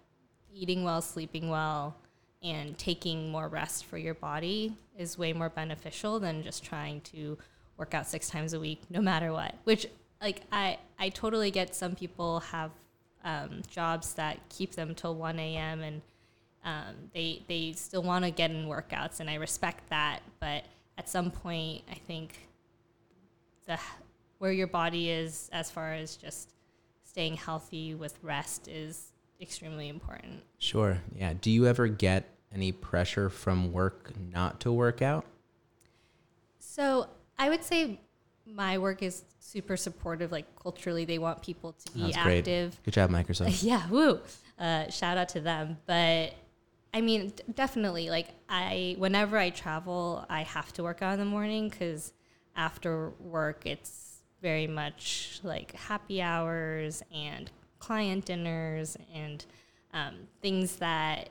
eating 0.54 0.84
well, 0.84 1.02
sleeping 1.02 1.50
well, 1.50 1.96
and 2.42 2.78
taking 2.78 3.30
more 3.32 3.48
rest 3.48 3.86
for 3.86 3.98
your 3.98 4.14
body 4.14 4.74
is 4.98 5.18
way 5.18 5.34
more 5.34 5.50
beneficial 5.50 6.20
than 6.20 6.42
just 6.42 6.64
trying 6.64 7.02
to 7.02 7.38
work 7.78 7.94
out 7.94 8.08
six 8.08 8.30
times 8.30 8.54
a 8.54 8.60
week, 8.60 8.82
no 8.90 9.02
matter 9.02 9.32
what. 9.34 9.56
Which, 9.66 9.88
like, 10.22 10.42
I, 10.52 10.78
I 10.98 11.10
totally 11.10 11.52
get 11.52 11.76
some 11.76 11.96
people 11.96 12.40
have 12.42 12.72
um, 13.24 13.62
jobs 13.70 14.14
that 14.14 14.38
keep 14.50 14.76
them 14.76 14.96
till 14.96 15.16
1 15.16 15.40
a.m. 15.40 15.82
and 15.82 16.02
um, 16.64 16.96
they, 17.14 17.44
they 17.48 17.74
still 17.74 18.04
want 18.04 18.26
to 18.26 18.32
get 18.32 18.52
in 18.52 18.66
workouts, 18.68 19.20
and 19.20 19.30
I 19.30 19.36
respect 19.36 19.90
that. 19.90 20.22
But 20.40 20.64
at 20.98 21.08
some 21.10 21.32
point, 21.32 21.84
I 21.90 21.96
think 21.96 22.38
the 23.66 23.78
where 24.40 24.52
your 24.52 24.68
body 24.68 25.10
is 25.10 25.50
as 25.52 25.70
far 25.70 25.94
as 25.94 26.16
just 26.16 26.54
staying 27.04 27.36
healthy 27.36 27.94
with 27.94 28.18
rest 28.24 28.68
is 28.68 29.12
extremely 29.42 29.90
important. 29.90 30.42
Sure. 30.58 30.98
Yeah. 31.16 31.34
Do 31.40 31.52
you 31.52 31.68
ever 31.68 31.88
get 31.88 32.30
any 32.54 32.72
pressure 32.72 33.30
from 33.30 33.72
work 33.72 34.14
not 34.32 34.62
to 34.62 34.72
work 34.72 35.02
out? 35.02 35.26
So 36.60 37.08
I 37.38 37.50
would 37.50 37.64
say 37.64 38.00
my 38.46 38.78
work 38.78 39.04
is 39.04 39.24
super 39.40 39.78
supportive. 39.78 40.32
Like 40.32 40.46
culturally, 40.62 41.06
they 41.06 41.20
want 41.20 41.42
people 41.42 41.74
to 41.74 41.92
be 41.92 42.02
That's 42.04 42.24
great. 42.24 42.40
active. 42.40 42.80
Good 42.84 42.94
job, 42.94 43.10
Microsoft. 43.12 43.64
Yeah, 43.64 43.88
woo! 43.90 44.20
Uh, 44.58 44.90
shout 44.90 45.18
out 45.18 45.30
to 45.30 45.42
them. 45.42 45.78
But 45.86 46.34
I 46.94 47.02
mean, 47.02 47.34
definitely. 47.54 48.10
Like 48.10 48.30
I, 48.48 48.96
whenever 48.98 49.38
I 49.38 49.50
travel, 49.50 50.26
I 50.30 50.44
have 50.44 50.74
to 50.74 50.84
work 50.84 51.02
out 51.02 51.14
in 51.14 51.20
the 51.20 51.26
morning 51.26 51.70
because 51.70 52.14
after 52.56 53.12
work, 53.20 53.66
it's 53.66 54.22
very 54.42 54.68
much 54.68 55.40
like 55.44 55.74
happy 55.74 56.22
hours 56.22 57.04
and 57.14 57.52
client 57.80 58.26
dinners 58.26 58.98
and 59.14 59.46
um, 59.94 60.16
things 60.42 60.78
that 60.78 61.30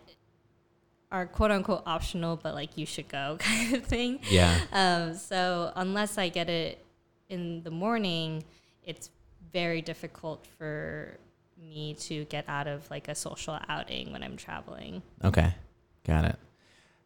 are 1.11 1.27
quote 1.27 1.51
unquote 1.51 1.83
optional, 1.87 2.37
but 2.37 2.55
like 2.55 2.77
you 2.77 2.87
should 2.87 3.09
go 3.09 3.37
kind 3.41 3.75
of 3.75 3.85
thing. 3.85 4.21
Yeah. 4.31 4.61
Um, 4.73 5.15
so 5.15 5.73
unless 5.77 6.19
I 6.19 6.29
get 6.29 6.49
it 6.49 6.85
in 7.29 7.63
the 7.63 7.71
morning, 7.71 8.45
it's 8.83 9.11
very 9.53 9.83
difficult 9.83 10.47
for 10.59 11.19
me 11.61 11.95
to 12.01 12.25
get 12.27 12.49
out 12.49 12.67
of 12.67 12.91
like 12.91 13.09
a 13.09 13.15
social 13.15 13.59
outing 13.69 14.13
when 14.13 14.23
I'm 14.23 14.37
traveling. 14.37 15.03
Okay. 15.25 15.55
Got 16.07 16.25
it. 16.25 16.37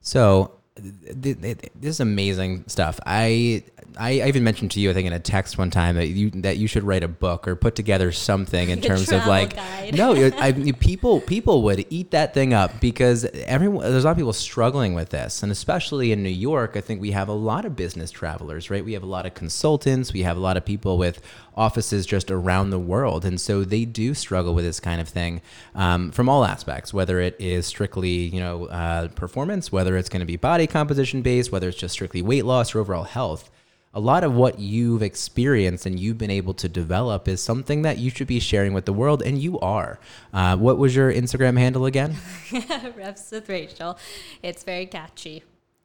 So 0.01 0.53
this 0.75 1.67
is 1.83 2.01
amazing 2.01 2.65
stuff. 2.67 2.99
I 3.05 3.63
I 3.99 4.23
even 4.27 4.43
mentioned 4.43 4.71
to 4.73 4.81
you, 4.81 4.91
I 4.91 4.95
think, 4.95 5.07
in 5.07 5.13
a 5.13 5.21
text 5.21 5.59
one 5.59 5.71
time 5.71 5.97
that 5.97 6.09
you 6.09 6.31
that 6.31 6.57
you 6.57 6.67
should 6.67 6.83
write 6.83 7.03
a 7.03 7.09
book 7.09 7.47
or 7.47 7.55
put 7.57 7.75
together 7.75 8.11
something 8.11 8.71
in 8.71 8.81
terms 8.81 9.13
of 9.13 9.27
like 9.27 9.55
guide. 9.55 9.95
no, 9.97 10.15
I, 10.39 10.53
people 10.81 11.21
people 11.21 11.63
would 11.65 11.85
eat 11.91 12.13
that 12.13 12.33
thing 12.33 12.55
up 12.55 12.81
because 12.81 13.25
everyone 13.25 13.83
there's 13.83 14.05
a 14.05 14.07
lot 14.07 14.13
of 14.13 14.17
people 14.17 14.33
struggling 14.33 14.95
with 14.95 15.11
this, 15.11 15.43
and 15.43 15.53
especially 15.53 16.11
in 16.11 16.23
New 16.23 16.31
York, 16.31 16.75
I 16.75 16.81
think 16.81 17.03
we 17.03 17.11
have 17.11 17.29
a 17.29 17.35
lot 17.35 17.67
of 17.67 17.77
business 17.77 18.11
travelers, 18.11 18.71
right? 18.71 18.83
We 18.83 18.95
have 18.95 19.03
a 19.03 19.07
lot 19.07 19.27
of 19.27 19.35
consultants, 19.35 20.15
we 20.15 20.23
have 20.23 20.39
a 20.39 20.41
lot 20.41 20.57
of 20.57 20.65
people 20.65 20.97
with 20.97 21.21
offices 21.55 22.07
just 22.07 22.31
around 22.31 22.71
the 22.71 22.79
world, 22.79 23.27
and 23.27 23.39
so 23.39 23.63
they 23.63 23.85
do 23.85 24.15
struggle 24.15 24.55
with 24.55 24.65
this 24.65 24.81
kind 24.81 25.03
of 25.03 25.09
thing 25.09 25.43
um, 25.75 26.13
from 26.13 26.31
all 26.31 26.47
aspects, 26.47 26.95
whether 26.95 27.21
it 27.21 27.37
is 27.39 27.67
strictly 27.67 28.09
you 28.09 28.41
know 28.41 28.67
uh, 28.67 29.09
performance, 29.09 29.71
whether 29.71 29.99
it's 29.99 30.09
going 30.09 30.21
to 30.21 30.27
be 30.27 30.37
body 30.37 30.62
composition 30.67 31.23
based, 31.23 31.53
whether 31.53 31.69
it's 31.69 31.79
just 31.79 31.95
strictly 31.95 32.23
weight 32.23 32.45
loss 32.45 32.75
or 32.75 32.81
overall 32.81 33.05
health 33.05 33.51
a 33.95 34.01
lot 34.01 34.25
of 34.25 34.35
what 34.35 34.59
you've 34.59 35.03
experienced 35.03 35.85
and 35.85 36.01
you've 36.01 36.17
been 36.17 36.31
able 36.31 36.55
to 36.55 36.69
develop 36.69 37.29
is 37.29 37.43
something 37.43 37.83
that 37.83 37.99
you 37.99 38.11
should 38.11 38.27
be 38.27 38.41
sharing 38.41 38.73
with 38.73 38.87
the 38.87 38.93
world, 38.93 39.23
and 39.23 39.39
you 39.39 39.61
are. 39.61 39.99
Uh, 40.33 40.57
what 40.57 40.79
was 40.79 40.97
your 40.97 41.13
Instagram 41.13 41.59
handle 41.59 41.85
again? 41.85 42.17
Reps 42.97 43.31
with 43.31 43.49
Rachel. 43.49 43.99
It's 44.43 44.65
very 44.65 44.87
catchy. 44.87 45.43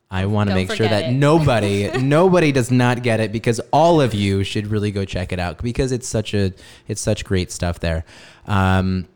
I 0.10 0.26
want 0.26 0.50
to 0.50 0.56
make 0.56 0.72
sure 0.72 0.88
that 0.88 1.10
it. 1.10 1.12
nobody 1.12 1.92
nobody 2.02 2.54
does 2.54 2.72
not 2.72 3.04
get 3.04 3.20
it 3.20 3.34
because 3.34 3.60
all 3.74 4.00
of 4.00 4.14
you 4.14 4.46
should 4.46 4.68
really 4.68 4.90
go 4.90 5.04
check 5.04 5.34
it 5.34 5.40
out 5.40 5.62
because 5.62 5.92
it's 5.92 6.08
such 6.08 6.34
a 6.34 6.54
it's 6.88 7.02
such 7.02 7.26
great 7.26 7.52
stuff 7.52 7.82
there. 7.82 8.06
Um, 8.46 9.10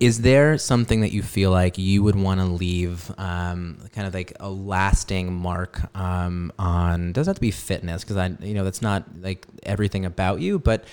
is 0.00 0.22
there 0.22 0.58
something 0.58 1.00
that 1.00 1.12
you 1.12 1.22
feel 1.22 1.50
like 1.50 1.78
you 1.78 2.02
would 2.02 2.16
want 2.16 2.40
to 2.40 2.46
leave 2.46 3.10
um, 3.18 3.78
kind 3.92 4.06
of 4.06 4.14
like 4.14 4.32
a 4.40 4.50
lasting 4.50 5.32
mark 5.32 5.80
um, 5.96 6.52
on 6.58 7.12
doesn't 7.12 7.30
have 7.30 7.36
to 7.36 7.40
be 7.40 7.50
fitness 7.50 8.02
because 8.02 8.16
i 8.16 8.26
you 8.40 8.54
know 8.54 8.64
that's 8.64 8.82
not 8.82 9.04
like 9.20 9.46
everything 9.62 10.04
about 10.04 10.40
you 10.40 10.58
but 10.58 10.84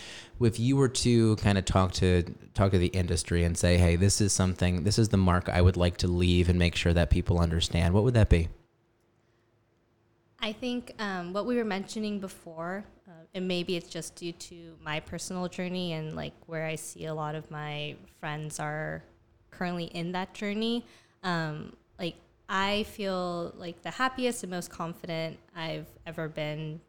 if 0.42 0.60
you 0.60 0.76
were 0.76 0.90
to 0.90 1.36
kind 1.38 1.58
of 1.58 1.66
talk 1.66 1.92
to 1.92 2.24
talk 2.54 2.72
to 2.72 2.78
the 2.80 2.88
industry 2.88 3.44
and 3.44 3.58
say 3.58 3.78
hey 3.78 3.96
this 3.96 4.22
is 4.22 4.34
something 4.34 4.84
this 4.84 4.98
is 4.98 5.10
the 5.10 5.18
mark 5.18 5.50
i 5.50 5.62
would 5.62 5.78
like 5.78 5.98
to 5.98 6.08
leave 6.08 6.50
and 6.50 6.58
make 6.58 6.76
sure 6.76 6.94
that 6.94 7.10
people 7.10 7.40
understand 7.40 7.94
what 7.94 8.04
would 8.04 8.14
that 8.14 8.30
be? 8.30 8.50
I 10.42 10.54
think 10.54 10.96
um, 10.98 11.34
what 11.34 11.46
we 11.46 11.56
were 11.56 11.64
mentioning 11.64 12.20
before, 12.20 12.84
and 13.34 13.48
maybe 13.48 13.76
it's 13.76 13.90
just 13.90 14.16
due 14.16 14.34
to 14.34 14.76
my 14.84 15.00
personal 15.00 15.48
journey 15.48 15.94
and 15.94 16.16
like 16.16 16.34
where 16.48 16.66
I 16.66 16.76
see 16.76 17.06
a 17.06 17.14
lot 17.14 17.36
of 17.36 17.50
my 17.50 17.96
friends 18.20 18.60
are 18.60 19.04
currently 19.52 19.86
in 19.86 20.12
that 20.12 20.34
journey. 20.34 20.86
Um, 21.24 21.74
like 21.98 22.16
I 22.50 22.84
feel 22.84 23.54
like 23.58 23.82
the 23.82 23.92
happiest 23.92 24.44
and 24.44 24.52
most 24.52 24.70
confident 24.70 25.38
I've 25.56 25.88
ever 26.06 26.28
been 26.28 26.82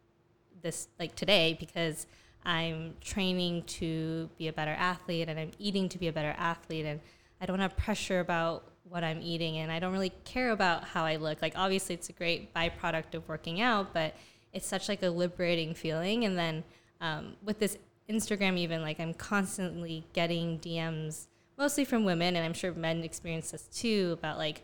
this 0.63 0.89
like 0.99 1.15
today 1.15 1.57
because 1.59 2.07
I'm 2.45 2.95
training 3.01 3.63
to 3.65 4.29
be 4.37 4.49
a 4.49 4.53
better 4.53 4.73
athlete 4.73 5.29
and 5.29 5.39
I'm 5.39 5.53
eating 5.59 5.89
to 5.91 5.99
be 5.99 6.09
a 6.09 6.13
better 6.13 6.35
athlete 6.37 6.87
and 6.87 7.01
I 7.41 7.47
don't 7.47 7.61
have 7.61 7.77
pressure 7.77 8.21
about 8.21 8.65
what 8.89 9.05
I'm 9.05 9.21
eating 9.23 9.59
and 9.59 9.71
I 9.71 9.79
don't 9.79 9.93
really 9.93 10.13
care 10.25 10.51
about 10.51 10.85
how 10.85 11.05
I 11.05 11.17
look. 11.17 11.41
Like 11.41 11.55
obviously 11.57 11.95
it's 11.95 12.09
a 12.09 12.13
great 12.13 12.53
byproduct 12.53 13.15
of 13.15 13.29
working 13.29 13.61
out, 13.61 13.95
but 13.95 14.17
it's 14.53 14.67
such 14.67 14.89
like 14.89 15.03
a 15.03 15.09
liberating 15.09 15.75
feeling. 15.75 16.25
And 16.25 16.39
then 16.39 16.65
um, 17.01 17.37
with 17.43 17.59
this 17.59 17.79
Instagram, 18.09 18.59
even 18.59 18.83
like 18.83 19.01
I'm 19.01 19.15
constantly 19.15 20.05
getting 20.13 20.59
DMs, 20.59 21.27
mostly 21.59 21.85
from 21.85 22.05
women, 22.05 22.37
and 22.37 22.45
I'm 22.45 22.53
sure 22.53 22.73
men 22.73 23.03
experience 23.03 23.51
this 23.51 23.63
too, 23.69 24.17
about 24.19 24.39
like 24.39 24.63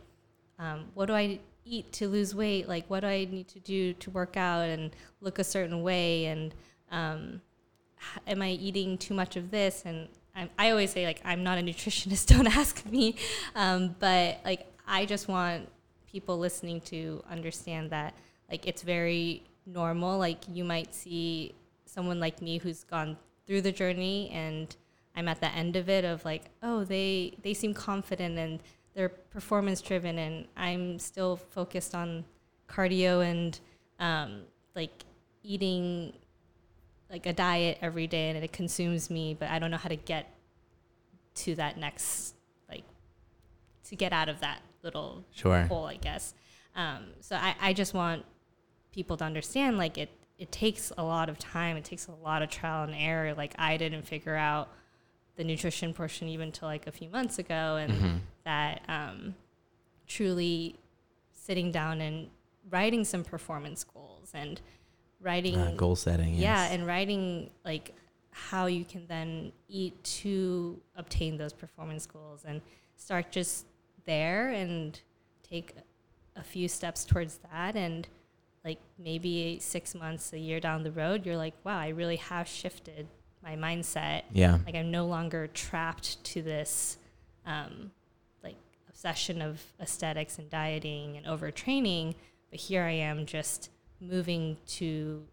um, 0.59 0.87
what 0.95 1.07
do 1.07 1.15
I 1.15 1.39
eat 1.65 1.93
to 1.93 2.09
lose 2.09 2.35
weight? 2.35 2.69
Like, 2.69 2.89
what 2.89 3.01
do 3.01 3.07
I 3.07 3.25
need 3.25 3.49
to 3.49 3.61
do 3.61 3.93
to 3.95 4.11
work 4.11 4.37
out 4.37 4.69
and 4.69 4.91
look 5.21 5.39
a 5.39 5.45
certain 5.45 5.83
way? 5.83 6.27
And 6.27 6.55
um, 6.91 7.41
am 8.27 8.43
I 8.43 8.51
eating 8.51 8.99
too 8.99 9.15
much 9.15 9.37
of 9.37 9.51
this? 9.51 9.83
And 9.85 10.09
I'm, 10.35 10.51
I 10.59 10.71
always 10.71 10.91
say, 10.91 11.07
like, 11.07 11.21
I'm 11.25 11.43
not 11.43 11.59
a 11.59 11.63
nutritionist, 11.63 12.27
don't 12.37 12.47
ask 12.47 12.85
me. 12.87 13.17
Um, 13.55 13.95
but, 13.99 14.41
like, 14.45 14.67
I 14.87 15.07
just 15.07 15.29
want 15.29 15.69
people 16.11 16.39
listening 16.39 16.81
to 16.83 17.23
understand 17.31 17.91
that, 17.91 18.15
like, 18.51 18.67
it's 18.67 18.83
very 18.83 19.43
normal. 19.73 20.19
Like, 20.19 20.45
you 20.53 20.65
might 20.65 20.95
see 20.95 21.55
someone 21.85 22.21
like 22.21 22.41
me 22.43 22.59
who's 22.59 22.85
gone 22.85 23.17
through 23.47 23.63
the 23.63 23.73
journey 23.73 24.31
and 24.33 24.75
I'm 25.17 25.27
at 25.27 25.41
the 25.41 25.53
end 25.53 25.75
of 25.75 25.89
it 25.89 26.05
of 26.05 26.25
like, 26.25 26.45
oh, 26.63 26.85
they 26.85 27.37
they 27.43 27.53
seem 27.53 27.75
confident 27.75 28.39
and 28.39 28.61
they're 28.95 29.09
performance 29.09 29.81
driven, 29.81 30.17
and 30.19 30.47
I'm 30.57 30.99
still 31.01 31.37
focused 31.37 31.93
on 31.95 32.25
cardio 32.69 33.25
and 33.25 33.59
um, 33.99 34.43
like 34.77 35.05
eating 35.43 36.13
like 37.11 37.27
a 37.27 37.33
diet 37.33 37.79
every 37.83 38.07
day, 38.07 38.29
and 38.29 38.45
it 38.45 38.53
consumes 38.53 39.11
me, 39.11 39.35
but 39.39 39.51
I 39.51 39.59
don't 39.59 39.73
know 39.73 39.77
how 39.77 39.89
to 39.89 39.97
get 39.97 40.33
to 41.37 41.55
that 41.57 41.79
next 41.79 42.35
like 42.69 42.85
to 43.89 43.97
get 43.97 44.13
out 44.13 44.29
of 44.29 44.39
that 44.41 44.61
little 44.85 45.25
Sure. 45.33 45.63
hole, 45.63 45.87
I 45.87 45.97
guess. 45.97 46.33
Um, 46.77 47.07
so 47.21 47.35
I, 47.35 47.57
I 47.61 47.73
just 47.73 47.93
want 47.93 48.25
people 48.99 49.17
to 49.17 49.25
understand 49.25 49.79
like 49.79 49.97
it 49.97 50.11
it 50.39 50.51
takes 50.51 50.91
a 50.99 51.05
lot 51.05 51.29
of 51.29 51.39
time 51.39 51.77
it 51.77 51.85
takes 51.85 52.09
a 52.09 52.17
lot 52.29 52.43
of 52.43 52.49
trial 52.51 52.83
and 52.83 52.95
error 52.97 53.33
like 53.43 53.55
i 53.57 53.77
didn't 53.77 54.03
figure 54.03 54.35
out 54.35 54.67
the 55.37 55.45
nutrition 55.45 55.95
portion 55.95 56.27
even 56.29 56.51
till 56.51 56.67
like 56.67 56.85
a 56.89 56.91
few 56.91 57.09
months 57.09 57.39
ago 57.39 57.77
and 57.83 58.21
that 58.45 58.83
um, 58.89 59.37
truly 60.09 60.75
sitting 61.33 61.71
down 61.71 62.01
and 62.01 62.29
writing 62.71 63.05
some 63.05 63.23
performance 63.23 63.85
goals 63.85 64.31
and 64.35 64.61
writing 65.21 65.57
Uh, 65.57 65.71
goal 65.77 65.95
setting. 65.95 66.35
yeah 66.35 66.65
yes. 66.65 66.73
and 66.73 66.85
writing 66.89 67.51
like 67.65 67.95
how 68.33 68.67
you 68.67 68.85
can 68.85 69.07
then 69.07 69.53
eat 69.69 69.95
to 70.23 70.77
obtain 70.97 71.37
those 71.39 71.53
performance 71.53 72.05
goals 72.05 72.41
and 72.45 72.61
start 72.97 73.31
just 73.31 73.65
there 74.07 74.49
and 74.49 75.01
take 75.49 75.73
a 76.35 76.43
few 76.43 76.67
steps 76.67 77.05
towards 77.05 77.39
that 77.53 77.77
and 77.77 78.09
like 78.69 78.79
maybe 78.99 79.59
six 79.63 79.95
months 79.95 80.35
a 80.35 80.39
year 80.39 80.61
down 80.61 80.83
the 80.83 80.93
road 80.93 81.25
you're 81.25 81.39
like 81.39 81.55
wow 81.65 81.79
i 81.79 81.89
really 81.89 82.17
have 82.17 82.47
shifted 82.47 83.09
my 83.43 83.57
mindset 83.57 84.23
yeah. 84.33 84.59
like 84.67 84.75
i'm 84.75 84.91
no 84.91 85.07
longer 85.07 85.47
trapped 85.47 86.23
to 86.23 86.43
this 86.43 86.99
um, 87.47 87.91
like 88.45 88.57
obsession 88.91 89.41
of 89.41 89.63
aesthetics 89.81 90.39
and 90.39 90.51
dieting 90.51 91.17
and 91.17 91.25
overtraining 91.25 92.15
but 92.51 92.61
here 92.61 92.83
i 92.83 92.91
am 92.91 93.25
just 93.25 93.71
moving 94.03 94.59
to 94.67 95.25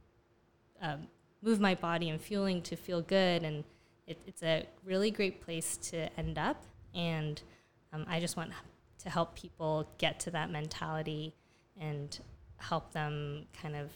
um, 0.82 1.08
move 1.42 1.60
my 1.60 1.76
body 1.76 2.10
and 2.10 2.22
fueling 2.22 2.62
to 2.62 2.78
feel 2.78 3.02
good 3.02 3.44
and 3.44 3.66
it, 4.08 4.18
it's 4.26 4.44
a 4.44 4.66
really 4.86 5.12
great 5.12 5.42
place 5.42 5.76
to 5.76 5.98
end 6.18 6.38
up 6.38 6.64
and 6.94 7.42
um, 7.92 8.06
i 8.08 8.18
just 8.18 8.38
want 8.38 8.50
to 8.98 9.10
help 9.10 9.36
people 9.36 9.90
get 9.98 10.22
to 10.22 10.32
that 10.32 10.50
mentality 10.50 11.34
and 11.78 12.22
help 12.58 12.92
them 12.94 13.46
kind 13.62 13.76
of 13.76 13.90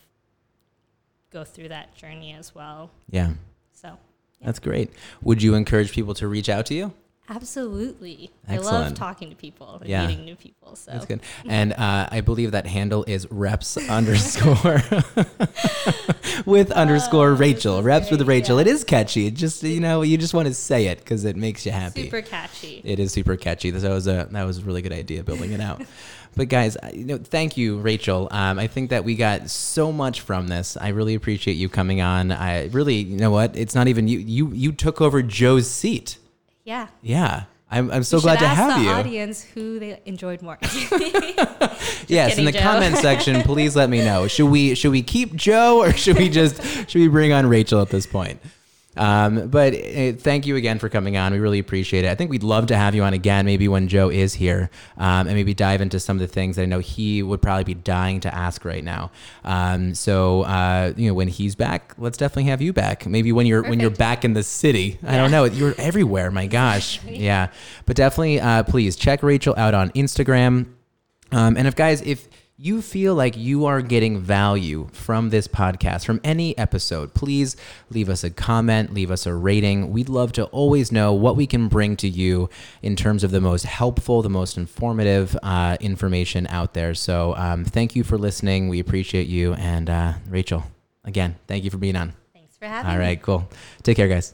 go 1.32 1.44
through 1.44 1.70
that 1.70 1.96
journey 1.96 2.34
as 2.34 2.54
well 2.56 2.90
Yeah. 3.10 3.34
so 3.74 3.98
That's 4.42 4.60
great. 4.60 4.92
Would 5.22 5.42
you 5.44 5.54
encourage 5.56 5.92
people 5.92 6.14
to 6.16 6.28
reach 6.28 6.50
out 6.50 6.66
to 6.68 6.74
you? 6.74 6.94
Absolutely. 7.32 8.32
I 8.48 8.58
love 8.58 8.66
Excellent. 8.66 8.98
talking 8.98 9.30
to 9.30 9.36
people 9.36 9.78
and 9.82 9.88
Yeah. 9.90 10.08
meeting 10.08 10.26
new 10.26 10.36
people. 10.36 10.76
So 10.76 10.92
That's 10.92 11.06
good. 11.06 11.20
And 11.46 11.74
uh, 11.74 12.08
I 12.12 12.22
believe 12.22 12.52
that 12.54 12.66
handle 12.66 13.04
is 13.08 13.28
reps 13.30 13.78
underscore 13.90 14.82
with 16.48 16.72
underscore 16.72 17.34
Rachel. 17.36 17.76
Oh, 17.76 17.82
Reps 17.84 18.10
with 18.10 18.22
Rachel. 18.28 18.56
yeah. 18.58 18.62
It 18.62 18.68
is 18.68 18.84
catchy. 18.84 19.28
It 19.28 19.36
just 19.36 19.62
you 19.62 19.80
know 19.80 20.02
you 20.02 20.18
just 20.18 20.34
want 20.34 20.48
to 20.48 20.54
say 20.56 20.88
it 20.88 21.00
because 21.00 21.24
it 21.26 21.36
makes 21.36 21.66
you 21.68 21.72
happy. 21.72 22.06
super 22.06 22.22
catchy. 22.24 22.82
It 22.84 23.00
is 23.00 23.12
super 23.12 23.36
catchy. 23.36 23.70
That 23.70 23.90
was 23.92 24.08
a 24.08 24.28
that 24.32 24.44
was 24.44 24.58
a 24.60 24.62
really 24.62 24.82
good 24.82 24.94
idea 24.94 25.24
building 25.24 25.52
it 25.52 25.62
out. 25.62 25.82
but 26.36 26.48
guys, 26.50 26.78
you 26.94 27.06
know, 27.06 27.18
thank 27.18 27.58
you, 27.58 27.80
Rachel. 27.80 28.28
Um, 28.32 28.60
I 28.60 28.68
think 28.68 28.90
that 28.92 29.04
we 29.04 29.16
got 29.16 29.50
so 29.50 29.92
much 29.92 30.22
from 30.22 30.48
this. 30.48 30.78
I 30.80 30.90
really 30.90 31.16
appreciate 31.16 31.56
you 31.58 31.70
coming 31.70 32.02
on. 32.02 32.32
I 32.32 32.66
really, 32.68 32.96
you 32.96 33.18
know 33.18 33.32
what? 33.32 33.56
It's 33.56 33.76
not 33.76 33.88
even 33.88 34.08
you. 34.08 34.20
You 34.20 34.52
you 34.54 34.72
took 34.72 35.02
over 35.02 35.22
Joe's 35.22 35.70
seat. 35.70 36.18
Yeah. 36.64 36.88
Yeah. 37.02 37.44
I'm, 37.72 37.92
I'm 37.92 38.04
so 38.04 38.18
You 38.18 38.24
glad 38.24 38.40
to 38.40 38.48
have 38.48 38.80
the 38.80 38.86
you. 38.86 38.90
audience 38.90 39.44
who 39.44 39.78
they 39.80 40.02
enjoyed 40.06 40.42
more. 40.42 40.58
yes, 42.08 42.38
in 42.38 42.46
the 42.46 42.52
Joe. 42.52 42.62
comment 42.62 42.98
section, 42.98 43.42
please 43.44 43.76
let 43.76 43.90
me 43.90 44.00
know. 44.00 44.28
Should 44.28 44.48
we 44.48 44.74
should 44.76 44.92
we 44.92 45.04
keep 45.04 45.36
Joe 45.36 45.82
or 45.84 45.94
should 45.94 46.18
we 46.18 46.30
just 46.30 46.62
should 46.90 47.00
we 47.00 47.08
bring 47.08 47.32
on 47.32 47.46
Rachel 47.48 47.82
at 47.82 47.90
this 47.90 48.08
point? 48.08 48.40
Um, 48.98 49.50
but 49.50 49.74
uh, 49.74 50.14
thank 50.14 50.46
you 50.46 50.56
again 50.56 50.80
for 50.80 50.90
coming 50.90 51.16
on. 51.16 51.32
We 51.32 51.40
really 51.40 51.60
appreciate 51.60 52.06
it. 52.06 52.10
I 52.10 52.16
think 52.16 52.32
we'd 52.32 52.44
love 52.44 52.68
to 52.68 52.76
have 52.76 52.96
you 52.96 53.04
on 53.04 53.14
again, 53.14 53.46
maybe 53.46 53.68
when 53.68 53.88
Joe 53.88 54.10
is 54.10 54.34
here, 54.34 54.70
um, 54.98 55.28
and 55.28 55.34
maybe 55.36 55.54
dive 55.54 55.82
into 55.82 56.00
some 56.00 56.18
of 56.18 56.22
the 56.22 56.28
things 56.28 56.56
that 56.56 56.64
I 56.64 56.66
know 56.66 56.80
he 56.80 57.22
would 57.22 57.42
probably 57.42 57.64
be 57.64 57.76
dying 57.76 58.20
to 58.22 58.34
ask 58.34 58.66
right 58.66 58.84
now. 58.84 59.12
Um, 59.44 59.94
so 59.94 60.42
uh, 60.42 60.94
you 60.98 61.08
know, 61.08 61.14
when 61.14 61.28
he's 61.28 61.56
back, 61.56 61.94
let's 61.98 62.18
definitely 62.18 62.50
have 62.50 62.62
you 62.62 62.74
back. 62.74 63.06
Maybe 63.06 63.32
when 63.32 63.46
you're 63.46 63.64
when 63.64 63.80
you're 63.80 63.90
back 63.90 64.26
in 64.26 64.34
the 64.34 64.44
city. 64.44 65.00
I 65.06 65.18
don't 65.18 65.32
know. 65.32 65.46
You're 65.46 65.76
everywhere. 65.78 66.32
My 66.32 66.48
gosh. 66.48 67.00
Yeah. 67.20 67.50
But 67.86 67.98
definitely, 67.98 68.40
uh, 68.40 68.64
please 68.64 68.96
check 68.96 69.24
Rachel 69.24 69.54
out 69.58 69.74
on 69.74 69.90
Instagram. 69.90 70.68
Um, 71.32 71.58
and 71.58 71.68
if 71.68 71.76
guys, 71.76 72.02
if 72.02 72.30
you 72.62 72.82
feel 72.82 73.16
like 73.16 73.38
you 73.38 73.66
are 73.66 73.82
getting 73.82 74.20
value 74.20 74.90
from 74.92 75.30
this 75.30 75.48
podcast, 75.48 76.04
from 76.04 76.20
any 76.26 76.58
episode, 76.58 77.14
please 77.14 77.56
leave 77.90 78.10
us 78.10 78.22
a 78.22 78.30
comment, 78.30 78.94
leave 78.94 79.12
us 79.12 79.26
a 79.26 79.34
rating. 79.34 79.92
We'd 79.92 80.10
love 80.10 80.34
to 80.34 80.44
always 80.48 80.92
know 80.92 81.14
what 81.14 81.38
we 81.38 81.48
can 81.48 81.70
bring 81.70 81.96
to 81.98 82.10
you 82.10 82.50
in 82.82 82.98
terms 82.98 83.24
of 83.24 83.32
the 83.32 83.40
most 83.40 83.64
helpful, 83.64 84.22
the 84.22 84.30
most 84.30 84.58
informative 84.58 85.38
uh, 85.42 85.78
information 85.80 86.48
out 86.48 86.74
there. 86.74 86.94
So 86.94 87.34
um, 87.38 87.64
thank 87.64 87.96
you 87.96 88.04
for 88.04 88.18
listening. 88.18 88.68
We 88.68 88.82
appreciate 88.82 89.28
you. 89.28 89.54
And 89.54 89.90
uh, 89.90 90.14
Rachel, 90.28 90.66
again, 91.06 91.38
thank 91.48 91.64
you 91.64 91.70
for 91.70 91.78
being 91.78 91.96
on. 91.96 92.12
Thanks 92.34 92.58
for 92.58 92.66
having 92.66 92.92
All 92.92 92.98
me. 92.98 93.04
right, 93.06 93.22
cool. 93.22 93.50
Take 93.84 93.96
care, 93.96 94.10
guys. 94.10 94.34